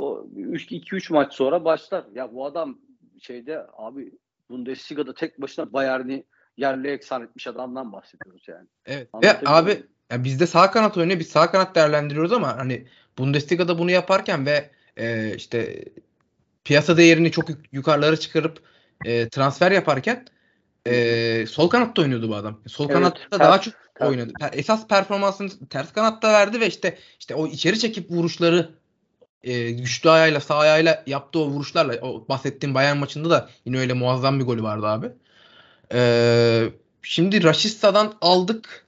O 0.00 0.26
2-3 0.36 1.12
maç 1.12 1.34
sonra 1.34 1.64
başlar. 1.64 2.04
Ya 2.14 2.34
bu 2.34 2.46
adam 2.46 2.78
şeyde 3.20 3.66
abi 3.72 4.12
Bundesliga'da 4.50 5.14
tek 5.14 5.40
başına 5.40 5.72
Bayern'i 5.72 6.24
yerli 6.56 6.88
eksan 6.88 7.22
etmiş 7.22 7.46
adamdan 7.46 7.92
bahsediyoruz 7.92 8.48
yani. 8.48 8.66
Evet. 8.86 9.08
Ve 9.22 9.38
abi 9.44 9.82
Yani 10.10 10.24
bizde 10.24 10.46
sağ 10.46 10.70
kanat 10.70 10.96
oynuyor. 10.96 11.20
Biz 11.20 11.28
sağ 11.28 11.50
kanat 11.50 11.74
değerlendiriyoruz 11.74 12.32
ama 12.32 12.56
hani 12.56 12.86
Bundesliga'da 13.18 13.78
bunu 13.78 13.90
yaparken 13.90 14.46
ve 14.46 14.70
e, 14.96 15.34
işte 15.36 15.84
piyasa 16.64 16.96
değerini 16.96 17.30
çok 17.30 17.48
yukarılara 17.72 18.16
çıkarıp 18.16 18.62
e, 19.04 19.28
transfer 19.28 19.70
yaparken 19.72 20.26
e, 20.86 21.46
sol 21.46 21.68
kanatta 21.68 22.02
oynuyordu 22.02 22.28
bu 22.28 22.34
adam. 22.34 22.60
Sol 22.66 22.84
Evet, 22.84 22.94
kanatta 22.94 23.36
ters- 23.36 23.40
daha 23.40 23.60
çok 23.60 23.74
ters. 23.94 24.10
oynadı. 24.10 24.32
Esas 24.52 24.88
performansını 24.88 25.50
ters 25.70 25.92
kanatta 25.92 26.32
verdi 26.32 26.60
ve 26.60 26.66
işte 26.66 26.98
işte 27.20 27.34
o 27.34 27.46
içeri 27.46 27.78
çekip 27.78 28.10
vuruşları 28.10 28.70
e, 29.42 29.70
güçlü 29.70 30.10
ayağıyla 30.10 30.40
sağ 30.40 30.58
ayağıyla 30.58 31.02
yaptığı 31.06 31.38
o 31.38 31.48
vuruşlarla 31.48 32.00
o 32.00 32.28
bahsettiğim 32.28 32.74
Bayern 32.74 32.96
maçında 32.96 33.30
da 33.30 33.50
yine 33.64 33.78
öyle 33.78 33.92
muazzam 33.92 34.40
bir 34.40 34.44
golü 34.44 34.62
vardı 34.62 34.86
abi. 34.86 35.12
E, 35.92 36.64
şimdi 37.02 37.44
Raşista'dan 37.44 38.14
aldık 38.20 38.86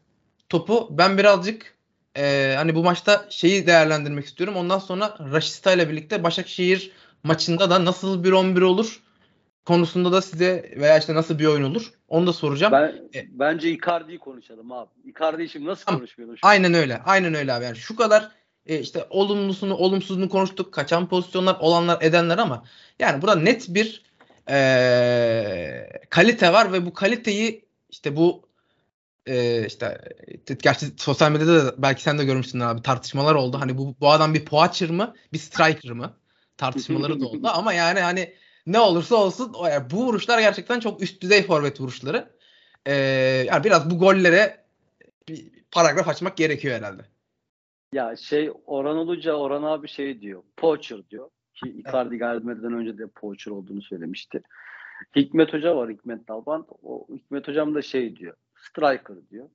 topu. 0.49 0.89
Ben 0.91 1.19
birazcık 1.19 1.75
e, 2.17 2.55
hani 2.57 2.75
bu 2.75 2.85
maçta 2.85 3.27
şeyi 3.31 3.67
değerlendirmek 3.67 4.25
istiyorum. 4.25 4.57
Ondan 4.57 4.79
sonra 4.79 5.19
Raşista 5.33 5.73
ile 5.73 5.91
birlikte 5.91 6.23
Başakşehir 6.23 6.93
maçında 7.23 7.71
da 7.71 7.85
nasıl 7.85 8.25
bir 8.25 8.33
11 8.33 8.63
olur 8.63 9.03
konusunda 9.67 10.13
da 10.13 10.23
size 10.23 10.75
veya 10.77 10.99
işte 10.99 11.15
nasıl 11.15 11.39
bir 11.39 11.47
oyun 11.47 11.63
olur 11.63 11.93
onu 12.09 12.27
da 12.27 12.33
soracağım. 12.33 12.73
Ben 12.73 13.19
E- 13.21 13.27
bence 13.31 13.71
Icardi'yi 13.71 14.19
konuşalım 14.19 14.73
abi. 14.73 14.91
Icardi'yi 15.05 15.49
şimdi 15.49 15.67
nasıl 15.67 15.85
Tamam. 15.85 16.01
konuşmuyoruz? 16.01 16.41
Aynen 16.43 16.75
öyle. 16.75 17.01
Aynen 17.05 17.35
öyle 17.35 17.53
abi. 17.53 17.65
Yani 17.65 17.77
şu 17.77 17.97
kadar 17.97 18.31
e, 18.67 18.79
işte 18.81 19.07
olumlusunu, 19.11 19.75
olumsuzunu 19.75 20.29
konuştuk. 20.29 20.73
Kaçan 20.73 21.09
pozisyonlar, 21.09 21.57
olanlar, 21.61 22.03
edenler 22.03 22.39
ama 22.39 22.65
yani 22.99 23.23
burada 23.23 23.41
net 23.41 23.67
bir 23.69 24.03
e, 24.51 25.89
kalite 26.11 26.53
var 26.53 26.73
ve 26.73 26.87
bu 26.87 26.95
kaliteyi 26.95 27.65
işte 27.91 28.17
bu 28.17 28.49
e, 29.27 29.67
işte 29.67 30.01
gerçi 30.63 30.87
sosyal 30.97 31.33
medyada 31.33 31.67
da 31.67 31.75
belki 31.83 32.03
sen 32.03 32.19
de 32.19 32.25
görmüşsün 32.25 32.61
abi 32.61 32.83
tartışmalar 32.83 33.35
oldu. 33.35 33.61
Hani 33.61 33.79
bu 33.79 33.95
bu 34.01 34.11
adam 34.11 34.35
bir 34.35 34.45
poacher 34.45 34.91
mı, 34.91 35.15
bir 35.33 35.39
striker 35.39 35.93
mı? 35.93 36.17
Tartışmaları 36.57 37.21
da 37.21 37.27
oldu 37.27 37.49
ama 37.55 37.73
yani 37.73 38.01
hani 38.01 38.35
ne 38.67 38.81
olursa 38.81 39.17
olsun 39.17 39.53
o 39.55 39.67
yani 39.67 39.91
bu 39.91 40.07
vuruşlar 40.07 40.39
gerçekten 40.39 40.81
çok 40.81 41.03
üst 41.03 41.23
düzey 41.23 41.43
forvet 41.43 41.81
vuruşları. 41.81 42.35
E, 42.87 42.95
yani 43.49 43.65
biraz 43.65 43.91
bu 43.91 43.99
gollere 43.99 44.65
bir 45.29 45.51
paragraf 45.71 46.09
açmak 46.09 46.37
gerekiyor 46.37 46.77
herhalde. 46.77 47.03
Ya 47.93 48.17
şey 48.17 48.51
Orhan 48.67 48.97
Uluca, 48.97 49.33
Orhan 49.33 49.63
abi 49.63 49.89
şey 49.89 50.21
diyor. 50.21 50.43
Poacher 50.57 51.11
diyor. 51.11 51.31
Ki 51.55 51.69
Icardi 51.71 52.19
gelmeden 52.19 52.73
önce 52.73 52.99
de 52.99 53.07
poacher 53.07 53.53
olduğunu 53.53 53.83
söylemişti. 53.83 54.43
Hikmet 55.17 55.53
Hoca 55.53 55.77
var 55.77 55.91
Hikmet 55.91 56.29
Dalban. 56.29 56.67
O 56.83 57.07
Hikmet 57.15 57.49
Hocam 57.49 57.75
da 57.75 57.83
şey 57.83 58.17
diyor. 58.17 58.37
Striker 58.57 59.17
diyor. 59.31 59.49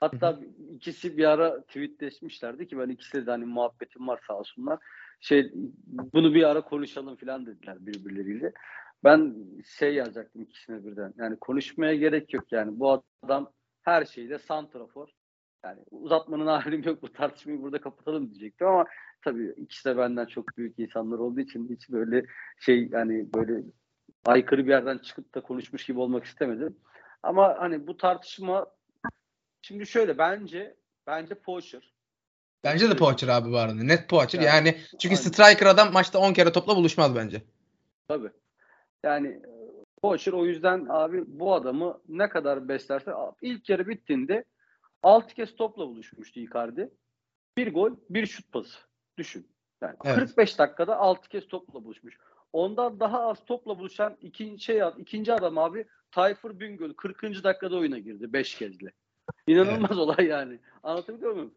Hatta 0.00 0.40
ikisi 0.74 1.16
bir 1.16 1.24
ara 1.24 1.62
tweetleşmişlerdi 1.62 2.68
ki 2.68 2.78
ben 2.78 2.88
ikisiyle 2.88 3.26
de 3.26 3.30
hani 3.30 3.44
muhabbetim 3.44 4.08
var 4.08 4.20
sağ 4.26 4.38
olsunlar. 4.38 4.78
Şey 5.20 5.52
bunu 6.12 6.34
bir 6.34 6.42
ara 6.42 6.60
konuşalım 6.60 7.16
falan 7.16 7.46
dediler 7.46 7.86
birbirleriyle. 7.86 8.52
Ben 9.04 9.36
şey 9.78 9.94
yazacaktım 9.94 10.42
ikisine 10.42 10.84
birden. 10.84 11.14
Yani 11.16 11.36
konuşmaya 11.36 11.94
gerek 11.94 12.34
yok 12.34 12.52
yani. 12.52 12.80
Bu 12.80 13.02
adam 13.22 13.52
her 13.82 14.04
şeyde 14.04 14.38
santrafor. 14.38 15.08
Yani 15.64 15.80
uzatmanın 15.90 16.46
halim 16.60 16.82
yok 16.82 17.02
bu 17.02 17.12
tartışmayı 17.12 17.62
burada 17.62 17.80
kapatalım 17.80 18.30
diyecektim 18.30 18.66
ama 18.66 18.84
tabii 19.24 19.54
ikisi 19.56 19.84
de 19.84 19.96
benden 19.96 20.26
çok 20.26 20.56
büyük 20.56 20.78
insanlar 20.78 21.18
olduğu 21.18 21.40
için 21.40 21.68
hiç 21.68 21.90
böyle 21.90 22.26
şey 22.60 22.88
yani 22.92 23.34
böyle 23.34 23.62
aykırı 24.26 24.64
bir 24.64 24.70
yerden 24.70 24.98
çıkıp 24.98 25.34
da 25.34 25.40
konuşmuş 25.40 25.86
gibi 25.86 26.00
olmak 26.00 26.24
istemedim. 26.24 26.76
Ama 27.22 27.56
hani 27.58 27.86
bu 27.86 27.96
tartışma 27.96 28.66
şimdi 29.62 29.86
şöyle 29.86 30.18
bence 30.18 30.76
bence 31.06 31.34
Poacher. 31.34 31.92
Bence 32.64 32.90
de 32.90 32.96
poacher 32.96 33.28
abi 33.28 33.50
bu 33.50 33.58
arada. 33.58 33.74
Net 33.74 34.08
poacher. 34.08 34.40
Yani, 34.40 34.68
Yani 34.68 34.76
çünkü 34.98 35.16
aynen. 35.16 35.28
striker 35.28 35.66
adam 35.66 35.92
maçta 35.92 36.18
10 36.18 36.32
kere 36.32 36.52
topla 36.52 36.76
buluşmaz 36.76 37.16
bence. 37.16 37.42
Tabii. 38.08 38.30
Yani 39.02 39.28
e, 39.28 39.50
Poacher 40.02 40.32
o 40.32 40.46
yüzden 40.46 40.86
abi 40.88 41.24
bu 41.26 41.54
adamı 41.54 42.00
ne 42.08 42.28
kadar 42.28 42.68
beslerse 42.68 43.12
ilk 43.42 43.68
yarı 43.68 43.88
bittiğinde 43.88 44.44
6 45.02 45.34
kez 45.34 45.56
topla 45.56 45.88
buluşmuştu 45.88 46.40
Icardi. 46.40 46.90
Bir 47.56 47.74
gol, 47.74 47.96
bir 48.10 48.26
şut 48.26 48.52
pası. 48.52 48.78
Düşün. 49.18 49.48
Yani 49.82 49.96
Evet. 50.04 50.16
45 50.16 50.58
dakikada 50.58 50.96
6 50.96 51.28
kez 51.28 51.48
topla 51.48 51.84
buluşmuş. 51.84 52.18
Ondan 52.52 53.00
daha 53.00 53.28
az 53.28 53.44
topla 53.44 53.78
buluşan 53.78 54.16
ikinci 54.20 54.64
şey 54.64 54.82
ikinci 54.98 55.32
adam 55.32 55.58
abi 55.58 55.86
Tayfur 56.10 56.60
Bingöl 56.60 56.92
40. 56.94 57.22
dakikada 57.22 57.76
oyuna 57.76 57.98
girdi 57.98 58.32
5 58.32 58.54
kezde. 58.54 58.92
İnanılmaz 59.46 59.98
olay 59.98 60.26
yani. 60.26 60.58
Anlatabiliyor 60.82 61.32
muyum? 61.32 61.54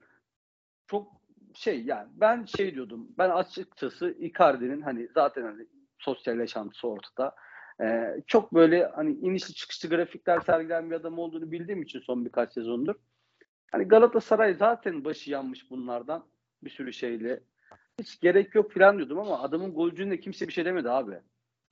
Çok 0.87 1.11
şey 1.53 1.83
yani 1.83 2.09
ben 2.13 2.45
şey 2.45 2.75
diyordum. 2.75 3.07
Ben 3.17 3.29
açıkçası 3.29 4.15
Icardi'nin 4.19 4.81
hani 4.81 5.07
zaten 5.13 5.43
hani 5.43 5.67
sosyal 5.99 6.39
yaşantısı 6.39 6.87
ortada. 6.87 7.35
Ee, 7.81 8.15
çok 8.27 8.53
böyle 8.53 8.85
hani 8.85 9.11
inişli 9.13 9.53
çıkışlı 9.53 9.89
grafikler 9.89 10.41
sergilen 10.41 10.91
bir 10.91 10.95
adam 10.95 11.19
olduğunu 11.19 11.51
bildiğim 11.51 11.81
için 11.81 11.99
son 11.99 12.25
birkaç 12.25 12.53
sezondur. 12.53 12.95
Hani 13.71 13.83
Galatasaray 13.83 14.53
zaten 14.53 15.05
başı 15.05 15.31
yanmış 15.31 15.71
bunlardan 15.71 16.25
bir 16.63 16.69
sürü 16.69 16.93
şeyle. 16.93 17.39
Hiç 17.99 18.19
gerek 18.19 18.55
yok 18.55 18.71
falan 18.71 18.97
diyordum 18.97 19.19
ama 19.19 19.39
adamın 19.39 19.73
golcüğünde 19.73 20.19
kimse 20.19 20.47
bir 20.47 20.53
şey 20.53 20.65
demedi 20.65 20.89
abi. 20.89 21.19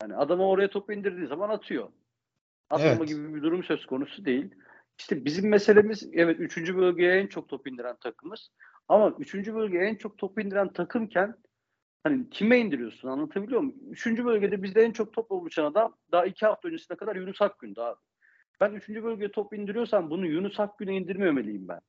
Yani 0.02 0.16
adama 0.16 0.50
oraya 0.50 0.70
topu 0.70 0.94
indirdiği 0.94 1.28
zaman 1.28 1.50
atıyor. 1.50 1.90
Atmama 2.70 2.96
Evet. 2.96 3.08
gibi 3.08 3.36
bir 3.36 3.44
durum 3.44 3.64
söz 3.64 3.86
konusu 3.86 4.26
değil. 4.26 4.56
İşte 5.00 5.26
bizim 5.26 5.50
meselemiz 5.50 6.10
evet 6.14 6.40
3. 6.40 6.76
bölgeye 6.76 7.20
en 7.20 7.28
çok 7.28 7.50
top 7.50 7.68
indiren 7.68 7.96
takımız. 7.96 8.50
Ama 8.88 9.16
3. 9.20 9.36
bölgeye 9.54 9.84
en 9.84 9.96
çok 9.96 10.18
top 10.18 10.40
indiren 10.40 10.74
takımken 10.74 11.36
hani 12.04 12.30
kime 12.30 12.60
indiriyorsun 12.60 13.08
anlatabiliyor 13.08 13.62
muyum? 13.62 13.80
3. 13.92 14.06
bölgede 14.06 14.64
bizde 14.64 14.82
en 14.82 14.92
çok 14.92 15.14
top 15.14 15.30
buluşan 15.30 15.66
adam 15.66 15.98
daha 16.12 16.26
2 16.26 16.46
hafta 16.46 16.68
öncesine 16.68 16.98
kadar 16.98 17.16
Yunus 17.16 17.42
Akgün'dü 17.42 17.82
abi. 17.82 18.00
Ben 18.62 18.72
3. 18.72 18.90
bölgeye 18.90 19.32
top 19.32 19.54
indiriyorsam 19.54 20.10
bunu 20.10 20.28
Yunus 20.28 20.60
Akgün'e 20.60 20.96
indirmemeliyim 20.96 21.68
ben. 21.68 21.80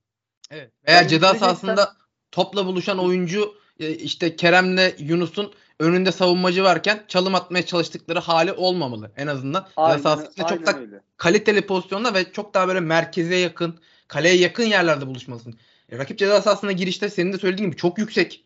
Evet. 0.50 0.70
Veya 0.88 0.96
Yani 0.96 1.08
ceza 1.08 1.34
sahasında 1.34 1.92
topla 2.32 2.66
buluşan 2.66 2.98
oyuncu 2.98 3.54
e, 3.80 3.90
işte 3.90 4.36
Kerem'le 4.36 4.92
Yunus'un 4.98 5.52
önünde 5.80 6.12
savunmacı 6.12 6.64
varken 6.64 7.04
çalım 7.08 7.34
atmaya 7.34 7.66
çalıştıkları 7.66 8.18
hali 8.18 8.52
olmamalı 8.52 9.12
en 9.16 9.26
azından. 9.26 9.60
Ceza 9.62 9.82
Aynen, 9.82 10.02
sahasında 10.02 10.46
çok 10.46 10.66
da 10.66 10.78
öyle. 10.78 11.00
kaliteli 11.16 11.66
pozisyonda 11.66 12.14
ve 12.14 12.32
çok 12.32 12.54
daha 12.54 12.68
böyle 12.68 12.80
merkeze 12.80 13.36
yakın, 13.36 13.78
kaleye 14.08 14.36
yakın 14.36 14.64
yerlerde 14.64 15.06
buluşmalısın. 15.06 15.54
E, 15.92 15.98
rakip 15.98 16.18
ceza 16.18 16.42
sahasına 16.42 16.72
girişte 16.72 17.08
senin 17.08 17.32
de 17.32 17.38
söylediğin 17.38 17.70
gibi 17.70 17.76
çok 17.80 17.98
yüksek 17.98 18.44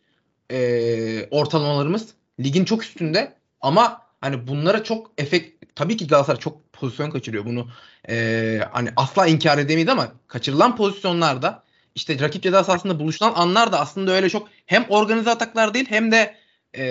e, 0.50 1.28
ortalamalarımız. 1.30 2.14
Ligin 2.40 2.64
çok 2.64 2.82
üstünde 2.84 3.32
ama 3.60 4.02
hani 4.20 4.46
bunlara 4.46 4.84
çok 4.84 5.10
efekt 5.18 5.64
tabii 5.74 5.96
ki 5.96 6.06
Galatasaray 6.06 6.40
çok 6.40 6.67
pozisyon 6.80 7.10
kaçırıyor 7.10 7.44
bunu. 7.44 7.68
e, 8.08 8.58
hani 8.72 8.88
asla 8.96 9.26
inkar 9.26 9.58
edemeyiz 9.58 9.88
ama 9.88 10.12
kaçırılan 10.26 10.76
pozisyonlarda 10.76 11.62
işte 11.94 12.20
rakip 12.20 12.42
ceza 12.42 12.64
sahasında 12.64 13.00
buluşulan 13.00 13.32
anlar 13.36 13.72
da 13.72 13.80
aslında 13.80 14.12
öyle 14.12 14.28
çok 14.28 14.48
hem 14.66 14.84
organize 14.88 15.30
ataklar 15.30 15.74
değil 15.74 15.86
hem 15.88 16.12
de 16.12 16.34
e, 16.78 16.84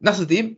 nasıl 0.00 0.28
diyeyim 0.28 0.56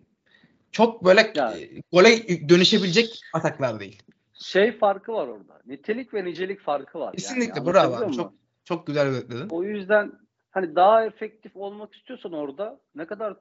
çok 0.73 1.05
böyle 1.05 1.33
Ya. 1.35 1.55
e, 1.59 1.83
gole 1.93 2.49
dönüşebilecek 2.49 3.21
ataklar 3.35 3.81
değil. 3.81 4.03
Şey 4.35 4.79
farkı 4.79 5.13
var 5.13 5.27
orada. 5.27 5.61
Nitelik 5.67 6.15
ve 6.15 6.25
nicelik 6.25 6.61
farkı 6.61 6.99
var. 6.99 7.13
Kesinlikle, 7.13 7.61
yani. 7.61 7.67
bravo 7.67 8.09
muyum? 8.09 8.33
Çok 8.65 8.87
güzel 8.87 9.07
özetledin. 9.09 9.49
O 9.51 9.63
yüzden 9.63 10.13
hani 10.51 10.75
daha 10.77 11.05
efektif 11.05 11.57
olmak 11.57 11.95
istiyorsan 11.95 12.33
orada 12.33 12.81
ne 12.95 13.07
kadar 13.07 13.37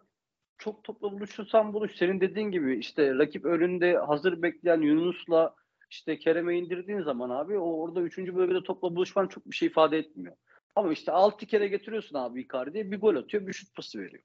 çok 0.59 0.83
topla 0.83 1.11
buluşursan 1.11 1.73
buluş. 1.73 1.95
Senin 1.95 2.21
dediğin 2.21 2.51
gibi 2.51 2.77
işte 2.77 3.15
rakip 3.15 3.45
önünde 3.45 3.97
hazır 3.97 4.41
bekleyen 4.41 4.81
Yunus'la 4.81 5.55
işte 5.89 6.19
Kerem'e 6.19 6.57
indirdiğin 6.57 7.01
zaman 7.01 7.29
abi 7.29 7.57
o 7.57 7.81
orada 7.81 8.01
3. 8.01 8.17
bölgede 8.17 8.63
topla 8.63 8.95
buluşman 8.95 9.27
çok 9.27 9.45
bir 9.45 9.55
şey 9.55 9.67
ifade 9.67 9.97
etmiyor. 9.97 10.35
Ama 10.75 10.91
işte 10.91 11.11
6 11.11 11.45
kere 11.45 11.67
getiriyorsun 11.67 12.15
abi 12.15 12.41
Icardi'ye 12.41 12.91
bir 12.91 13.01
gol 13.01 13.15
atıyor 13.15 13.47
bir 13.47 13.53
şut 13.53 13.75
pası 13.75 13.99
veriyor. 13.99 14.23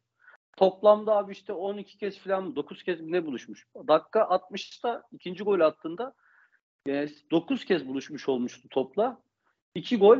Toplamda 0.56 1.16
abi 1.16 1.32
işte 1.32 1.52
12 1.52 1.98
kez 1.98 2.18
falan 2.18 2.56
9 2.56 2.82
kez 2.82 3.00
ne 3.00 3.26
buluşmuş. 3.26 3.66
Dakika 3.88 4.20
60'ta 4.20 5.02
ikinci 5.12 5.44
gol 5.44 5.60
attığında 5.60 6.14
9 6.86 7.64
kez 7.64 7.88
buluşmuş 7.88 8.28
olmuştu 8.28 8.68
topla. 8.68 9.22
2 9.74 9.98
gol 9.98 10.18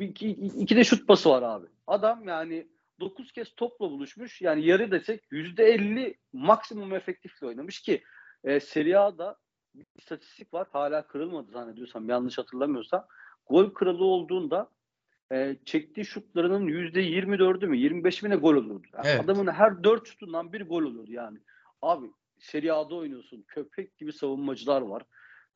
iki, 0.00 0.30
iki 0.30 0.76
de 0.76 0.84
şut 0.84 1.08
pası 1.08 1.30
var 1.30 1.42
abi. 1.42 1.66
Adam 1.86 2.28
yani 2.28 2.68
9 3.00 3.32
kez 3.32 3.54
topla 3.54 3.90
buluşmuş. 3.90 4.42
Yani 4.42 4.66
yarı 4.66 4.90
desek 4.90 5.24
%50 5.32 6.14
maksimum 6.32 6.94
efektifle 6.94 7.46
oynamış 7.46 7.82
ki 7.82 8.02
e, 8.44 8.60
Serie 8.60 8.96
A'da 8.96 9.36
bir 9.74 9.86
istatistik 9.94 10.54
var. 10.54 10.68
Hala 10.72 11.06
kırılmadı 11.06 11.50
zannediyorsam 11.50 12.08
yanlış 12.08 12.38
hatırlamıyorsam. 12.38 13.06
Gol 13.46 13.74
kralı 13.74 14.04
olduğunda 14.04 14.70
e, 15.32 15.56
çektiği 15.64 16.04
şutlarının 16.04 16.68
%24'ü 16.68 17.66
mü 17.66 17.76
25 17.76 18.22
mi 18.22 18.30
ne 18.30 18.36
gol 18.36 18.54
olurdu. 18.54 18.86
Yani 18.94 19.06
Evet. 19.06 19.24
Adamın 19.24 19.52
her 19.52 19.84
4 19.84 20.08
şutundan 20.08 20.52
bir 20.52 20.68
gol 20.68 20.82
olurdu 20.82 21.12
yani. 21.12 21.38
Abi 21.82 22.06
Serie 22.38 22.70
A'da 22.70 22.94
oynuyorsun. 22.94 23.44
Köpek 23.48 23.98
gibi 23.98 24.12
savunmacılar 24.12 24.82
var. 24.82 25.02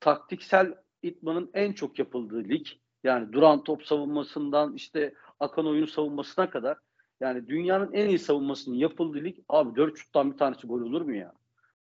Taktiksel 0.01 0.75
itmanın 1.03 1.51
en 1.55 1.73
çok 1.73 1.99
yapıldığı 1.99 2.45
lig. 2.45 2.67
Yani 3.05 3.33
duran 3.33 3.65
top 3.65 3.87
savunmasından 3.87 4.75
işte 4.75 5.15
akan 5.41 5.67
oyun 5.67 5.87
savunmasına 5.87 6.51
kadar 6.51 6.79
yani 7.21 7.49
dünyanın 7.49 7.93
en 7.93 8.09
iyi 8.09 8.19
savunmasının 8.19 8.77
yapıldığı 8.77 9.25
lig 9.25 9.39
abi 9.49 9.77
4 9.77 9.99
şuttan 9.99 10.33
bir 10.33 10.39
tanesi 10.39 10.67
gol 10.67 10.81
olur 10.81 11.03
mu 11.03 11.15
ya? 11.15 11.33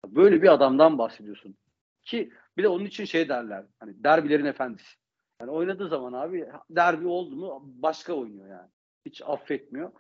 Böyle 0.07 0.43
bir 0.43 0.53
adamdan 0.53 0.99
bahsediyorsun. 0.99 1.57
Ki 2.03 2.33
bir 2.57 2.63
de 2.63 2.69
onun 2.69 2.85
için 2.85 3.05
şey 3.05 3.29
derler. 3.29 3.65
Hani 3.81 4.05
derbilerin 4.05 4.45
efendisi. 4.45 4.97
Yani 5.41 5.51
oynadığı 5.51 5.89
zaman 5.89 6.13
abi 6.13 6.49
derbi 6.71 7.07
oldu 7.07 7.37
mu 7.37 7.63
başka 7.65 8.13
oynuyor 8.13 8.49
yani. 8.49 8.71
Hiç 9.07 9.23
affetmiyor. 9.27 9.93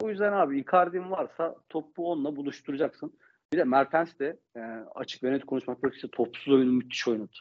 O 0.00 0.10
yüzden 0.10 0.32
abi 0.32 0.60
Icardi'm 0.60 1.10
varsa 1.10 1.56
topu 1.68 2.12
onunla 2.12 2.36
buluşturacaksın. 2.36 3.18
Bir 3.52 3.58
de 3.58 3.64
Mertens 3.64 4.18
de 4.18 4.38
e, 4.56 4.60
açık 4.94 5.24
ve 5.24 5.32
net 5.32 5.44
konuşmak 5.44 5.82
gerekirse 5.82 6.08
topsuz 6.12 6.54
oyunu 6.54 6.72
müthiş 6.72 7.08
oynadı. 7.08 7.36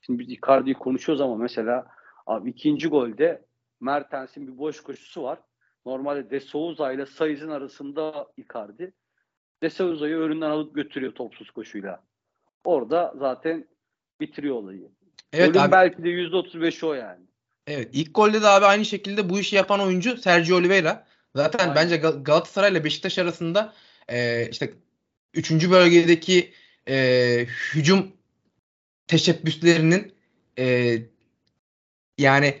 Şimdi 0.00 0.18
biz 0.18 0.30
Icardi'yi 0.30 0.74
konuşuyoruz 0.74 1.20
ama 1.20 1.36
mesela 1.36 1.86
abi 2.26 2.50
ikinci 2.50 2.88
golde 2.88 3.46
Mertens'in 3.80 4.46
bir 4.46 4.58
boş 4.58 4.80
koşusu 4.80 5.22
var. 5.22 5.38
Normalde 5.86 6.30
De 6.30 6.40
Souza 6.40 6.92
ile 6.92 7.06
Saiz'in 7.06 7.48
arasında 7.48 8.26
Icardi. 8.36 8.92
De 9.62 9.70
Souza'yı 9.70 10.16
önünden 10.16 10.50
alıp 10.50 10.74
götürüyor 10.74 11.12
topsuz 11.12 11.50
koşuyla. 11.50 12.04
Orada 12.64 13.14
zaten 13.18 13.68
bitiriyor 14.20 14.54
olayı. 14.56 14.88
Evet 15.32 15.54
Golün 15.54 15.64
abi. 15.64 15.72
belki 15.72 16.02
de 16.04 16.08
%35'i 16.08 16.86
o 16.86 16.94
yani. 16.94 17.24
Evet 17.66 17.88
ilk 17.92 18.14
golde 18.14 18.42
de 18.42 18.46
abi 18.46 18.64
aynı 18.64 18.84
şekilde 18.84 19.30
bu 19.30 19.38
işi 19.40 19.56
yapan 19.56 19.80
oyuncu 19.80 20.16
Sergio 20.16 20.56
Oliveira. 20.56 21.06
Zaten 21.34 21.58
Aynen. 21.58 21.74
bence 21.74 21.96
Gal- 21.96 22.24
Galatasaray 22.24 22.72
ile 22.72 22.84
Beşiktaş 22.84 23.18
arasında 23.18 23.74
e, 24.08 24.48
işte 24.50 24.74
3. 25.34 25.70
bölgedeki 25.70 26.52
e, 26.88 27.46
hücum 27.74 28.12
teşebbüslerinin 29.06 30.14
e, 30.58 30.96
yani 32.18 32.54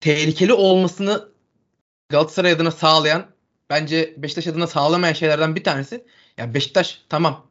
tehlikeli 0.00 0.52
olmasını 0.52 1.30
Galatasaray 2.10 2.52
adına 2.52 2.70
sağlayan 2.70 3.26
bence 3.70 4.14
Beşiktaş 4.16 4.46
adına 4.46 4.66
sağlamayan 4.66 5.12
şeylerden 5.12 5.56
bir 5.56 5.64
tanesi. 5.64 6.04
Yani 6.38 6.54
Beşiktaş 6.54 7.02
tamam 7.08 7.46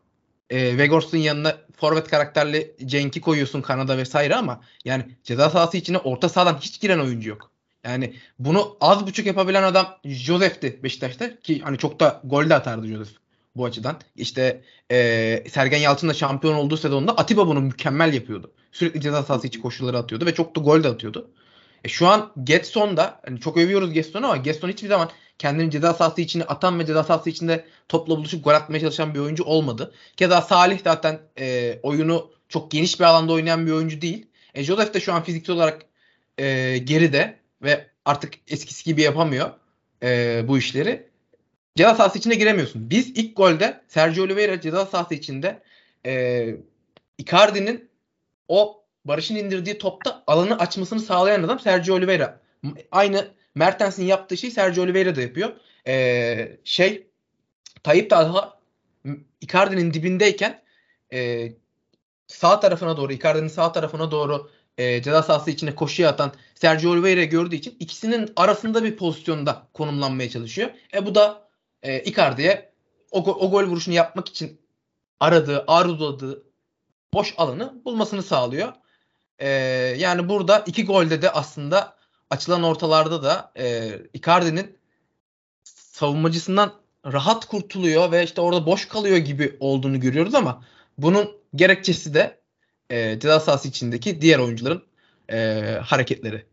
e, 0.50 0.78
Vegors'un 0.78 1.18
yanına 1.18 1.58
forvet 1.76 2.08
karakterli 2.08 2.76
Cenk'i 2.86 3.22
koyuyorsun 3.22 3.62
Kanada 3.62 3.98
vesaire 3.98 4.36
ama 4.36 4.62
yani 4.86 5.06
ceza 5.24 5.50
sahası 5.50 5.78
içine 5.78 5.98
orta 5.98 6.30
sahadan 6.30 6.58
hiç 6.62 6.82
giren 6.82 7.00
oyuncu 7.00 7.30
yok. 7.30 7.52
Yani 7.84 8.16
bunu 8.40 8.78
az 8.82 9.08
buçuk 9.08 9.26
yapabilen 9.26 9.64
adam 9.64 9.98
Josef'ti 10.06 10.84
Beşiktaş'ta 10.84 11.40
ki 11.40 11.62
hani 11.62 11.78
çok 11.78 12.00
da 12.00 12.22
gol 12.24 12.50
de 12.50 12.56
atardı 12.56 12.88
Josef 12.88 13.16
bu 13.56 13.66
açıdan. 13.66 13.98
İşte 14.16 14.62
e, 14.92 15.44
Sergen 15.50 15.78
Yalçın'la 15.78 16.14
şampiyon 16.14 16.54
olduğu 16.54 16.78
sezonda 16.78 17.12
Atiba 17.18 17.48
bunu 17.48 17.62
mükemmel 17.62 18.14
yapıyordu. 18.14 18.52
Sürekli 18.72 19.02
ceza 19.02 19.24
sahası 19.24 19.48
içi 19.48 19.62
koşulları 19.62 19.98
atıyordu 19.98 20.26
ve 20.26 20.34
çok 20.34 20.56
da 20.56 20.62
gol 20.62 20.84
de 20.84 20.88
atıyordu. 20.88 21.32
E, 21.84 21.90
şu 21.90 22.08
an 22.08 22.32
Getson 22.44 22.98
da 22.98 23.20
hani 23.26 23.40
çok 23.40 23.58
övüyoruz 23.58 23.94
Getson'u 23.94 24.26
ama 24.26 24.38
Getson 24.38 24.70
hiçbir 24.70 24.88
zaman 24.88 25.10
kendini 25.38 25.72
ceza 25.72 25.94
sahası 25.94 26.22
içine 26.22 26.44
atan 26.44 26.80
ve 26.80 26.86
ceza 26.86 27.04
sahası 27.04 27.30
içinde 27.30 27.66
topla 27.90 28.18
buluşup 28.18 28.44
gol 28.44 28.52
atmaya 28.52 28.80
çalışan 28.80 29.14
bir 29.14 29.20
oyuncu 29.20 29.44
olmadı. 29.44 29.94
Keza 30.18 30.42
Salih 30.42 30.80
zaten 30.84 31.20
e, 31.40 31.80
oyunu 31.84 32.32
çok 32.50 32.72
geniş 32.72 33.00
bir 33.00 33.06
alanda 33.06 33.34
oynayan 33.34 33.68
bir 33.68 33.72
oyuncu 33.72 34.02
değil. 34.02 34.26
E, 34.54 34.64
Joseph 34.64 34.94
de 34.94 35.00
şu 35.00 35.14
an 35.14 35.24
fiziksel 35.24 35.56
olarak 35.56 35.86
e, 36.38 36.78
geride 36.78 37.40
ve 37.62 37.88
artık 38.06 38.34
eskisi 38.48 38.84
gibi 38.84 39.02
yapamıyor 39.02 39.50
e, 40.04 40.44
bu 40.48 40.58
işleri. 40.58 41.10
Ceza 41.76 41.96
sahası 41.96 42.18
içine 42.18 42.36
giremiyorsun. 42.36 42.90
Biz 42.90 43.10
ilk 43.10 43.38
golde 43.38 43.82
Sergio 43.88 44.24
Oliveira 44.24 44.62
ceza 44.62 44.86
sahası 44.86 45.14
içinde 45.14 45.62
e, 46.06 46.46
Icardi'nin 47.18 47.90
o 48.48 48.79
Barış'ın 49.10 49.36
indirdiği 49.36 49.78
topta 49.78 50.24
alanı 50.28 50.60
açmasını 50.60 51.00
sağlayan 51.00 51.44
adam 51.44 51.60
Sergio 51.60 51.96
Oliveira. 51.96 52.42
Aynı 52.92 53.28
Mertens'in 53.56 54.06
yaptığı 54.06 54.38
şeyi 54.38 54.52
Sergio 54.52 54.84
Oliveira 54.84 55.16
da 55.16 55.22
yapıyor. 55.22 55.52
E, 55.88 56.58
şey 56.64 57.08
Tayyip 57.84 58.10
Talha 58.10 58.60
Icardi'nin 59.42 59.94
dibindeyken 59.94 60.62
e, 61.14 61.52
sağ 62.28 62.60
tarafına 62.60 62.98
doğru 62.98 63.14
Icardi'nin 63.14 63.48
sağ 63.48 63.72
tarafına 63.72 64.12
doğru 64.12 64.52
e, 64.78 65.02
ceza 65.02 65.24
sahası 65.24 65.52
içine 65.52 65.76
koşuya 65.76 66.10
atan 66.10 66.34
Sergio 66.56 66.92
Oliveira 66.92 67.24
gördüğü 67.24 67.56
için 67.56 67.78
ikisinin 67.80 68.34
arasında 68.36 68.84
bir 68.84 68.98
pozisyonda 68.98 69.68
konumlanmaya 69.74 70.30
çalışıyor. 70.30 70.70
E 70.94 71.06
bu 71.06 71.16
da 71.16 71.50
e, 71.84 72.04
Icardi'ye 72.04 72.72
o, 73.12 73.20
o 73.20 73.52
gol 73.52 73.64
vuruşunu 73.64 73.96
yapmak 73.96 74.30
için 74.30 74.62
aradığı, 75.20 75.64
arzuladığı 75.68 76.44
boş 77.14 77.34
alanı 77.38 77.82
bulmasını 77.86 78.24
sağlıyor. 78.24 78.74
E, 79.40 79.48
yani 79.98 80.30
burada 80.30 80.60
iki 80.60 80.86
golde 80.86 81.22
de 81.22 81.32
aslında 81.32 81.96
açılan 82.30 82.64
ortalarda 82.64 83.24
da 83.24 83.52
e, 83.58 83.92
Icardi'nin 84.14 84.78
savunmacısından 85.64 86.72
rahat 87.06 87.46
kurtuluyor 87.46 88.12
ve 88.12 88.24
işte 88.24 88.42
orada 88.42 88.66
boş 88.66 88.88
kalıyor 88.88 89.18
gibi 89.18 89.58
olduğunu 89.60 90.00
görüyoruz 90.00 90.36
ama 90.36 90.64
bunun 90.98 91.32
gerekçesi 91.56 92.14
de 92.14 92.40
e, 92.90 93.20
ceza 93.20 93.40
sahası 93.40 93.68
içindeki 93.68 94.22
diğer 94.22 94.40
oyuncuların 94.40 94.84
e, 95.30 95.62
hareketleri. 95.84 96.46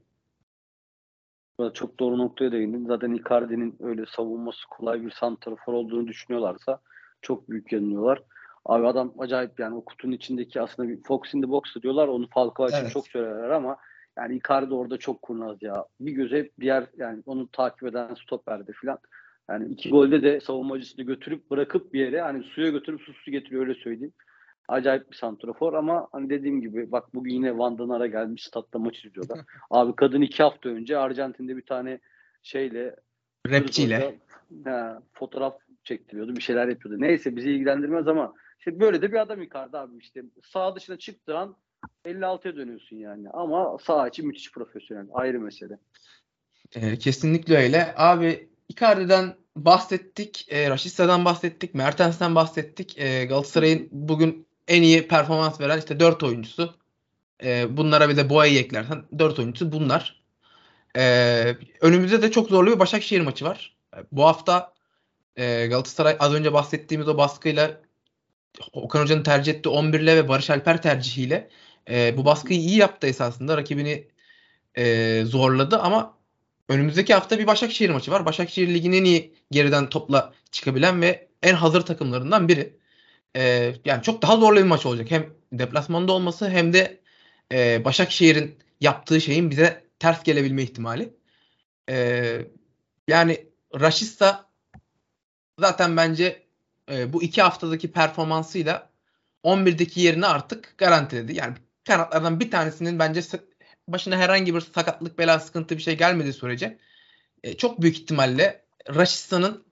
Çok 1.75 2.01
doğru 2.01 2.19
noktaya 2.19 2.53
değindin. 2.53 2.87
Zaten 2.87 3.13
Icardi'nin 3.15 3.77
öyle 3.81 4.05
savunması 4.07 4.69
kolay 4.71 5.03
bir 5.05 5.11
santrafor 5.11 5.73
olduğunu 5.73 6.09
düşünüyorlarsa 6.09 6.81
çok 7.23 7.51
büyük 7.51 7.73
yanılıyorlar. 7.73 8.23
Abi 8.67 8.87
adam 8.87 9.15
acayip 9.19 9.61
yani 9.61 9.75
o 9.77 9.85
kutunun 9.85 10.13
içindeki 10.13 10.61
aslında 10.61 10.89
bir 10.89 11.03
Fox 11.03 11.35
in 11.35 11.43
the 11.43 11.49
box 11.49 11.63
diyorlar. 11.83 12.09
Onu 12.09 12.29
Falcao 12.29 12.69
için 12.69 12.77
Evet. 12.79 12.93
çok 12.93 13.09
söylerler 13.09 13.51
ama 13.51 13.77
yani 14.19 14.37
Icardi 14.37 14.75
orada 14.75 14.99
çok 14.99 15.23
kurnaz 15.23 15.63
ya. 15.63 15.85
Bir 16.01 16.13
göze 16.13 16.39
hep 16.39 16.53
diğer 16.61 16.87
yani 16.97 17.23
onu 17.27 17.49
takip 17.49 17.89
eden 17.89 18.15
stoperde 18.15 18.73
falan. 18.73 18.99
Yani 19.51 19.73
iki 19.73 19.91
golde 19.91 20.23
de 20.23 20.41
savunmacısını 20.41 21.05
götürüp 21.05 21.51
bırakıp 21.51 21.93
bir 21.93 22.01
yere 22.01 22.21
hani 22.21 22.43
suya 22.43 22.71
götürüp 22.71 23.01
su 23.01 23.13
su 23.13 23.31
getiriyor 23.31 23.63
öyle 23.63 23.75
söyleyeyim. 23.75 24.13
Acayip 24.69 25.11
bir 25.11 25.17
santrafor 25.17 25.73
ama 25.73 26.09
hani 26.13 26.31
dediğim 26.31 26.61
gibi 26.61 26.93
bak 26.93 27.15
bugün 27.15 27.33
yine 27.33 27.59
Van 27.59 27.79
Danara 27.79 28.07
gelmiş 28.07 28.45
statta 28.45 28.79
maç 28.79 29.05
izliyorlar. 29.05 29.39
Abi 29.71 29.97
kadın 29.97 30.21
iki 30.21 30.43
hafta 30.43 30.69
önce 30.69 30.99
Arjantin'de 30.99 31.57
bir 31.57 31.67
tane 31.67 32.01
şeyle 32.43 32.97
Rapçiyle. 33.51 34.19
Ha, 34.65 35.03
fotoğraf 35.13 35.55
çektiriyordu. 35.85 36.37
Bir 36.37 36.41
şeyler 36.41 36.69
yapıyordu. 36.69 37.01
Neyse 37.01 37.37
bizi 37.37 37.51
ilgilendirmez 37.51 38.09
ama 38.09 38.33
işte 38.59 38.81
böyle 38.81 39.03
de 39.03 39.13
bir 39.13 39.21
adam 39.21 39.43
Icardi 39.43 39.79
abi 39.79 39.99
işte. 39.99 40.23
Sağ 40.53 40.77
dışına 40.77 40.97
çıktığı 40.97 41.39
an 41.39 41.57
56'ya 42.05 42.57
dönüyorsun 42.57 42.97
yani. 42.97 43.31
Ama 43.31 43.79
sağ 43.87 44.09
içi 44.09 44.23
müthiş 44.23 44.53
profesyonel. 44.53 45.07
Ayrı 45.13 45.41
mesele. 45.41 45.79
E, 46.75 46.99
kesinlikle 46.99 47.57
öyle. 47.57 47.95
Abi 47.97 48.49
Icardi'den 48.69 49.35
bahsettik. 49.57 50.47
E, 50.51 50.71
Raşitsa'dan 50.71 51.25
bahsettik. 51.25 51.75
Mertens'ten 51.75 52.35
bahsettik. 52.35 52.99
E, 52.99 53.25
Galatasaray'ın 53.25 53.89
bugün 53.93 54.47
en 54.69 54.83
iyi 54.83 55.09
performans 55.09 55.61
veren 55.61 55.79
işte 55.79 56.01
4 56.01 56.23
oyuncusu. 56.23 56.75
E, 57.45 57.77
bunlara 57.77 58.09
bir 58.09 58.17
de 58.17 58.31
Boya'yı 58.31 58.59
eklersen 58.59 59.05
4 59.19 59.39
oyuncusu 59.39 59.73
bunlar. 59.73 60.23
E, 60.97 61.57
önümüzde 61.81 62.23
de 62.23 62.31
çok 62.31 62.49
zorlu 62.49 62.75
bir 62.75 62.79
Başakşehir 62.79 63.21
maçı 63.21 63.45
var. 63.45 63.77
E, 63.97 63.99
Bu 64.13 64.25
hafta 64.25 64.75
e, 65.37 65.67
Galatasaray 65.67 66.17
az 66.21 66.35
önce 66.35 66.53
bahsettiğimiz 66.53 67.09
o 67.09 67.19
baskıyla 67.19 67.81
Okan 68.73 69.03
Hoca'nın 69.03 69.23
tercih 69.23 69.55
ettiği 69.55 69.69
11'le 69.69 70.17
ve 70.17 70.29
Barış 70.29 70.51
Alper 70.51 70.83
tercihiyle 70.83 71.51
e, 71.91 72.17
bu 72.17 72.25
baskıyı 72.25 72.61
iyi 72.61 72.77
yaptı 72.77 73.07
esasında. 73.07 73.57
Rakibini 73.57 74.09
e, 74.75 75.23
zorladı 75.25 75.79
ama 75.79 76.19
önümüzdeki 76.69 77.15
hafta 77.15 77.39
bir 77.39 77.47
Başakşehir 77.47 77.91
maçı 77.91 78.11
var. 78.11 78.27
Başakşehir 78.27 78.75
liginin 78.75 78.97
en 79.01 79.05
iyi 79.05 79.35
geriden 79.51 79.89
topla 79.89 80.33
çıkabilen 80.51 81.03
ve 81.03 81.29
en 81.43 81.55
hazır 81.55 81.81
takımlarından 81.83 82.49
biri. 82.49 82.77
E, 83.37 83.75
yani 83.85 84.03
çok 84.03 84.23
daha 84.23 84.37
zorlu 84.37 84.59
bir 84.59 84.65
maç 84.65 84.87
olacak. 84.87 85.11
Hem 85.11 85.35
deplasmanda 85.53 86.13
olması 86.13 86.51
hem 86.51 86.73
de 86.73 87.01
e, 87.53 87.85
Başakşehir'in 87.85 88.59
yaptığı 88.81 89.21
şeyin 89.21 89.51
bize 89.51 89.85
ters 89.99 90.23
gelebilme 90.23 90.63
ihtimali. 90.63 91.15
E, 91.91 92.39
yani 93.09 93.47
Raşista 93.81 94.51
zaten 95.59 95.97
bence 95.97 96.46
e, 96.91 97.13
bu 97.13 97.23
iki 97.23 97.43
haftadaki 97.43 97.93
performansıyla 97.93 98.91
11'deki 99.45 100.01
yerini 100.01 100.27
artık 100.27 100.75
garantiledi. 100.79 101.37
Yani 101.37 101.55
kanatlardan 101.85 102.41
bir 102.41 102.51
tanesinin 102.51 102.99
bence 102.99 103.23
başına 103.89 104.17
herhangi 104.17 104.55
bir 104.55 104.61
sakatlık, 104.61 105.19
bela, 105.19 105.41
sıkıntı 105.41 105.77
bir 105.77 105.83
şey 105.83 105.97
gelmediği 105.99 106.33
sürece 106.33 106.79
e, 107.43 107.57
çok 107.57 107.83
büyük 107.83 107.99
ihtimalle 107.99 108.65
Raşista'nın 108.95 109.65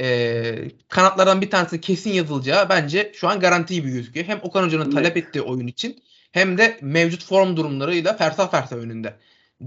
e, 0.00 0.68
kanatlardan 0.88 1.40
bir 1.40 1.50
tanesi 1.50 1.80
kesin 1.80 2.10
yazılacağı 2.10 2.68
bence 2.68 3.12
şu 3.14 3.28
an 3.28 3.40
garanti 3.40 3.74
gibi 3.74 3.90
gözüküyor. 3.90 4.26
Hem 4.26 4.40
Okan 4.42 4.64
Hoca'nın 4.64 4.90
talep 4.90 5.16
ettiği 5.16 5.42
oyun 5.42 5.66
için 5.66 6.02
hem 6.32 6.58
de 6.58 6.78
mevcut 6.82 7.24
form 7.24 7.56
durumlarıyla 7.56 8.16
fersa 8.16 8.48
fersa 8.48 8.76
önünde 8.76 9.16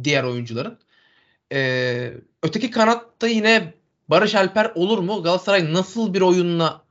diğer 0.03 0.23
oyuncuların. 0.23 0.79
E, 1.51 2.13
öteki 2.43 2.71
kanatta 2.71 3.27
yine 3.27 3.73
Barış 4.09 4.35
Alper 4.35 4.71
olur 4.75 4.97
mu? 4.97 5.23
Galatasaray 5.23 5.73
nasıl 5.73 6.13
bir 6.13 6.21
oyunla 6.21 6.81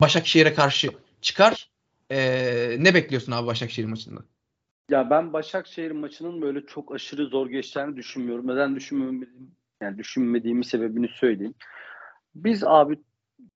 Başakşehir'e 0.00 0.54
karşı 0.54 0.88
çıkar? 1.20 1.70
E, 2.10 2.18
ne 2.78 2.94
bekliyorsun 2.94 3.32
abi 3.32 3.46
Başakşehir 3.46 3.86
maçında? 3.86 4.20
Ya 4.90 5.10
ben 5.10 5.32
Başakşehir 5.32 5.90
maçının 5.90 6.42
böyle 6.42 6.66
çok 6.66 6.94
aşırı 6.94 7.26
zor 7.26 7.46
geçeceğini 7.46 7.96
düşünmüyorum. 7.96 8.46
Neden 8.46 8.76
düşünmediğim 8.76 9.50
yani 9.80 9.98
düşünmediğimi 9.98 10.64
sebebini 10.64 11.08
söyleyeyim. 11.08 11.54
Biz 12.34 12.64
abi 12.64 12.98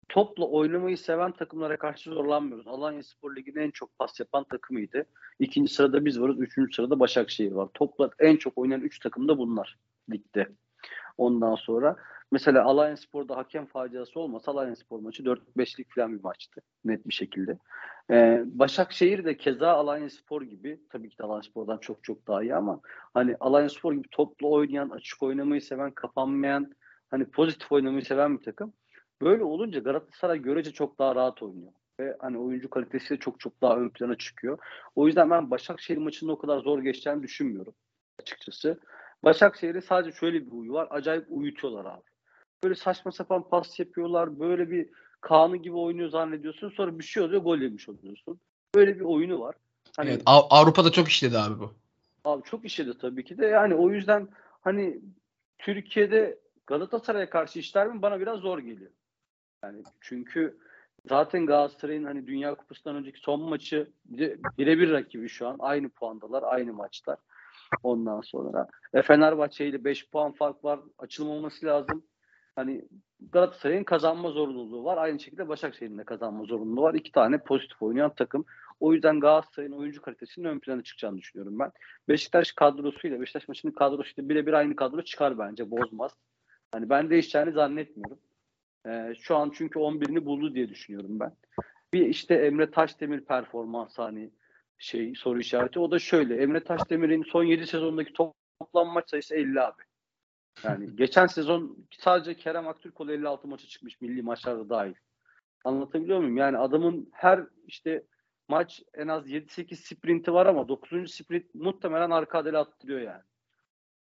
topla 0.08 0.44
oynamayı 0.44 0.98
seven 0.98 1.32
takımlara 1.32 1.76
karşı 1.76 2.10
zorlanmıyoruz. 2.10 2.68
Alanya 2.68 3.02
Spor 3.02 3.36
Ligi'nin 3.36 3.60
en 3.60 3.70
çok 3.70 3.98
pas 3.98 4.20
yapan 4.20 4.44
takımıydı. 4.44 5.06
İkinci 5.38 5.74
sırada 5.74 6.04
biz 6.04 6.20
varız. 6.20 6.40
Üçüncü 6.40 6.74
sırada 6.74 7.00
Başakşehir 7.00 7.52
var. 7.52 7.68
Topla 7.74 8.10
en 8.18 8.36
çok 8.36 8.58
oynayan 8.58 8.80
üç 8.80 8.98
takım 8.98 9.28
da 9.28 9.38
bunlar 9.38 9.78
ligde. 10.10 10.48
Ondan 11.18 11.54
sonra 11.54 11.96
mesela 12.34 12.64
Alanya 12.64 12.96
Spor'da 12.96 13.36
hakem 13.36 13.66
faciası 13.66 14.20
olmasa 14.20 14.52
Alanya 14.52 14.76
Spor 14.76 15.00
maçı 15.00 15.22
4-5'lik 15.22 15.94
falan 15.94 16.18
bir 16.18 16.22
maçtı. 16.22 16.60
Net 16.84 17.08
bir 17.08 17.14
şekilde. 17.14 17.58
Ee, 18.10 18.42
Başakşehir 18.46 19.24
de 19.24 19.36
keza 19.36 19.72
Alanya 19.72 20.10
Spor 20.10 20.42
gibi 20.42 20.80
tabii 20.90 21.08
ki 21.10 21.18
de 21.18 21.22
Alanya 21.22 21.42
Spor'dan 21.42 21.78
çok 21.78 22.04
çok 22.04 22.26
daha 22.26 22.42
iyi 22.42 22.54
ama 22.54 22.80
hani 23.14 23.36
Alanya 23.40 23.68
Spor 23.68 23.92
gibi 23.92 24.08
toplu 24.10 24.52
oynayan, 24.52 24.90
açık 24.90 25.22
oynamayı 25.22 25.62
seven, 25.62 25.90
kapanmayan, 25.90 26.72
hani 27.10 27.24
pozitif 27.24 27.72
oynamayı 27.72 28.04
seven 28.04 28.38
bir 28.38 28.44
takım. 28.44 28.72
Böyle 29.22 29.44
olunca 29.44 29.80
Galatasaray 29.80 30.38
görece 30.38 30.72
çok 30.72 30.98
daha 30.98 31.14
rahat 31.14 31.42
oynuyor. 31.42 31.72
Ve 32.00 32.16
hani 32.20 32.38
oyuncu 32.38 32.70
kalitesi 32.70 33.10
de 33.10 33.18
çok 33.18 33.40
çok 33.40 33.62
daha 33.62 33.76
ön 33.76 33.88
plana 33.88 34.14
çıkıyor. 34.14 34.58
O 34.94 35.06
yüzden 35.06 35.30
ben 35.30 35.50
Başakşehir 35.50 35.98
maçının 35.98 36.32
o 36.32 36.38
kadar 36.38 36.58
zor 36.58 36.78
geçeceğini 36.82 37.22
düşünmüyorum 37.22 37.74
açıkçası. 38.20 38.80
Başakşehir'e 39.24 39.80
sadece 39.80 40.16
şöyle 40.16 40.46
bir 40.46 40.50
huyu 40.50 40.72
var. 40.72 40.88
Acayip 40.90 41.26
uyutuyorlar 41.28 41.84
abi. 41.84 42.13
Böyle 42.64 42.74
saçma 42.74 43.12
sapan 43.12 43.48
pas 43.48 43.78
yapıyorlar. 43.78 44.40
Böyle 44.40 44.70
bir 44.70 44.88
Kaan'ı 45.20 45.56
gibi 45.56 45.76
oynuyor 45.76 46.08
zannediyorsun. 46.08 46.70
Sonra 46.70 46.98
bir 46.98 47.04
şey 47.04 47.22
oluyor 47.22 47.42
gol 47.42 47.58
yemiş 47.58 47.88
oluyorsun. 47.88 48.40
Böyle 48.74 48.96
bir 48.96 49.04
oyunu 49.04 49.40
var. 49.40 49.54
Hani, 49.96 50.10
evet, 50.10 50.22
Av- 50.26 50.46
Avrupa'da 50.50 50.92
çok 50.92 51.08
işledi 51.08 51.38
abi 51.38 51.60
bu. 51.60 51.72
Abi 52.24 52.42
çok 52.42 52.64
işledi 52.64 52.98
tabii 52.98 53.24
ki 53.24 53.38
de. 53.38 53.46
Yani 53.46 53.74
o 53.74 53.90
yüzden 53.90 54.28
hani 54.60 55.00
Türkiye'de 55.58 56.38
Galatasaray'a 56.66 57.30
karşı 57.30 57.58
işler 57.58 57.86
mi 57.86 58.02
bana 58.02 58.20
biraz 58.20 58.40
zor 58.40 58.58
geliyor. 58.58 58.90
Yani 59.62 59.82
çünkü 60.00 60.58
zaten 61.08 61.46
Galatasaray'ın 61.46 62.04
hani 62.04 62.26
Dünya 62.26 62.54
Kupası'ndan 62.54 62.96
önceki 62.96 63.20
son 63.20 63.40
maçı 63.40 63.90
birebir 64.58 64.90
rakibi 64.90 65.28
şu 65.28 65.48
an. 65.48 65.56
Aynı 65.58 65.88
puandalar, 65.88 66.42
aynı 66.42 66.72
maçlar. 66.72 67.18
Ondan 67.82 68.20
sonra 68.20 68.68
e, 68.94 69.02
Fenerbahçe 69.02 69.66
ile 69.66 69.84
5 69.84 70.08
puan 70.10 70.32
fark 70.32 70.64
var. 70.64 70.80
Açılmaması 70.98 71.66
lazım. 71.66 72.04
Hani 72.56 72.84
Galatasaray'ın 73.32 73.84
kazanma 73.84 74.30
zorunluluğu 74.30 74.84
var. 74.84 74.96
Aynı 74.96 75.20
şekilde 75.20 75.48
Başakşehir'in 75.48 75.98
de 75.98 76.04
kazanma 76.04 76.44
zorunluluğu 76.44 76.82
var. 76.82 76.94
İki 76.94 77.12
tane 77.12 77.38
pozitif 77.38 77.82
oynayan 77.82 78.14
takım. 78.14 78.44
O 78.80 78.92
yüzden 78.92 79.20
Galatasaray'ın 79.20 79.72
oyuncu 79.72 80.02
kalitesinin 80.02 80.48
ön 80.48 80.58
plana 80.58 80.82
çıkacağını 80.82 81.18
düşünüyorum 81.18 81.58
ben. 81.58 81.72
Beşiktaş 82.08 82.52
kadrosuyla, 82.52 83.20
Beşiktaş 83.20 83.48
maçının 83.48 83.72
kadrosuyla 83.72 84.28
birebir 84.28 84.52
aynı 84.52 84.76
kadro 84.76 85.02
çıkar 85.02 85.38
bence. 85.38 85.70
Bozmaz. 85.70 86.12
Hani 86.72 86.90
ben 86.90 87.10
değişeceğini 87.10 87.52
zannetmiyorum. 87.52 88.18
Ee, 88.86 89.14
şu 89.20 89.36
an 89.36 89.52
çünkü 89.54 89.78
11'ini 89.78 90.24
buldu 90.24 90.54
diye 90.54 90.68
düşünüyorum 90.68 91.20
ben. 91.20 91.32
Bir 91.92 92.06
işte 92.06 92.34
Emre 92.34 92.70
Taşdemir 92.70 93.20
performansı 93.20 94.02
hani 94.02 94.30
şey 94.78 95.14
soru 95.16 95.40
işareti. 95.40 95.78
O 95.78 95.90
da 95.90 95.98
şöyle. 95.98 96.36
Emre 96.36 96.64
Taşdemir'in 96.64 97.22
son 97.22 97.44
7 97.44 97.66
sezondaki 97.66 98.12
toplam 98.12 98.88
maç 98.88 99.10
sayısı 99.10 99.34
50 99.34 99.60
abi. 99.60 99.82
Yani 100.62 100.96
geçen 100.96 101.26
sezon 101.26 101.86
sadece 101.98 102.36
Kerem 102.36 102.68
Aktürkoğlu 102.68 103.12
56 103.12 103.48
maça 103.48 103.66
çıkmış 103.66 104.00
milli 104.00 104.22
maçlarda 104.22 104.68
dahil. 104.68 104.94
Anlatabiliyor 105.64 106.18
muyum? 106.18 106.36
Yani 106.36 106.58
adamın 106.58 107.08
her 107.12 107.40
işte 107.66 108.04
maç 108.48 108.82
en 108.94 109.08
az 109.08 109.28
7-8 109.28 109.74
sprinti 109.74 110.32
var 110.32 110.46
ama 110.46 110.68
9. 110.68 111.14
sprint 111.14 111.54
muhtemelen 111.54 112.10
arka 112.10 112.38
adele 112.38 112.58
attırıyor 112.58 113.00
yani. 113.00 113.22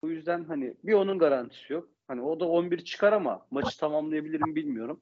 O 0.03 0.09
yüzden 0.09 0.44
hani 0.44 0.74
bir 0.84 0.92
onun 0.92 1.18
garantisi 1.18 1.72
yok. 1.72 1.88
Hani 2.09 2.22
o 2.22 2.40
da 2.40 2.49
11 2.49 2.84
çıkar 2.84 3.12
ama 3.12 3.46
maçı 3.51 3.78
tamamlayabilir 3.78 4.40
mi 4.40 4.55
bilmiyorum. 4.55 5.01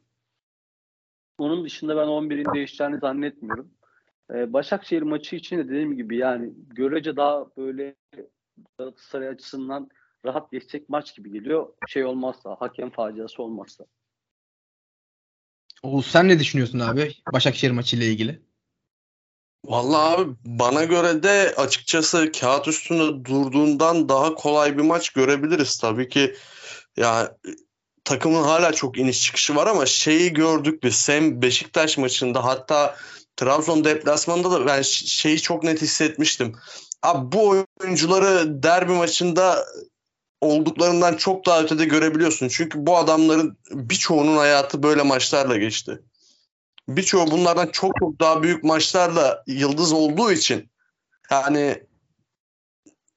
Onun 1.39 1.65
dışında 1.65 1.97
ben 1.97 2.07
11'in 2.07 2.55
değişeceğini 2.55 2.99
zannetmiyorum. 2.99 3.71
Ee, 4.31 4.53
Başakşehir 4.53 5.03
maçı 5.03 5.37
için 5.37 5.59
de 5.59 5.69
dediğim 5.69 5.97
gibi 5.97 6.17
yani 6.17 6.55
görece 6.57 7.17
daha 7.17 7.57
böyle 7.57 7.95
Galatasaray 8.79 9.29
açısından 9.29 9.91
rahat 10.25 10.53
geçecek 10.53 10.89
maç 10.89 11.17
gibi 11.17 11.33
geliyor. 11.33 11.73
Şey 11.89 12.05
olmazsa, 12.05 12.57
hakem 12.59 12.91
faciası 12.91 13.43
olmazsa. 13.43 13.85
Oğuz 15.83 16.07
sen 16.07 16.29
ne 16.29 16.39
düşünüyorsun 16.39 16.79
abi 16.79 17.15
Başakşehir 17.33 17.73
maçı 17.73 17.97
ile 17.97 18.07
ilgili? 18.07 18.43
Vallahi 19.65 20.17
abi 20.17 20.33
bana 20.45 20.85
göre 20.85 21.23
de 21.23 21.55
açıkçası 21.57 22.33
kağıt 22.33 22.69
üstünde 22.69 23.25
durduğundan 23.25 24.09
daha 24.09 24.35
kolay 24.35 24.79
bir 24.79 24.83
maç 24.83 25.11
görebiliriz. 25.11 25.79
Tabii 25.79 26.09
ki 26.09 26.35
ya 26.97 27.37
takımın 28.05 28.43
hala 28.43 28.73
çok 28.73 28.99
iniş 28.99 29.23
çıkışı 29.23 29.57
var 29.57 29.67
ama 29.67 29.87
şeyi 29.87 30.33
gördük 30.33 30.83
biz 30.83 31.09
hem 31.09 31.43
Beşiktaş 31.43 31.99
maçında 31.99 32.45
hatta 32.45 32.97
Trabzon 33.37 33.85
deplasmanında 33.85 34.51
da 34.51 34.67
ben 34.67 34.83
şeyi 34.83 35.41
çok 35.41 35.63
net 35.63 35.83
hissetmiştim. 35.83 36.57
Abi 37.03 37.33
bu 37.33 37.65
oyuncuları 37.81 38.63
derbi 38.63 38.93
maçında 38.93 39.67
olduklarından 40.47 41.17
çok 41.17 41.47
daha 41.47 41.63
ötede 41.63 41.85
görebiliyorsun. 41.85 42.49
Çünkü 42.49 42.87
bu 42.87 42.97
adamların 42.97 43.59
birçoğunun 43.71 44.37
hayatı 44.37 44.83
böyle 44.83 45.03
maçlarla 45.03 45.57
geçti. 45.57 46.03
Birçoğu 46.89 47.31
bunlardan 47.31 47.67
çok 47.67 47.93
çok 48.01 48.21
daha 48.21 48.43
büyük 48.43 48.65
maçlarla 48.65 49.43
yıldız 49.47 49.93
olduğu 49.93 50.33
için 50.33 50.71
yani 51.31 51.83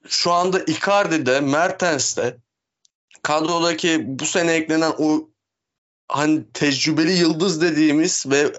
şu 0.07 0.31
anda 0.31 0.59
Icardi'de, 0.59 1.39
Mertens'te 1.39 2.37
kadrodaki 3.23 4.19
bu 4.19 4.25
sene 4.25 4.53
eklenen 4.53 4.93
o 4.97 5.29
hani 6.07 6.51
tecrübeli 6.53 7.11
yıldız 7.11 7.61
dediğimiz 7.61 8.25
ve 8.27 8.53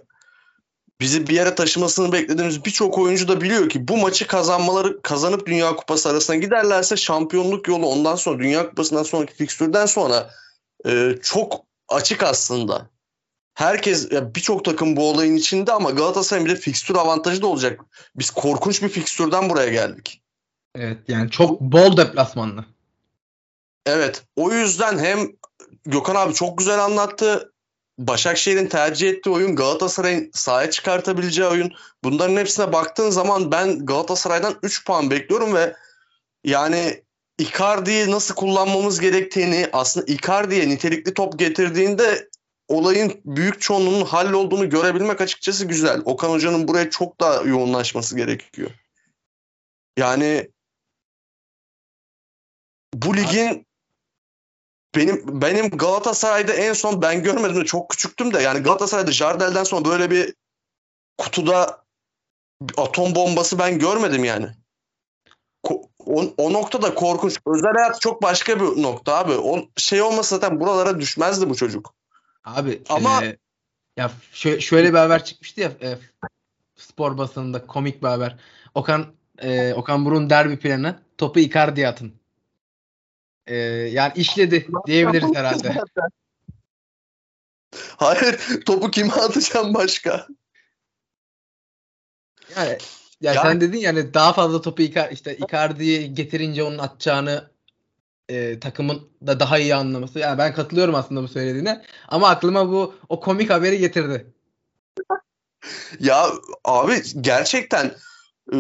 bizi 1.01 1.27
bir 1.27 1.35
yere 1.35 1.55
taşımasını 1.55 2.13
beklediğimiz 2.13 2.65
birçok 2.65 2.99
oyuncu 2.99 3.29
da 3.29 3.41
biliyor 3.41 3.69
ki 3.69 3.89
bu 3.89 3.97
maçı 3.97 4.27
kazanmaları 4.27 5.03
kazanıp 5.03 5.47
Dünya 5.47 5.77
Kupası 5.77 6.09
arasına 6.09 6.37
giderlerse 6.37 6.97
şampiyonluk 6.97 7.69
yolu 7.69 7.87
ondan 7.87 8.17
sonra 8.17 8.39
Dünya 8.39 8.69
Kupası'ndan 8.69 9.03
sonraki 9.03 9.35
fikstürden 9.35 9.87
sonra 9.87 10.31
e, 10.87 11.15
çok 11.23 11.65
açık 11.89 12.23
aslında. 12.23 12.87
Herkes 13.55 14.13
ya 14.13 14.35
birçok 14.35 14.65
takım 14.65 14.97
bu 14.97 15.11
olayın 15.11 15.37
içinde 15.37 15.73
ama 15.73 15.91
Galatasaray'ın 15.91 16.49
bir 16.49 16.57
de 16.57 16.61
fikstür 16.61 16.95
avantajı 16.95 17.43
da 17.43 17.47
olacak. 17.47 17.81
Biz 18.17 18.31
korkunç 18.31 18.83
bir 18.83 18.89
fikstürden 18.89 19.51
buraya 19.51 19.69
geldik. 19.69 20.23
Evet 20.75 20.99
yani 21.09 21.31
çok 21.31 21.61
bol 21.61 21.97
deplasmanlı. 21.97 22.65
Evet 23.87 24.23
o 24.37 24.53
yüzden 24.53 24.99
hem 24.99 25.33
Gökhan 25.85 26.15
abi 26.15 26.35
çok 26.35 26.59
güzel 26.59 26.85
anlattı. 26.85 27.50
Başakşehir'in 28.01 28.67
tercih 28.67 29.11
ettiği 29.11 29.31
oyun 29.31 29.57
Galatasaray'ın 29.57 30.31
sahaya 30.35 30.71
çıkartabileceği 30.71 31.49
oyun. 31.49 31.73
Bunların 32.05 32.37
hepsine 32.37 32.73
baktığın 32.73 33.11
zaman 33.11 33.53
ben 33.53 33.87
Galatasaray'dan 33.87 34.59
3 34.63 34.85
puan 34.85 35.11
bekliyorum 35.11 35.55
ve 35.55 35.77
yani 36.45 37.03
Icardi'yi 37.39 38.11
nasıl 38.11 38.35
kullanmamız 38.35 39.01
gerektiğini 39.01 39.69
aslında 39.73 40.07
Icardi'ye 40.13 40.69
nitelikli 40.69 41.15
top 41.15 41.39
getirdiğinde 41.39 42.29
olayın 42.69 43.21
büyük 43.25 43.61
çoğunluğunun 43.61 44.05
hallolduğunu 44.05 44.71
görebilmek 44.71 45.21
açıkçası 45.21 45.65
güzel. 45.65 46.03
Okan 46.05 46.31
Hoca'nın 46.31 46.69
buraya 46.69 46.91
çok 46.91 47.21
daha 47.21 47.43
yoğunlaşması 47.43 48.17
gerekiyor. 48.17 48.71
Yani 49.99 50.51
bu 52.95 53.17
ligin 53.17 53.67
benim 54.97 55.43
benim 55.43 55.71
Galatasaray'da 55.71 56.53
en 56.53 56.73
son 56.73 57.03
ben 57.03 57.23
görmedim 57.23 57.57
de 57.61 57.65
çok 57.65 57.91
küçüktüm 57.91 58.35
de 58.35 58.43
yani 58.43 58.61
Galatasaray'da 58.61 59.13
Jardel'den 59.13 59.65
sonra 59.65 59.85
böyle 59.85 60.11
bir 60.11 60.35
kutuda 61.19 61.85
atom 62.77 63.15
bombası 63.15 63.59
ben 63.59 63.79
görmedim 63.79 64.25
yani. 64.25 64.47
O, 66.07 66.23
o 66.37 66.53
noktada 66.53 66.95
korkunç. 66.95 67.39
Özel 67.47 67.73
hayat 67.73 68.01
çok 68.01 68.23
başka 68.23 68.61
bir 68.61 68.83
nokta 68.83 69.17
abi. 69.17 69.33
O 69.33 69.69
şey 69.77 70.03
olmasa 70.03 70.37
zaten 70.37 70.61
buralara 70.61 71.01
düşmezdi 71.01 71.51
bu 71.51 71.55
çocuk. 71.55 71.95
Abi 72.45 72.83
ama 72.89 73.25
e, 73.25 73.37
ya 73.97 74.11
şöyle, 74.33 74.61
şöyle 74.61 74.93
bir 74.93 74.99
haber 74.99 75.25
çıkmıştı 75.25 75.61
ya 75.61 75.73
e, 75.83 75.99
spor 76.77 77.19
basınında 77.19 77.67
komik 77.67 78.03
bir 78.03 78.09
haber. 78.09 78.37
Okan 78.75 79.07
e, 79.39 79.75
Okan 79.75 80.05
Burun 80.05 80.31
derbi 80.31 80.59
planı 80.59 80.99
topu 81.19 81.41
Icardi'ye 81.41 81.89
atın. 81.89 82.20
E, 83.51 83.57
yani 83.93 84.13
işledi 84.17 84.69
diyebiliriz 84.87 85.35
herhalde. 85.35 85.75
Hayır 87.97 88.41
topu 88.67 88.91
kime 88.91 89.13
atacağım 89.13 89.75
başka? 89.75 90.27
Yani 92.57 92.79
ya, 93.21 93.33
ya 93.33 93.43
sen 93.43 93.61
dedin 93.61 93.79
yani 93.79 94.15
daha 94.15 94.33
fazla 94.33 94.63
topu 94.63 94.83
Icar 94.83 95.11
işte 95.11 95.37
Icardi'yi 95.37 96.15
getirince 96.15 96.63
onun 96.63 96.79
atacağını 96.79 97.51
e, 98.29 98.61
takımın 98.61 99.09
da 99.27 99.41
daha 99.41 99.59
iyi 99.59 99.75
anlaması. 99.75 100.19
Yani 100.19 100.39
ben 100.39 100.55
katılıyorum 100.55 100.95
aslında 100.95 101.23
bu 101.23 101.29
söylediğine. 101.29 101.85
Ama 102.09 102.29
aklıma 102.29 102.69
bu 102.69 102.95
o 103.09 103.21
komik 103.21 103.51
haberi 103.51 103.79
getirdi. 103.79 104.27
ya 106.01 106.27
abi 106.65 107.03
gerçekten 107.21 107.95
e, 108.55 108.57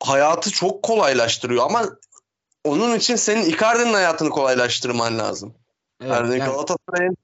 hayatı 0.00 0.50
çok 0.50 0.82
kolaylaştırıyor 0.82 1.64
ama 1.64 1.98
onun 2.66 2.96
için 2.96 3.16
senin 3.16 3.50
Icardi'nin 3.50 3.94
hayatını 3.94 4.30
kolaylaştırman 4.30 5.18
lazım. 5.18 5.54
Evet, 6.00 6.12
yani, 6.12 6.38
yani- 6.38 6.50
Galatasaray'ın 6.50 7.16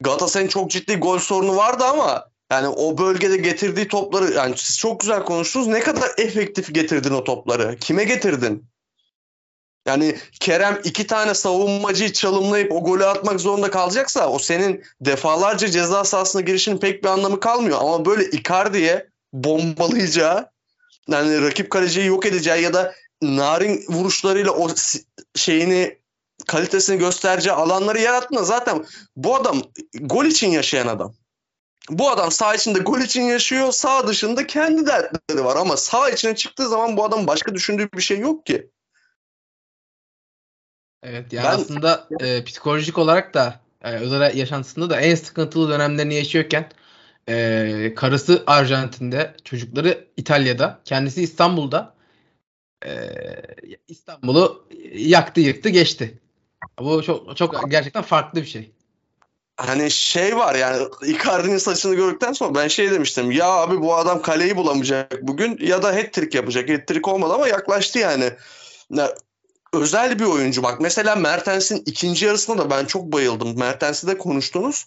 Galatasaray'ın 0.00 0.48
çok 0.48 0.70
ciddi 0.70 0.96
gol 0.96 1.18
sorunu 1.18 1.56
vardı 1.56 1.84
ama 1.84 2.28
yani 2.52 2.68
o 2.68 2.98
bölgede 2.98 3.36
getirdiği 3.36 3.88
topları 3.88 4.32
yani 4.32 4.54
siz 4.56 4.78
çok 4.78 5.00
güzel 5.00 5.24
konuştunuz. 5.24 5.66
Ne 5.66 5.80
kadar 5.80 6.10
efektif 6.18 6.74
getirdin 6.74 7.12
o 7.14 7.24
topları? 7.24 7.76
Kime 7.76 8.04
getirdin? 8.04 8.64
Yani 9.86 10.18
Kerem 10.40 10.80
iki 10.84 11.06
tane 11.06 11.34
savunmacıyı 11.34 12.12
çalımlayıp 12.12 12.72
o 12.72 12.84
golü 12.84 13.06
atmak 13.06 13.40
zorunda 13.40 13.70
kalacaksa 13.70 14.28
o 14.28 14.38
senin 14.38 14.84
defalarca 15.00 15.68
ceza 15.68 16.04
sahasına 16.04 16.42
girişinin 16.42 16.78
pek 16.78 17.04
bir 17.04 17.08
anlamı 17.08 17.40
kalmıyor. 17.40 17.78
Ama 17.80 18.04
böyle 18.04 18.24
Icardi'ye 18.30 19.06
bombalayacağı 19.32 20.50
yani 21.08 21.42
rakip 21.42 21.70
kaleciyi 21.70 22.06
yok 22.06 22.26
edeceği 22.26 22.62
ya 22.62 22.74
da 22.74 22.94
narin 23.22 23.84
vuruşlarıyla 23.88 24.52
o 24.52 24.68
şeyini 25.34 25.98
kalitesini 26.46 26.98
göstereceği 26.98 27.52
alanları 27.52 27.98
yarattığında 27.98 28.44
zaten 28.44 28.84
bu 29.16 29.36
adam 29.36 29.62
gol 30.00 30.24
için 30.24 30.50
yaşayan 30.50 30.86
adam. 30.86 31.14
Bu 31.90 32.10
adam 32.10 32.30
sağ 32.30 32.54
içinde 32.54 32.78
gol 32.78 33.00
için 33.00 33.22
yaşıyor, 33.22 33.72
sağ 33.72 34.08
dışında 34.08 34.46
kendi 34.46 34.86
dertleri 34.86 35.44
var 35.44 35.56
ama 35.56 35.76
sağ 35.76 36.10
içine 36.10 36.36
çıktığı 36.36 36.68
zaman 36.68 36.96
bu 36.96 37.04
adam 37.04 37.26
başka 37.26 37.54
düşündüğü 37.54 37.88
bir 37.94 38.02
şey 38.02 38.18
yok 38.18 38.46
ki. 38.46 38.70
Evet 41.02 41.32
yani 41.32 41.44
Ben- 41.44 41.54
aslında 41.54 42.08
e, 42.20 42.44
psikolojik 42.44 42.98
olarak 42.98 43.34
da 43.34 43.60
e, 43.82 43.92
özel 43.94 44.36
yaşantısında 44.36 44.90
da 44.90 45.00
en 45.00 45.14
sıkıntılı 45.14 45.70
dönemlerini 45.70 46.14
yaşıyorken 46.14 46.70
e, 47.28 47.92
karısı 47.96 48.42
Arjantin'de, 48.46 49.34
çocukları 49.44 50.08
İtalya'da, 50.16 50.80
kendisi 50.84 51.22
İstanbul'da 51.22 51.94
e, 52.86 53.12
İstanbul'u 53.88 54.68
yaktı 54.94 55.40
yıktı 55.40 55.68
geçti. 55.68 56.18
Bu 56.80 57.02
çok 57.02 57.36
çok 57.36 57.70
gerçekten 57.70 58.02
farklı 58.02 58.40
bir 58.40 58.46
şey. 58.46 58.72
Hani 59.56 59.90
şey 59.90 60.36
var 60.36 60.54
yani 60.54 60.88
Icardi'nin 61.02 61.58
saçını 61.58 61.94
gördükten 61.94 62.32
sonra 62.32 62.54
ben 62.54 62.68
şey 62.68 62.90
demiştim. 62.90 63.30
Ya 63.30 63.46
abi 63.46 63.80
bu 63.80 63.96
adam 63.96 64.22
kaleyi 64.22 64.56
bulamayacak 64.56 65.22
bugün 65.22 65.58
ya 65.60 65.82
da 65.82 65.94
hat-trick 65.94 66.36
yapacak. 66.36 66.68
Hat-trick 66.68 67.10
olmadı 67.10 67.34
ama 67.34 67.48
yaklaştı 67.48 67.98
yani. 67.98 68.32
Ya, 68.90 69.14
özel 69.72 70.18
bir 70.18 70.24
oyuncu 70.24 70.62
bak. 70.62 70.80
Mesela 70.80 71.16
Mertens'in 71.16 71.82
ikinci 71.86 72.26
yarısına 72.26 72.58
da 72.58 72.70
ben 72.70 72.84
çok 72.84 73.12
bayıldım. 73.12 73.58
Mertens'i 73.58 74.06
de 74.06 74.18
konuştunuz. 74.18 74.86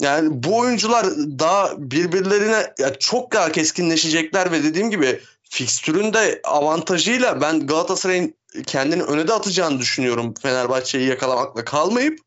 Yani 0.00 0.42
bu 0.42 0.58
oyuncular 0.58 1.06
daha 1.16 1.74
birbirlerine 1.78 2.74
ya 2.78 2.94
çok 2.98 3.32
daha 3.32 3.52
keskinleşecekler 3.52 4.52
ve 4.52 4.64
dediğim 4.64 4.90
gibi 4.90 5.20
fikstürün 5.50 6.12
de 6.12 6.40
avantajıyla 6.44 7.40
ben 7.40 7.66
Galatasaray'ın 7.66 8.34
kendini 8.66 9.02
öne 9.02 9.28
de 9.28 9.32
atacağını 9.32 9.78
düşünüyorum 9.78 10.34
Fenerbahçe'yi 10.42 11.08
yakalamakla 11.08 11.64
kalmayıp 11.64 12.18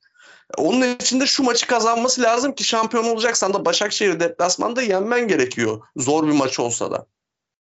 onun 0.58 0.96
için 0.96 1.20
de 1.20 1.26
şu 1.26 1.44
maçı 1.44 1.68
kazanması 1.68 2.22
lazım 2.22 2.56
ki 2.56 2.64
şampiyon 2.64 3.06
olacaksan 3.06 3.54
da 3.54 3.66
Başakşehir 3.66 4.20
deplasmanda 4.20 4.82
yenmen 4.82 5.28
gerekiyor. 5.28 5.82
Zor 5.98 6.28
bir 6.28 6.32
maç 6.32 6.60
olsa 6.60 6.92
da. 6.92 7.06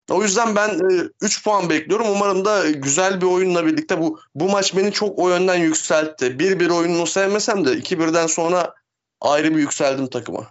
O 0.10 0.24
yüzden 0.24 0.56
ben 0.56 0.80
3 1.22 1.44
puan 1.44 1.70
bekliyorum. 1.70 2.10
Umarım 2.10 2.46
da 2.46 2.70
güzel 2.70 3.22
bir 3.22 3.26
oyunla 3.26 3.66
birlikte 3.66 4.02
bu 4.02 4.20
bu 4.36 4.50
maç 4.50 4.76
beni 4.76 4.92
çok 4.92 5.20
o 5.20 5.30
yönden 5.30 5.56
yükseltti. 5.56 6.26
1-1 6.26 6.72
oyununu 6.72 7.08
sevmesem 7.08 7.66
de 7.66 7.70
2-1'den 7.70 8.28
sonra 8.28 8.74
ayrı 9.22 9.56
bir 9.56 9.60
yükseldim 9.60 10.08
takıma. 10.08 10.48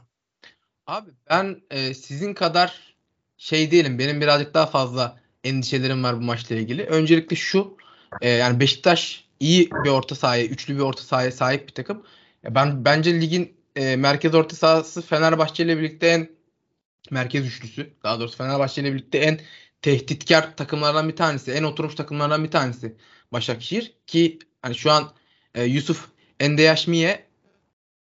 Abi 0.86 1.10
ben 1.30 1.62
e, 1.70 1.94
sizin 1.94 2.34
kadar 2.34 2.89
şey 3.40 3.70
değilim. 3.70 3.98
Benim 3.98 4.20
birazcık 4.20 4.54
daha 4.54 4.66
fazla 4.66 5.20
endişelerim 5.44 6.04
var 6.04 6.16
bu 6.16 6.20
maçla 6.20 6.56
ilgili. 6.56 6.84
Öncelikle 6.84 7.36
şu 7.36 7.76
e, 8.20 8.28
yani 8.28 8.60
Beşiktaş 8.60 9.24
iyi 9.40 9.70
bir 9.70 9.90
orta 9.90 10.14
sahaya, 10.14 10.44
üçlü 10.44 10.76
bir 10.76 10.80
orta 10.80 11.02
sahaya 11.02 11.32
sahip 11.32 11.68
bir 11.68 11.74
takım. 11.74 12.02
Ben 12.44 12.84
bence 12.84 13.20
ligin 13.20 13.56
e, 13.76 13.96
merkez 13.96 14.34
orta 14.34 14.56
sahası 14.56 15.02
Fenerbahçe 15.02 15.64
ile 15.64 15.78
birlikte 15.78 16.06
en 16.06 16.28
merkez 17.10 17.46
üçlüsü. 17.46 17.90
Daha 18.04 18.20
doğrusu 18.20 18.36
Fenerbahçe 18.36 18.82
ile 18.82 18.92
birlikte 18.92 19.18
en 19.18 19.40
tehditkar 19.82 20.56
takımlardan 20.56 21.08
bir 21.08 21.16
tanesi, 21.16 21.52
en 21.52 21.62
oturmuş 21.62 21.94
takımlardan 21.94 22.44
bir 22.44 22.50
tanesi 22.50 22.96
Başakşehir 23.32 23.92
ki 24.06 24.38
hani 24.62 24.74
şu 24.74 24.90
an 24.90 25.12
e, 25.54 25.64
Yusuf 25.64 26.08
Endeyaşmiye 26.40 27.26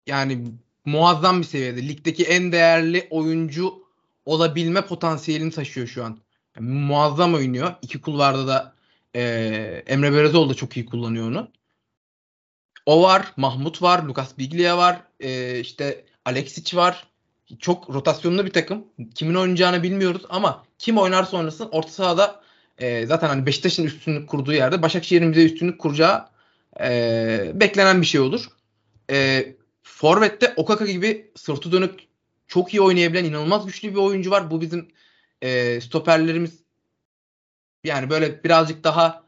yani 0.07 0.45
muazzam 0.85 1.41
bir 1.41 1.47
seviyede. 1.47 1.89
Ligdeki 1.89 2.25
en 2.25 2.53
değerli 2.53 3.07
oyuncu 3.11 3.88
olabilme 4.29 4.87
potansiyelini 4.87 5.51
taşıyor 5.51 5.87
şu 5.87 6.05
an. 6.05 6.19
Yani 6.57 6.71
muazzam 6.71 7.35
oynuyor. 7.35 7.75
İki 7.83 8.01
kulvarda 8.01 8.47
da 8.47 8.75
e, 9.15 9.23
Emre 9.87 10.13
Berezoğlu 10.13 10.51
da 10.51 10.55
çok 10.55 10.77
iyi 10.77 10.87
kullanıyor 10.87 11.29
onu. 11.29 11.49
O 12.87 13.03
var, 13.03 13.33
Mahmut 13.37 13.83
var, 13.83 14.03
Lucas 14.03 14.39
Biglia 14.39 14.79
var, 14.79 15.03
e, 15.21 15.61
işte 15.61 16.05
Alexic 16.25 16.77
var. 16.77 17.07
Çok 17.59 17.91
rotasyonlu 17.91 18.47
bir 18.47 18.51
takım. 18.51 18.85
Kimin 19.15 19.35
oynayacağını 19.35 19.83
bilmiyoruz 19.83 20.23
ama 20.29 20.65
kim 20.79 20.99
oynarsa 20.99 21.37
oynasın 21.37 21.69
orta 21.73 21.91
sahada 21.91 22.41
e, 22.79 23.07
zaten 23.07 23.29
hani 23.29 23.47
Beşiktaş'ın 23.47 23.85
üstünlük 23.85 24.29
kurduğu 24.29 24.53
yerde 24.53 24.83
Başakşehir'in 24.83 25.33
bize 25.33 25.45
üstünlük 25.45 25.81
kuracağı 25.81 26.29
e, 26.81 27.53
beklenen 27.55 28.01
bir 28.01 28.07
şey 28.07 28.21
olur. 28.21 28.49
E, 29.11 29.47
Forvet'te 29.83 30.53
Okaka 30.57 30.87
gibi 30.87 31.31
sırtı 31.37 31.73
dönük 31.73 32.08
çok 32.49 32.75
iyi 32.75 32.81
oynayabilen 32.81 33.25
inanılmaz 33.25 33.67
güçlü 33.67 33.91
bir 33.91 33.99
oyuncu 33.99 34.31
var. 34.31 34.51
Bu 34.51 34.61
bizim 34.61 34.89
e, 35.43 35.81
stoperlerimiz 35.81 36.59
yani 37.85 38.11
böyle 38.11 38.45
birazcık 38.45 38.85
daha 38.85 39.23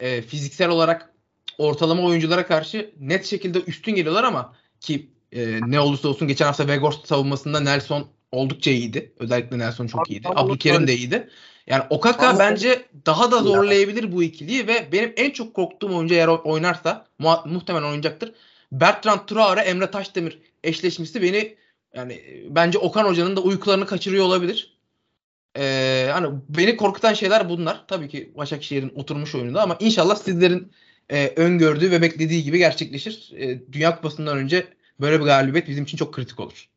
e, 0.00 0.22
fiziksel 0.22 0.68
olarak 0.68 1.12
ortalama 1.58 2.02
oyunculara 2.02 2.46
karşı 2.46 2.90
net 3.00 3.26
şekilde 3.26 3.60
üstün 3.60 3.94
geliyorlar 3.94 4.24
ama 4.24 4.54
ki 4.80 5.10
e, 5.32 5.60
ne 5.66 5.80
olursa 5.80 6.08
olsun 6.08 6.28
geçen 6.28 6.46
hafta 6.46 6.62
Weghorst 6.62 7.06
savunmasında 7.06 7.60
Nelson 7.60 8.08
oldukça 8.32 8.70
iyiydi. 8.70 9.12
Özellikle 9.18 9.58
Nelson 9.58 9.86
çok 9.86 10.10
iyiydi. 10.10 10.28
Abdülkerim 10.34 10.86
de 10.86 10.94
iyiydi. 10.96 11.28
Yani 11.66 11.84
Okaka 11.90 12.38
bence 12.38 12.86
daha 13.06 13.32
da 13.32 13.42
zorlayabilir 13.42 14.12
bu 14.12 14.22
ikiliyi 14.22 14.66
ve 14.66 14.92
benim 14.92 15.12
en 15.16 15.30
çok 15.30 15.54
korktuğum 15.54 15.96
oyuncu 15.96 16.14
eğer 16.14 16.28
oynarsa 16.28 17.06
muhtemelen 17.44 17.84
oynayacaktır. 17.84 18.32
Bertrand 18.72 19.20
Traore, 19.26 19.60
Emre 19.60 19.90
Taşdemir 19.90 20.38
eşleşmesi 20.64 21.22
beni 21.22 21.56
yani 21.94 22.12
e, 22.12 22.54
bence 22.54 22.78
Okan 22.78 23.04
Hoca'nın 23.04 23.36
da 23.36 23.40
uykularını 23.40 23.86
kaçırıyor 23.86 24.24
olabilir. 24.24 24.80
Ee, 25.56 26.08
hani 26.12 26.38
beni 26.48 26.76
korkutan 26.76 27.14
şeyler 27.14 27.48
bunlar. 27.48 27.84
Tabii 27.88 28.08
ki 28.08 28.32
Başakşehir'in 28.36 28.92
oturmuş 28.94 29.34
oyununda 29.34 29.62
ama 29.62 29.76
inşallah 29.80 30.16
sizlerin 30.16 30.72
e, 31.08 31.32
öngördüğü 31.36 31.90
ve 31.90 32.02
beklediği 32.02 32.44
gibi 32.44 32.58
gerçekleşir. 32.58 33.32
E, 33.36 33.72
Dünya 33.72 33.96
Kupası'ndan 33.96 34.38
önce 34.38 34.66
böyle 35.00 35.20
bir 35.20 35.24
galibiyet 35.24 35.68
bizim 35.68 35.84
için 35.84 35.96
çok 35.96 36.14
kritik 36.14 36.40
olur. 36.40 36.68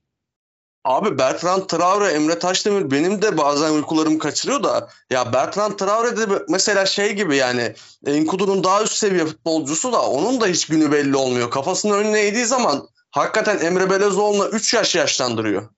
Abi 0.84 1.18
Bertrand 1.18 1.62
Traore, 1.62 2.08
Emre 2.08 2.40
Taşdemir 2.40 2.92
benim 2.92 3.22
de 3.22 3.38
bazen 3.38 3.72
uykularımı 3.74 4.20
kaçırıyor 4.20 4.64
da 4.64 4.90
ya 5.10 5.34
Bertrand 5.34 5.74
Traore 5.74 6.18
de 6.18 6.26
mesela 6.50 6.86
şey 6.86 7.14
gibi 7.14 7.36
yani 7.36 7.74
Enkudu'nun 8.06 8.64
daha 8.64 8.84
üst 8.84 8.94
seviye 8.94 9.26
futbolcusu 9.26 9.94
da 9.94 10.02
onun 10.10 10.42
da 10.42 10.48
hiç 10.48 10.66
günü 10.66 10.92
belli 10.92 11.16
olmuyor. 11.16 11.52
Kafasını 11.52 11.94
önüne 11.94 12.20
eğdiği 12.20 12.46
zaman 12.46 12.88
hakikaten 13.14 13.60
Emre 13.66 13.90
Belezoğlu'na 13.90 14.48
3 14.48 14.74
yaş 14.74 14.96
yaşlandırıyor. 14.96 15.70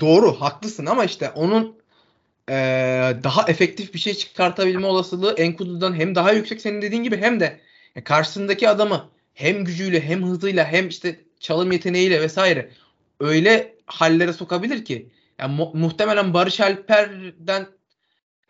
Doğru, 0.00 0.40
haklısın 0.40 0.86
ama 0.86 1.04
işte 1.04 1.30
onun 1.30 1.78
e, 2.48 2.54
daha 3.24 3.48
efektif 3.48 3.94
bir 3.94 3.98
şey 3.98 4.14
çıkartabilme 4.14 4.86
olasılığı 4.86 5.34
Enkudu'dan 5.34 5.94
hem 5.94 6.14
daha 6.14 6.32
yüksek 6.32 6.60
senin 6.60 6.82
dediğin 6.82 7.02
gibi 7.02 7.16
hem 7.16 7.40
de 7.40 7.60
e, 7.96 8.04
karşısındaki 8.04 8.68
adamı 8.68 9.10
hem 9.34 9.64
gücüyle 9.64 10.00
hem 10.00 10.24
hızıyla 10.24 10.64
hem 10.64 10.88
işte 10.88 11.20
çalım 11.40 11.72
yeteneğiyle 11.72 12.20
vesaire 12.20 12.70
öyle 13.20 13.74
hallere 13.86 14.32
sokabilir 14.32 14.84
ki 14.84 15.08
yani 15.38 15.56
mu- 15.56 15.70
muhtemelen 15.74 16.34
Barış 16.34 16.60
Alper'den 16.60 17.66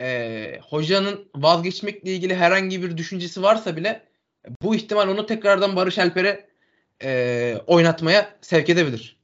e, 0.00 0.61
hocanın 0.68 1.28
vazgeçmekle 1.36 2.12
ilgili 2.12 2.34
herhangi 2.34 2.82
bir 2.82 2.96
düşüncesi 2.96 3.42
varsa 3.42 3.76
bile 3.76 4.02
bu 4.62 4.74
ihtimal 4.74 5.09
onu 5.09 5.26
tekrardan 5.26 5.76
Barış 5.76 5.98
Alper'e 5.98 6.53
e, 7.03 7.55
oynatmaya 7.66 8.36
sevk 8.40 8.70
edebilir. 8.70 9.16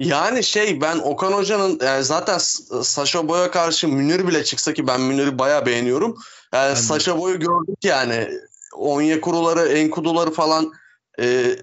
Yani 0.00 0.44
şey 0.44 0.80
ben 0.80 0.98
Okan 0.98 1.32
Hoca'nın 1.32 1.80
yani 1.82 2.04
zaten 2.04 2.38
Saşa 2.82 3.28
Boy'a 3.28 3.50
karşı 3.50 3.88
Münir 3.88 4.28
bile 4.28 4.44
çıksa 4.44 4.74
ki 4.74 4.86
ben 4.86 5.00
Münir'i 5.00 5.38
bayağı 5.38 5.66
beğeniyorum. 5.66 6.16
Yani 6.52 6.72
de. 6.72 6.76
Saşa 6.76 7.18
Boy'u 7.18 7.38
gördük 7.38 7.84
yani. 7.84 8.28
Onyekuruları, 8.76 9.68
Enkuduları 9.68 10.30
falan 10.30 10.72
e, 11.20 11.56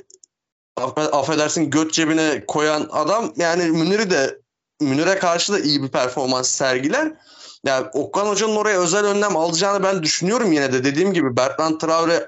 affe- 0.78 1.12
affedersin 1.12 1.70
göt 1.70 1.94
cebine 1.94 2.46
koyan 2.48 2.88
adam 2.92 3.34
yani 3.38 3.64
Münir'i 3.64 4.10
de 4.10 4.40
Münir'e 4.82 5.20
karşı 5.20 5.54
da 5.54 5.60
iyi 5.60 5.84
bir 5.84 5.90
performans 5.90 6.50
sergiler. 6.50 7.14
Yani 7.66 7.88
Okan 7.94 8.28
Hoca'nın 8.28 8.56
oraya 8.56 8.80
özel 8.80 9.06
önlem 9.06 9.38
alacağını 9.38 9.84
ben 9.84 10.04
düşünüyorum 10.04 10.52
yine 10.52 10.74
de. 10.74 10.84
Dediğim 10.84 11.14
gibi 11.14 11.38
Bertrand 11.38 11.80
Traore 11.80 12.28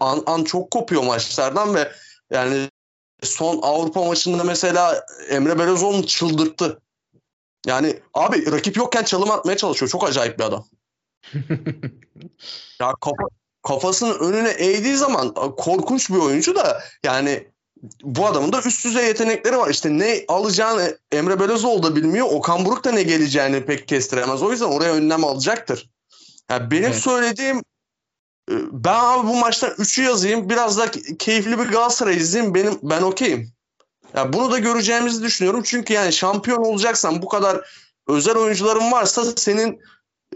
an, 0.00 0.22
an, 0.26 0.44
çok 0.44 0.70
kopuyor 0.70 1.02
maçlardan 1.02 1.74
ve 1.74 1.92
yani 2.30 2.68
son 3.22 3.60
Avrupa 3.62 4.04
maçında 4.04 4.44
mesela 4.44 5.06
Emre 5.28 5.58
Belözoğlu'nu 5.58 6.06
çıldırttı. 6.06 6.80
Yani 7.66 8.00
abi 8.14 8.52
rakip 8.52 8.76
yokken 8.76 9.04
çalım 9.04 9.30
atmaya 9.30 9.56
çalışıyor. 9.56 9.90
Çok 9.90 10.08
acayip 10.08 10.38
bir 10.38 10.44
adam. 10.44 10.64
Ya 12.80 12.94
kafa, 13.00 13.24
kafasını 13.62 14.14
önüne 14.14 14.50
eğdiği 14.50 14.96
zaman 14.96 15.34
korkunç 15.34 16.10
bir 16.10 16.16
oyuncu 16.16 16.54
da 16.54 16.82
yani 17.04 17.48
bu 18.02 18.26
adamın 18.26 18.52
da 18.52 18.60
üst 18.66 18.84
düzey 18.84 19.06
yetenekleri 19.06 19.56
var. 19.56 19.70
İşte 19.70 19.98
ne 19.98 20.24
alacağını 20.28 20.98
Emre 21.12 21.40
Belözoğlu 21.40 21.82
da 21.82 21.96
bilmiyor. 21.96 22.26
Okan 22.30 22.64
Buruk 22.64 22.84
da 22.84 22.92
ne 22.92 23.02
geleceğini 23.02 23.64
pek 23.64 23.88
kestiremez. 23.88 24.42
O 24.42 24.50
yüzden 24.50 24.66
oraya 24.66 24.92
önlem 24.92 25.24
alacaktır. 25.24 25.90
Yani 26.50 26.70
benim 26.70 26.84
Evet. 26.84 26.96
söylediğim 26.96 27.62
ben 28.50 28.94
abi 28.94 29.28
bu 29.28 29.36
maçtan 29.36 29.70
3'ü 29.70 30.02
yazayım. 30.02 30.50
Biraz 30.50 30.78
da 30.78 30.90
keyifli 31.18 31.58
bir 31.58 31.64
Galatasaray 31.64 32.16
izleyeyim. 32.16 32.54
Benim 32.54 32.78
ben 32.82 33.02
okeyim. 33.02 33.52
Ya 34.14 34.32
bunu 34.32 34.52
da 34.52 34.58
göreceğimizi 34.58 35.22
düşünüyorum. 35.22 35.62
Çünkü 35.64 35.92
yani 35.92 36.12
şampiyon 36.12 36.64
olacaksan 36.64 37.22
bu 37.22 37.28
kadar 37.28 37.68
özel 38.08 38.36
oyuncuların 38.36 38.92
varsa 38.92 39.24
senin 39.36 39.80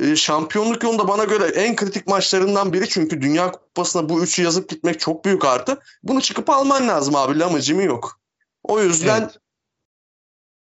e, 0.00 0.16
şampiyonluk 0.16 0.82
yolunda 0.82 1.09
bana 1.09 1.24
göre 1.24 1.44
en 1.44 1.76
kritik 1.76 2.06
maçlarından 2.06 2.72
biri. 2.72 2.88
Çünkü 2.88 3.20
Dünya 3.20 3.52
Kupası'na 3.52 4.09
bu 4.09 4.22
üçü 4.22 4.42
yazıp 4.42 4.68
gitmek 4.68 5.00
çok 5.00 5.24
büyük 5.24 5.44
artı. 5.44 5.80
Bunu 6.02 6.20
çıkıp 6.20 6.50
alman 6.50 6.88
lazım 6.88 7.16
abi. 7.16 7.38
Lamıcımı 7.38 7.82
yok. 7.82 8.20
O 8.62 8.80
yüzden 8.80 9.20
Evet. 9.20 9.38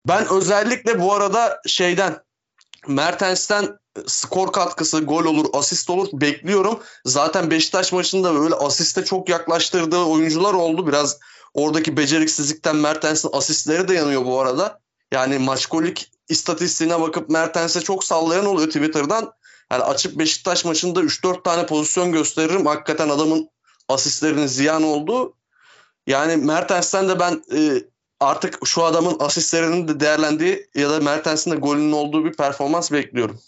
ben 0.07 0.27
özellikle 0.29 1.01
bu 1.01 1.13
arada 1.13 1.61
şeyden 1.67 2.19
Mertens'ten 2.87 3.79
skor 4.07 4.51
katkısı, 4.51 4.99
gol 4.99 5.25
olur, 5.25 5.45
asist 5.53 5.89
olur 5.89 6.07
bekliyorum. 6.13 6.79
Zaten 7.05 7.51
Beşiktaş 7.51 7.91
maçında 7.91 8.35
böyle 8.35 8.55
asiste 8.55 9.05
çok 9.05 9.29
yaklaştırdığı 9.29 10.03
oyuncular 10.03 10.53
oldu. 10.53 10.87
Biraz 10.87 11.19
oradaki 11.53 11.97
beceriksizlikten 11.97 12.75
Mertens'in 12.75 13.29
asistleri 13.33 13.87
de 13.87 13.93
yanıyor 13.93 14.25
bu 14.25 14.39
arada. 14.39 14.79
Yani 15.11 15.39
maçkolik 15.39 16.11
istatistiğine 16.29 17.01
bakıp 17.01 17.29
Mertens'e 17.29 17.81
çok 17.81 18.03
sallayan 18.03 18.45
oluyor 18.45 18.67
Twitter'dan. 18.67 19.31
Yani 19.71 19.83
açıp 19.83 20.19
Beşiktaş 20.19 20.65
maçında 20.65 20.99
3-4 20.99 21.43
tane 21.43 21.65
pozisyon 21.65 22.11
gösteririm. 22.11 22.65
Hakikaten 22.65 23.09
adamın 23.09 23.49
asistlerinin 23.87 24.47
ziyan 24.47 24.83
olduğu. 24.83 25.33
Yani 26.07 26.37
Mertens'ten 26.37 27.09
de 27.09 27.19
ben 27.19 27.43
e, 27.55 27.83
artık 28.19 28.67
şu 28.67 28.83
adamın 28.83 29.17
asistlerinin 29.19 29.87
de 29.87 29.99
değerlendiği 29.99 30.69
ya 30.75 30.89
da 30.89 30.99
Mertens'in 30.99 31.51
de 31.51 31.55
golünün 31.55 31.91
olduğu 31.91 32.25
bir 32.25 32.33
performans 32.33 32.91
bekliyorum. 32.91 33.39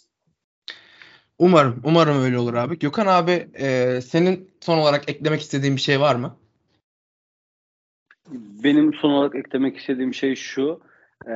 Umarım, 1.41 1.81
umarım 1.83 2.23
öyle 2.23 2.37
olur 2.37 2.53
abi. 2.53 2.79
Gökhan 2.79 3.07
abi, 3.07 3.47
e, 3.53 4.01
senin 4.01 4.51
son 4.59 4.77
olarak 4.77 5.09
eklemek 5.09 5.41
istediğin 5.41 5.75
bir 5.75 5.81
şey 5.81 5.99
var 5.99 6.15
mı? 6.15 6.35
Benim 8.63 8.93
son 8.93 9.09
olarak 9.09 9.35
eklemek 9.35 9.77
istediğim 9.77 10.13
şey 10.13 10.35
şu. 10.35 10.81
Ee, 11.27 11.33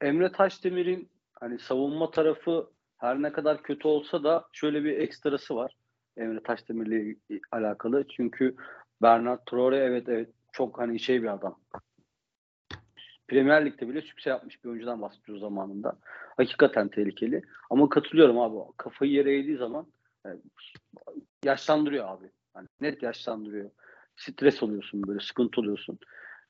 Emre 0.00 0.32
Taşdemir'in 0.32 1.08
hani 1.32 1.58
savunma 1.58 2.10
tarafı 2.10 2.70
her 2.98 3.22
ne 3.22 3.32
kadar 3.32 3.62
kötü 3.62 3.88
olsa 3.88 4.24
da 4.24 4.44
şöyle 4.52 4.84
bir 4.84 4.98
ekstrası 4.98 5.56
var. 5.56 5.76
Emre 6.16 6.42
Taşdemir'le 6.42 7.16
alakalı. 7.52 8.04
Çünkü 8.16 8.56
Bernard 9.02 9.40
Traore 9.50 9.76
evet 9.76 10.08
evet 10.08 10.28
çok 10.52 10.78
hani 10.78 11.00
şey 11.00 11.22
bir 11.22 11.32
adam. 11.32 11.58
Premier 13.32 13.66
Lig'de 13.66 13.88
bile 13.88 14.02
sükse 14.02 14.30
yapmış 14.30 14.64
bir 14.64 14.68
oyuncudan 14.68 15.02
bahsediyoruz 15.02 15.40
zamanında. 15.40 15.98
Hakikaten 16.36 16.88
tehlikeli. 16.88 17.42
Ama 17.70 17.88
katılıyorum 17.88 18.38
abi. 18.38 18.72
Kafayı 18.76 19.12
yere 19.12 19.38
eğdiği 19.38 19.56
zaman 19.56 19.86
yani 20.26 20.40
yaşlandırıyor 21.44 22.08
abi. 22.08 22.30
Hani 22.54 22.68
net 22.80 23.02
yaşlandırıyor. 23.02 23.70
Stres 24.16 24.62
oluyorsun 24.62 25.06
böyle, 25.06 25.20
sıkıntı 25.20 25.60
oluyorsun. 25.60 25.98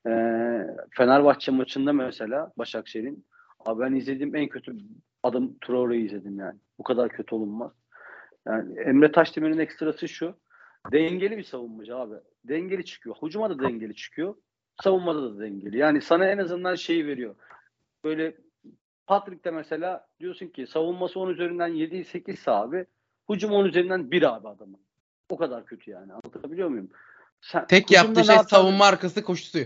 Ee, 0.07 0.67
Fenerbahçe 0.91 1.51
maçında 1.51 1.93
mesela 1.93 2.51
Başakşehir'in 2.57 3.25
abi 3.65 3.81
ben 3.81 3.93
izlediğim 3.93 4.35
en 4.35 4.47
kötü 4.47 4.75
adam 5.23 5.53
Traore'yi 5.65 6.05
izledim 6.05 6.39
yani. 6.39 6.59
Bu 6.79 6.83
kadar 6.83 7.09
kötü 7.09 7.35
olunmaz. 7.35 7.71
Yani 8.47 8.79
Emre 8.79 9.11
Taşdemir'in 9.11 9.59
ekstrası 9.59 10.07
şu. 10.07 10.35
Dengeli 10.91 11.37
bir 11.37 11.43
savunmacı 11.43 11.95
abi. 11.95 12.15
Dengeli 12.43 12.85
çıkıyor. 12.85 13.15
Hücuma 13.21 13.49
da 13.49 13.59
dengeli 13.59 13.95
çıkıyor. 13.95 14.35
Savunmada 14.81 15.23
da 15.23 15.39
dengeli. 15.39 15.77
Yani 15.77 16.01
sana 16.01 16.25
en 16.25 16.37
azından 16.37 16.75
şeyi 16.75 17.07
veriyor. 17.07 17.35
Böyle 18.03 18.35
Patrick'te 19.07 19.51
mesela 19.51 20.07
diyorsun 20.19 20.47
ki 20.47 20.67
savunması 20.67 21.19
10 21.19 21.29
üzerinden 21.29 21.71
7-8 21.71 22.51
abi. 22.51 22.85
Hücum 23.29 23.51
10 23.51 23.65
üzerinden 23.65 24.11
1 24.11 24.35
abi 24.35 24.47
adamın. 24.47 24.79
O 25.29 25.37
kadar 25.37 25.65
kötü 25.65 25.91
yani. 25.91 26.13
Anlatabiliyor 26.13 26.69
muyum? 26.69 26.89
Sen, 27.41 27.67
Tek 27.67 27.91
yaptığı 27.91 28.25
şey 28.25 28.35
savunma 28.47 28.85
arkası 28.85 29.23
koşusu. 29.23 29.59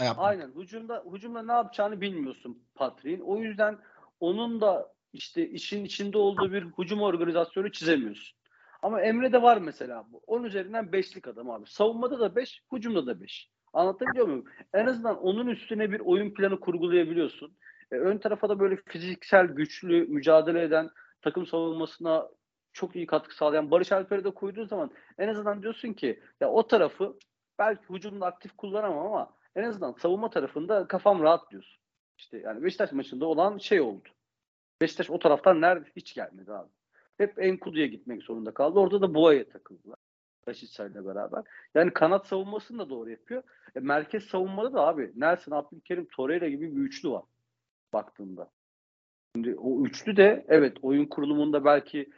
Yapmak. 0.00 0.26
Aynen. 0.26 0.52
Hücumda, 0.56 1.04
hücumda 1.12 1.42
ne 1.42 1.52
yapacağını 1.52 2.00
bilmiyorsun 2.00 2.62
Patrick'in. 2.74 3.20
O 3.20 3.38
yüzden 3.38 3.78
onun 4.20 4.60
da 4.60 4.92
işte 5.12 5.48
işin 5.48 5.84
içinde 5.84 6.18
olduğu 6.18 6.52
bir 6.52 6.66
hücum 6.78 7.02
organizasyonu 7.02 7.72
çizemiyorsun. 7.72 8.38
Ama 8.82 9.00
Emre'de 9.00 9.42
var 9.42 9.56
mesela 9.56 10.04
bu. 10.12 10.20
10 10.26 10.44
üzerinden 10.44 10.84
5'lik 10.84 11.28
adam 11.28 11.50
abi. 11.50 11.70
Savunmada 11.70 12.20
da 12.20 12.36
5, 12.36 12.62
hücumda 12.72 13.06
da 13.06 13.20
5. 13.20 13.50
Anlatabiliyor 13.72 14.26
muyum? 14.26 14.44
En 14.74 14.86
azından 14.86 15.22
onun 15.22 15.46
üstüne 15.46 15.92
bir 15.92 16.00
oyun 16.00 16.34
planı 16.34 16.60
kurgulayabiliyorsun. 16.60 17.56
E, 17.92 17.96
ön 17.96 18.18
tarafa 18.18 18.48
da 18.48 18.60
böyle 18.60 18.76
fiziksel, 18.76 19.46
güçlü, 19.46 20.06
mücadele 20.06 20.62
eden, 20.62 20.90
takım 21.22 21.46
savunmasına 21.46 22.28
çok 22.72 22.96
iyi 22.96 23.06
katkı 23.06 23.36
sağlayan 23.36 23.70
Barış 23.70 23.92
Alper'i 23.92 24.24
de 24.24 24.30
koyduğun 24.30 24.66
zaman 24.66 24.90
en 25.18 25.28
azından 25.28 25.62
diyorsun 25.62 25.92
ki 25.92 26.20
ya 26.40 26.50
o 26.50 26.66
tarafı 26.66 27.18
belki 27.58 27.82
hücumda 27.90 28.26
aktif 28.26 28.56
kullanamam 28.56 29.06
ama 29.06 29.36
en 29.56 29.64
azından 29.64 29.92
savunma 29.92 30.30
tarafında 30.30 30.86
kafam 30.88 31.22
rahat 31.22 31.50
diyorsun. 31.50 31.82
İşte 32.18 32.38
yani 32.38 32.62
Beşiktaş 32.62 32.92
maçında 32.92 33.26
olan 33.26 33.58
şey 33.58 33.80
oldu. 33.80 34.08
Beşiktaş 34.80 35.10
o 35.10 35.18
taraftan 35.18 35.60
nerede 35.60 35.88
hiç 35.96 36.14
gelmedi 36.14 36.52
abi. 36.52 36.68
Hep 37.18 37.38
Enkudu'ya 37.38 37.86
gitmek 37.86 38.22
zorunda 38.22 38.54
kaldı. 38.54 38.78
Orada 38.78 39.00
da 39.00 39.14
Boğa'ya 39.14 39.48
takıldılar. 39.48 39.98
Raşitsa 40.48 40.86
ile 40.86 41.06
beraber. 41.06 41.42
Yani 41.74 41.92
kanat 41.92 42.26
savunmasını 42.26 42.78
da 42.78 42.90
doğru 42.90 43.10
yapıyor. 43.10 43.42
E, 43.76 43.80
merkez 43.80 44.24
savunmada 44.24 44.72
da 44.72 44.80
abi 44.80 45.12
Nelson, 45.16 45.52
Abdülkerim, 45.52 46.06
Torreira 46.06 46.48
gibi 46.48 46.76
bir 46.76 46.80
üçlü 46.80 47.10
var 47.10 47.22
baktığında. 47.92 48.50
Şimdi 49.36 49.56
o 49.56 49.84
üçlü 49.84 50.16
de 50.16 50.44
evet 50.48 50.76
oyun 50.82 51.06
kurulumunda 51.06 51.64
belki 51.64 52.10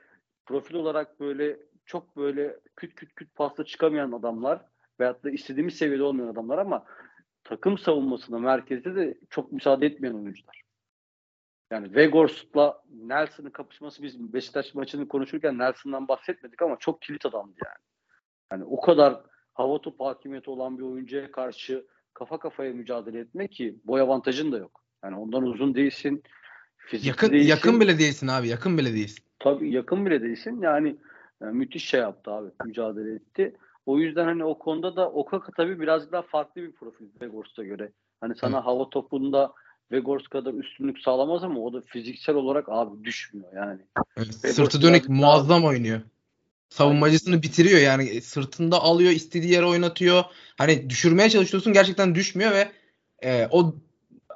profil 0.46 0.74
olarak 0.74 1.20
böyle 1.20 1.58
çok 1.86 2.16
böyle 2.16 2.60
küt 2.76 2.94
küt 2.94 3.14
küt 3.14 3.34
pasta 3.34 3.64
çıkamayan 3.64 4.12
adamlar 4.12 4.60
veyahut 5.00 5.24
da 5.24 5.30
istediğimiz 5.30 5.74
seviyede 5.74 6.02
olmayan 6.02 6.28
adamlar 6.28 6.58
ama 6.58 6.84
takım 7.44 7.78
savunmasında 7.78 8.38
merkezde 8.38 8.96
de 8.96 9.18
çok 9.30 9.52
müsaade 9.52 9.86
etmeyen 9.86 10.14
oyuncular. 10.14 10.62
Yani 11.70 11.94
Vegors'la 11.94 12.82
Nelson'ın 12.90 13.50
kapışması 13.50 14.02
biz 14.02 14.32
Beşiktaş 14.32 14.74
maçını 14.74 15.08
konuşurken 15.08 15.58
Nelson'dan 15.58 16.08
bahsetmedik 16.08 16.62
ama 16.62 16.76
çok 16.78 17.02
kilit 17.02 17.26
adamdı 17.26 17.56
yani. 17.64 17.93
Yani 18.54 18.64
o 18.64 18.80
kadar 18.80 19.20
hava 19.54 19.78
topu 19.80 20.06
hakimiyeti 20.06 20.50
olan 20.50 20.78
bir 20.78 20.82
oyuncuya 20.82 21.32
karşı 21.32 21.84
kafa 22.12 22.38
kafaya 22.38 22.72
mücadele 22.72 23.18
etmek 23.20 23.52
ki 23.52 23.74
boy 23.84 24.00
avantajın 24.00 24.52
da 24.52 24.58
yok. 24.58 24.80
Yani 25.04 25.16
ondan 25.16 25.42
uzun 25.42 25.74
değilsin. 25.74 26.22
Fizikli 26.76 27.08
Yakın 27.08 27.30
değilsin. 27.32 27.48
yakın 27.48 27.80
bile 27.80 27.98
değilsin 27.98 28.28
abi. 28.28 28.48
Yakın 28.48 28.78
bile 28.78 28.92
değilsin. 28.94 29.24
Tabii 29.38 29.72
yakın 29.72 30.06
bile 30.06 30.22
değilsin. 30.22 30.60
Yani, 30.62 30.96
yani 31.42 31.56
müthiş 31.56 31.84
şey 31.88 32.00
yaptı 32.00 32.30
abi. 32.30 32.50
Mücadele 32.64 33.14
etti. 33.14 33.56
O 33.86 33.98
yüzden 33.98 34.24
hani 34.24 34.44
o 34.44 34.58
konuda 34.58 34.96
da 34.96 35.10
Okaka 35.10 35.52
tabii 35.56 35.80
biraz 35.80 36.12
daha 36.12 36.22
farklı 36.22 36.62
bir 36.62 36.72
profil 36.72 37.06
Vegors'a 37.20 37.64
göre. 37.64 37.92
Hani 38.20 38.34
sana 38.36 38.64
hava 38.64 38.90
topunda 38.90 39.52
Vegors 39.92 40.28
kadar 40.28 40.54
üstünlük 40.54 40.98
sağlamaz 40.98 41.44
ama 41.44 41.60
o 41.60 41.72
da 41.72 41.80
fiziksel 41.80 42.34
olarak 42.34 42.64
abi 42.68 43.04
düşmüyor 43.04 43.52
yani. 43.56 43.80
Evet, 44.16 44.44
Ve 44.44 44.48
Sırtı 44.48 44.82
dönük 44.82 44.94
biraz 45.08 45.08
daha- 45.08 45.16
muazzam 45.16 45.64
oynuyor. 45.64 46.00
Savunmacısını 46.68 47.42
bitiriyor 47.42 47.80
yani 47.80 48.08
E, 48.08 48.20
sırtında 48.20 48.80
alıyor, 48.80 49.12
istediği 49.12 49.52
yere 49.52 49.64
oynatıyor. 49.64 50.24
Hani 50.58 50.90
düşürmeye 50.90 51.30
çalışıyorsun 51.30 51.72
gerçekten 51.72 52.14
düşmüyor 52.14 52.50
ve 52.52 52.68
e, 53.22 53.48
o 53.50 53.74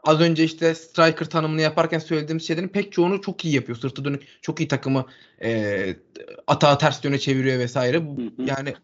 az 0.04 0.20
önce 0.20 0.44
işte 0.44 0.74
striker 0.74 1.26
tanımını 1.26 1.60
yaparken 1.60 1.98
söylediğim 1.98 2.40
şeylerin 2.40 2.68
pek 2.68 2.92
çoğunu 2.92 3.20
çok 3.20 3.44
iyi 3.44 3.54
yapıyor. 3.54 3.78
Sırtı 3.78 4.04
dönük 4.04 4.42
çok 4.42 4.60
iyi 4.60 4.68
takımı 4.68 5.06
e, 5.42 5.96
atağı 6.46 6.78
ters 6.78 7.04
yöne 7.04 7.18
çeviriyor 7.18 7.58
vesaire. 7.58 8.02
Yani 8.38 8.74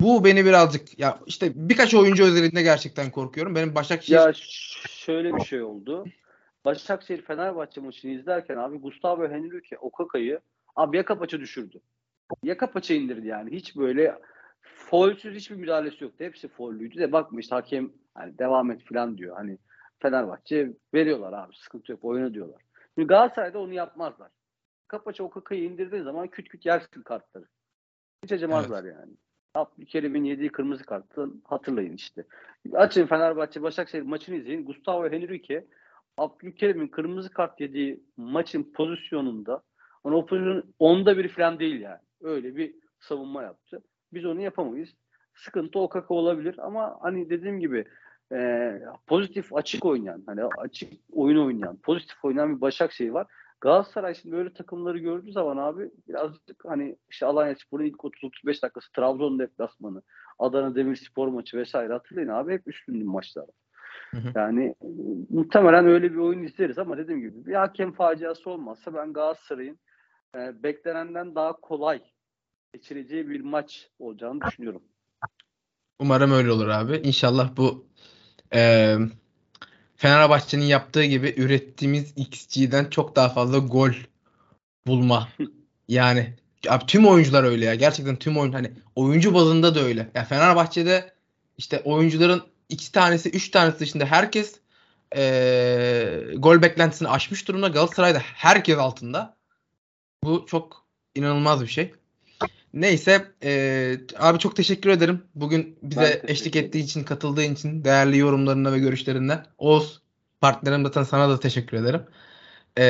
bu 0.00 0.24
beni 0.24 0.44
birazcık 0.44 0.98
ya 0.98 1.18
işte 1.26 1.52
birkaç 1.54 1.94
oyuncu 1.94 2.24
özelinde 2.24 2.62
gerçekten 2.62 3.10
korkuyorum. 3.10 3.54
Benim 3.54 3.74
Başakşehir 3.74 4.18
Ya 4.18 4.32
şöyle 4.88 5.36
bir 5.36 5.44
şey 5.44 5.62
oldu. 5.62 6.04
Başakşehir 6.64 7.22
Fenerbahçe 7.22 7.80
maçını 7.80 8.10
izlerken 8.10 8.56
abi 8.56 8.78
Gustavo 8.78 9.28
Henrique 9.28 9.78
Okaka'yı 9.80 10.40
abi 10.76 10.96
yaka 10.96 11.18
paça 11.18 11.40
düşürdü. 11.40 11.80
Yaka 12.42 12.70
paça 12.70 12.94
indirdi 12.94 13.26
yani. 13.26 13.50
Hiç 13.50 13.76
böyle 13.76 14.18
foulsüz 14.62 15.34
hiçbir 15.34 15.56
müdahalesi 15.56 16.04
yoktu. 16.04 16.24
Hepsi 16.24 16.48
faullüydü 16.48 16.98
de 16.98 17.12
bakma 17.12 17.40
işte 17.40 17.54
hakem 17.54 17.92
hani 18.14 18.38
devam 18.38 18.70
et 18.70 18.84
falan 18.84 19.18
diyor. 19.18 19.36
Hani 19.36 19.58
Fenerbahçe 19.98 20.72
veriyorlar 20.94 21.32
abi. 21.32 21.56
Sıkıntı 21.56 21.92
yok. 21.92 22.04
Oyna 22.04 22.34
diyorlar. 22.34 22.62
Şimdi 22.94 23.08
Galatasaray'da 23.08 23.58
onu 23.58 23.72
yapmazlar. 23.72 24.30
Kapaça 24.88 25.24
Okaka'yı 25.24 25.64
indirdiği 25.64 26.02
zaman 26.02 26.28
küt 26.28 26.48
küt 26.48 26.66
yersin 26.66 27.02
kartları. 27.02 27.44
Hiç 28.24 28.32
acımazlar 28.32 28.84
yani. 28.84 29.12
Abdülkerim'in 29.54 30.24
yediği 30.24 30.52
kırmızı 30.52 30.84
kartı 30.84 31.28
hatırlayın 31.44 31.92
işte. 31.92 32.24
Açın 32.72 33.06
Fenerbahçe 33.06 33.62
Başakşehir 33.62 34.02
maçını 34.02 34.36
izleyin. 34.36 34.64
Gustavo 34.64 35.10
Henrique 35.10 35.66
Abdülkerim'in 36.18 36.88
kırmızı 36.88 37.30
kart 37.30 37.60
yediği 37.60 38.00
maçın 38.16 38.72
pozisyonunda 38.74 39.62
Hani 40.02 40.14
o 40.14 40.26
pozisyonun 40.26 40.74
onda 40.78 41.18
biri 41.18 41.28
falan 41.28 41.58
değil 41.58 41.80
yani. 41.80 42.00
Öyle 42.20 42.56
bir 42.56 42.74
savunma 43.00 43.42
yaptı. 43.42 43.82
Biz 44.12 44.24
onu 44.24 44.40
yapamayız. 44.40 44.88
Sıkıntı 45.34 45.78
o 45.78 45.88
kaka 45.88 46.14
olabilir 46.14 46.58
ama 46.58 46.98
hani 47.00 47.30
dediğim 47.30 47.60
gibi 47.60 47.84
e, 48.32 48.72
pozitif 49.06 49.54
açık 49.54 49.84
oynayan 49.84 50.22
hani 50.26 50.44
açık 50.44 50.92
oyun 51.12 51.46
oynayan 51.46 51.76
pozitif 51.76 52.24
oynayan 52.24 52.56
bir 52.56 52.60
Başakşehir 52.60 53.10
var. 53.10 53.26
Galatasaray 53.60 54.14
şimdi 54.14 54.36
böyle 54.36 54.52
takımları 54.52 54.98
gördüğü 54.98 55.32
zaman 55.32 55.56
abi 55.56 55.90
birazcık 56.08 56.64
hani 56.64 56.96
işte 57.10 57.26
Alanya 57.26 57.54
Spor'un 57.54 57.84
ilk 57.84 57.96
30-35 57.96 58.62
dakikası 58.62 58.92
Trabzon 58.92 59.38
deplasmanı, 59.38 60.02
Adana 60.38 60.74
Demirspor 60.74 61.28
maçı 61.28 61.56
vesaire 61.56 61.92
hatırlayın 61.92 62.28
abi 62.28 62.52
hep 62.52 62.68
üstünlü 62.68 63.04
maçlar. 63.04 63.46
Hı 64.10 64.16
hı. 64.16 64.32
Yani 64.34 64.74
e, 64.82 64.86
muhtemelen 65.30 65.86
öyle 65.86 66.12
bir 66.12 66.18
oyun 66.18 66.42
izleriz 66.42 66.78
ama 66.78 66.98
dediğim 66.98 67.20
gibi 67.20 67.46
bir 67.46 67.54
hakem 67.54 67.92
faciası 67.92 68.50
olmazsa 68.50 68.94
ben 68.94 69.12
Galatasaray'ın 69.12 69.78
e, 70.36 70.62
beklenenden 70.62 71.34
daha 71.34 71.52
kolay 71.52 72.02
geçireceği 72.74 73.28
bir 73.28 73.40
maç 73.40 73.88
olacağını 73.98 74.40
düşünüyorum. 74.40 74.82
Umarım 75.98 76.32
öyle 76.32 76.52
olur 76.52 76.68
abi. 76.68 76.96
İnşallah 76.96 77.56
bu 77.56 77.86
e, 78.54 78.96
Fenerbahçe'nin 79.96 80.64
yaptığı 80.64 81.04
gibi 81.04 81.34
ürettiğimiz 81.36 82.12
XG'den 82.16 82.84
çok 82.84 83.16
daha 83.16 83.28
fazla 83.28 83.58
gol 83.58 83.92
bulma. 84.86 85.28
Yani 85.88 86.34
abi 86.68 86.86
tüm 86.86 87.06
oyuncular 87.06 87.44
öyle 87.44 87.64
ya. 87.64 87.74
Gerçekten 87.74 88.16
tüm 88.16 88.38
oyun 88.38 88.52
hani 88.52 88.72
oyuncu 88.96 89.34
bazında 89.34 89.74
da 89.74 89.80
öyle. 89.80 90.10
Ya 90.14 90.24
Fenerbahçe'de 90.24 91.14
işte 91.58 91.80
oyuncuların 91.84 92.42
iki 92.68 92.92
tanesi, 92.92 93.30
üç 93.30 93.50
tanesi 93.50 93.80
dışında 93.80 94.04
herkes 94.06 94.60
e, 95.16 96.24
gol 96.36 96.62
beklentisini 96.62 97.08
aşmış 97.08 97.48
durumda. 97.48 97.68
Galatasaray'da 97.68 98.18
herkes 98.18 98.78
altında. 98.78 99.36
Bu 100.24 100.46
çok 100.46 100.86
inanılmaz 101.14 101.62
bir 101.62 101.66
şey. 101.66 101.92
Neyse 102.74 103.32
e, 103.42 103.96
abi 104.18 104.38
çok 104.38 104.56
teşekkür 104.56 104.90
ederim. 104.90 105.22
Bugün 105.34 105.78
bize 105.82 106.22
eşlik 106.26 106.56
ettiğin 106.56 106.84
için, 106.84 107.04
katıldığın 107.04 107.54
için, 107.54 107.84
değerli 107.84 108.18
yorumlarına 108.18 108.72
ve 108.72 108.78
görüşlerinden. 108.78 109.46
Oğuz 109.58 110.02
partnerim 110.40 110.84
zaten 110.84 111.02
sana 111.02 111.28
da 111.28 111.40
teşekkür 111.40 111.76
ederim. 111.76 112.02
E, 112.78 112.84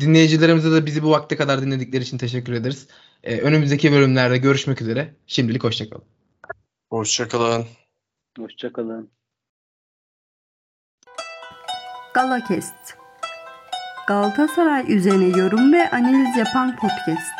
dinleyicilerimize 0.00 0.72
de 0.72 0.86
bizi 0.86 1.02
bu 1.02 1.10
vakte 1.10 1.36
kadar 1.36 1.62
dinledikleri 1.62 2.02
için 2.02 2.18
teşekkür 2.18 2.52
ederiz. 2.52 2.88
E, 3.22 3.40
önümüzdeki 3.40 3.92
bölümlerde 3.92 4.38
görüşmek 4.38 4.82
üzere. 4.82 5.14
Şimdilik 5.26 5.64
hoşçakalın. 5.64 6.04
Hoşçakalın. 6.90 7.66
Hoşçakalın. 8.38 9.10
Galakest. 12.14 13.03
Galatasaray 14.06 14.92
üzerine 14.92 15.38
yorum 15.38 15.72
ve 15.72 15.90
analiz 15.90 16.36
yapan 16.36 16.76
podcast. 16.76 17.32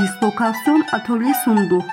Dislokasyon 0.00 0.84
Atölye 0.92 1.34
sundu. 1.44 1.84